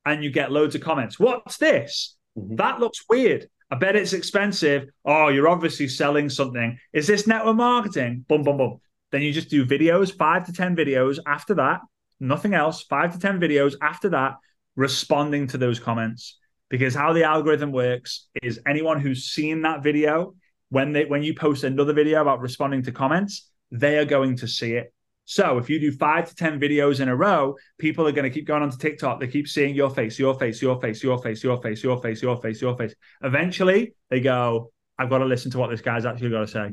and 0.06 0.22
you 0.22 0.30
get 0.30 0.52
loads 0.52 0.74
of 0.74 0.80
comments. 0.80 1.18
What's 1.18 1.56
this? 1.58 2.16
Mm-hmm. 2.38 2.56
That 2.56 2.80
looks 2.80 3.04
weird. 3.08 3.48
I 3.74 3.76
bet 3.76 3.96
it's 3.96 4.12
expensive. 4.12 4.88
Oh, 5.04 5.30
you're 5.30 5.48
obviously 5.48 5.88
selling 5.88 6.30
something. 6.30 6.78
Is 6.92 7.08
this 7.08 7.26
network 7.26 7.56
marketing? 7.56 8.24
Boom, 8.28 8.44
boom, 8.44 8.56
boom. 8.56 8.80
Then 9.10 9.22
you 9.22 9.32
just 9.32 9.50
do 9.50 9.66
videos, 9.66 10.16
five 10.16 10.46
to 10.46 10.52
10 10.52 10.76
videos 10.76 11.18
after 11.26 11.54
that, 11.54 11.80
nothing 12.20 12.54
else, 12.54 12.82
five 12.82 13.12
to 13.14 13.18
10 13.18 13.40
videos 13.40 13.74
after 13.82 14.10
that, 14.10 14.36
responding 14.76 15.48
to 15.48 15.58
those 15.58 15.80
comments. 15.80 16.38
Because 16.70 16.94
how 16.94 17.12
the 17.12 17.24
algorithm 17.24 17.72
works 17.72 18.28
is 18.44 18.60
anyone 18.64 19.00
who's 19.00 19.24
seen 19.24 19.62
that 19.62 19.82
video, 19.82 20.36
when 20.68 20.92
they 20.92 21.06
when 21.06 21.24
you 21.24 21.34
post 21.34 21.64
another 21.64 21.92
video 21.92 22.22
about 22.22 22.42
responding 22.42 22.84
to 22.84 22.92
comments, 22.92 23.50
they 23.72 23.98
are 23.98 24.04
going 24.04 24.36
to 24.36 24.46
see 24.46 24.74
it. 24.74 24.93
So 25.24 25.58
if 25.58 25.70
you 25.70 25.80
do 25.80 25.90
five 25.90 26.28
to 26.28 26.34
10 26.34 26.60
videos 26.60 27.00
in 27.00 27.08
a 27.08 27.16
row, 27.16 27.56
people 27.78 28.06
are 28.06 28.12
going 28.12 28.30
to 28.30 28.30
keep 28.30 28.46
going 28.46 28.62
onto 28.62 28.76
TikTok. 28.76 29.20
They 29.20 29.26
keep 29.26 29.48
seeing 29.48 29.74
your 29.74 29.90
face, 29.90 30.18
your 30.18 30.38
face, 30.38 30.60
your 30.60 30.80
face, 30.80 31.02
your 31.02 31.20
face, 31.20 31.42
your 31.42 31.60
face, 31.62 31.82
your 31.82 32.00
face, 32.00 32.22
your 32.22 32.40
face, 32.40 32.60
your 32.60 32.76
face. 32.76 32.94
Eventually, 33.22 33.94
they 34.10 34.20
go, 34.20 34.70
I've 34.98 35.08
got 35.08 35.18
to 35.18 35.24
listen 35.24 35.50
to 35.52 35.58
what 35.58 35.70
this 35.70 35.80
guy's 35.80 36.04
actually 36.04 36.30
got 36.30 36.40
to 36.40 36.48
say. 36.48 36.70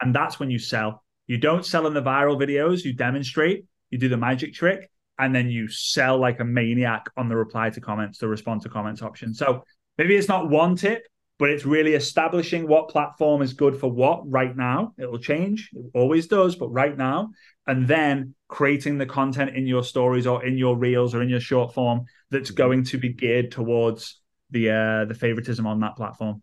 And 0.00 0.14
that's 0.14 0.38
when 0.38 0.50
you 0.50 0.58
sell. 0.58 1.02
You 1.26 1.38
don't 1.38 1.64
sell 1.64 1.86
in 1.86 1.94
the 1.94 2.02
viral 2.02 2.38
videos, 2.38 2.84
you 2.84 2.92
demonstrate, 2.92 3.64
you 3.90 3.98
do 3.98 4.08
the 4.08 4.16
magic 4.16 4.54
trick, 4.54 4.90
and 5.18 5.34
then 5.34 5.48
you 5.48 5.68
sell 5.68 6.18
like 6.18 6.40
a 6.40 6.44
maniac 6.44 7.06
on 7.16 7.28
the 7.28 7.36
reply 7.36 7.70
to 7.70 7.80
comments, 7.80 8.18
the 8.18 8.28
respond 8.28 8.62
to 8.62 8.68
comments 8.68 9.02
option. 9.02 9.34
So 9.34 9.64
maybe 9.98 10.14
it's 10.14 10.28
not 10.28 10.50
one 10.50 10.76
tip, 10.76 11.02
but 11.38 11.50
it's 11.50 11.66
really 11.66 11.94
establishing 11.94 12.66
what 12.66 12.88
platform 12.88 13.42
is 13.42 13.52
good 13.52 13.78
for 13.78 13.90
what 13.90 14.30
right 14.30 14.56
now. 14.56 14.94
It 14.98 15.10
will 15.10 15.18
change, 15.18 15.70
it 15.72 15.84
always 15.94 16.26
does, 16.26 16.56
but 16.56 16.68
right 16.68 16.96
now, 16.96 17.30
and 17.66 17.86
then 17.86 18.34
creating 18.48 18.98
the 18.98 19.06
content 19.06 19.56
in 19.56 19.66
your 19.66 19.82
stories 19.82 20.26
or 20.26 20.44
in 20.44 20.56
your 20.56 20.76
reels 20.76 21.14
or 21.14 21.22
in 21.22 21.28
your 21.28 21.40
short 21.40 21.74
form 21.74 22.04
that's 22.30 22.50
mm-hmm. 22.50 22.56
going 22.56 22.84
to 22.84 22.98
be 22.98 23.12
geared 23.12 23.50
towards 23.50 24.20
the 24.50 24.70
uh, 24.70 25.04
the 25.04 25.14
favoritism 25.14 25.66
on 25.66 25.80
that 25.80 25.96
platform. 25.96 26.42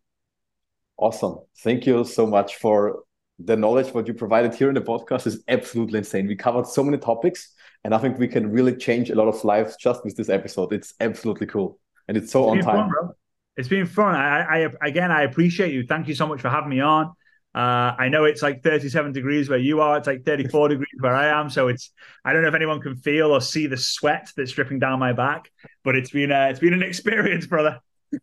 Awesome. 0.97 1.37
Thank 1.63 1.85
you 1.85 2.03
so 2.03 2.27
much 2.27 2.55
for 2.57 3.03
the 3.39 3.55
knowledge 3.55 3.93
what 3.93 4.07
you 4.07 4.13
provided 4.13 4.53
here 4.53 4.69
in 4.69 4.75
the 4.75 4.81
podcast 4.81 5.25
is 5.25 5.43
absolutely 5.47 5.99
insane. 5.99 6.27
We 6.27 6.35
covered 6.35 6.67
so 6.67 6.83
many 6.83 6.97
topics, 6.97 7.51
and 7.83 7.95
I 7.95 7.97
think 7.97 8.19
we 8.19 8.27
can 8.27 8.51
really 8.51 8.75
change 8.75 9.09
a 9.09 9.15
lot 9.15 9.27
of 9.27 9.43
lives 9.43 9.75
just 9.77 10.03
with 10.03 10.15
this 10.15 10.29
episode. 10.29 10.71
It's 10.71 10.93
absolutely 10.99 11.47
cool, 11.47 11.79
and 12.07 12.15
it's 12.15 12.31
so 12.31 12.53
it's 12.53 12.65
on 12.65 12.75
time. 12.75 12.91
Fun, 12.91 13.09
it's 13.57 13.67
been 13.67 13.85
fun. 13.85 14.15
I, 14.15 14.65
I 14.65 14.87
again, 14.87 15.11
I 15.11 15.23
appreciate 15.23 15.73
you. 15.73 15.85
Thank 15.85 16.07
you 16.07 16.15
so 16.15 16.27
much 16.27 16.41
for 16.41 16.49
having 16.49 16.69
me 16.69 16.81
on. 16.81 17.13
Uh, 17.55 17.93
I 17.99 18.09
know 18.09 18.25
it's 18.25 18.41
like 18.41 18.63
37 18.63 19.11
degrees 19.11 19.47
where 19.47 19.59
you 19.59 19.79
are. 19.79 19.97
It's 19.97 20.07
like 20.07 20.25
34 20.25 20.69
degrees 20.69 20.87
where 20.99 21.15
I 21.15 21.39
am. 21.39 21.51
So 21.51 21.67
it's 21.67 21.91
I 22.25 22.33
don't 22.33 22.41
know 22.41 22.47
if 22.47 22.55
anyone 22.55 22.81
can 22.81 22.95
feel 22.95 23.31
or 23.31 23.41
see 23.41 23.67
the 23.67 23.77
sweat 23.77 24.31
that's 24.35 24.51
dripping 24.51 24.79
down 24.79 24.99
my 24.99 25.13
back, 25.13 25.51
but 25.83 25.95
it's 25.95 26.09
been 26.09 26.31
a, 26.31 26.49
it's 26.49 26.59
been 26.59 26.73
an 26.73 26.83
experience, 26.91 27.45
brother. 27.45 27.79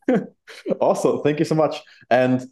awesome. 0.81 1.23
Thank 1.23 1.39
you 1.39 1.45
so 1.45 1.55
much. 1.55 1.81
And 2.11 2.45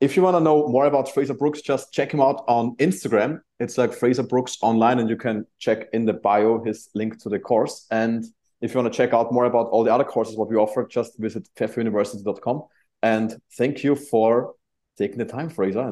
if 0.00 0.14
you 0.14 0.22
want 0.22 0.36
to 0.36 0.40
know 0.40 0.68
more 0.68 0.84
about 0.84 1.12
Frazer 1.12 1.32
Brookes, 1.32 1.62
just 1.62 1.92
check 1.92 2.12
him 2.12 2.20
out 2.20 2.44
on 2.48 2.76
Instagram. 2.76 3.40
It's 3.58 3.78
like 3.78 3.94
Frazer 3.94 4.22
Brookes 4.22 4.58
online, 4.60 4.98
and 4.98 5.08
you 5.08 5.16
can 5.16 5.46
check 5.58 5.88
in 5.94 6.04
the 6.04 6.12
bio 6.12 6.62
his 6.62 6.90
link 6.94 7.22
to 7.22 7.30
the 7.30 7.38
course. 7.38 7.86
And 7.90 8.24
if 8.60 8.72
you 8.74 8.80
want 8.80 8.92
to 8.92 8.96
check 8.96 9.12
out 9.12 9.32
more 9.32 9.44
about 9.44 9.66
all 9.68 9.84
the 9.84 9.92
other 9.92 10.04
courses 10.04 10.36
what 10.36 10.48
we 10.48 10.56
offer, 10.56 10.86
just 10.86 11.18
visit 11.18 11.48
pfefferuniversity.com. 11.56 12.62
And 13.02 13.36
thank 13.56 13.84
you 13.84 13.94
for 13.94 14.54
taking 14.96 15.18
the 15.18 15.26
time, 15.26 15.50
Frazer. 15.50 15.90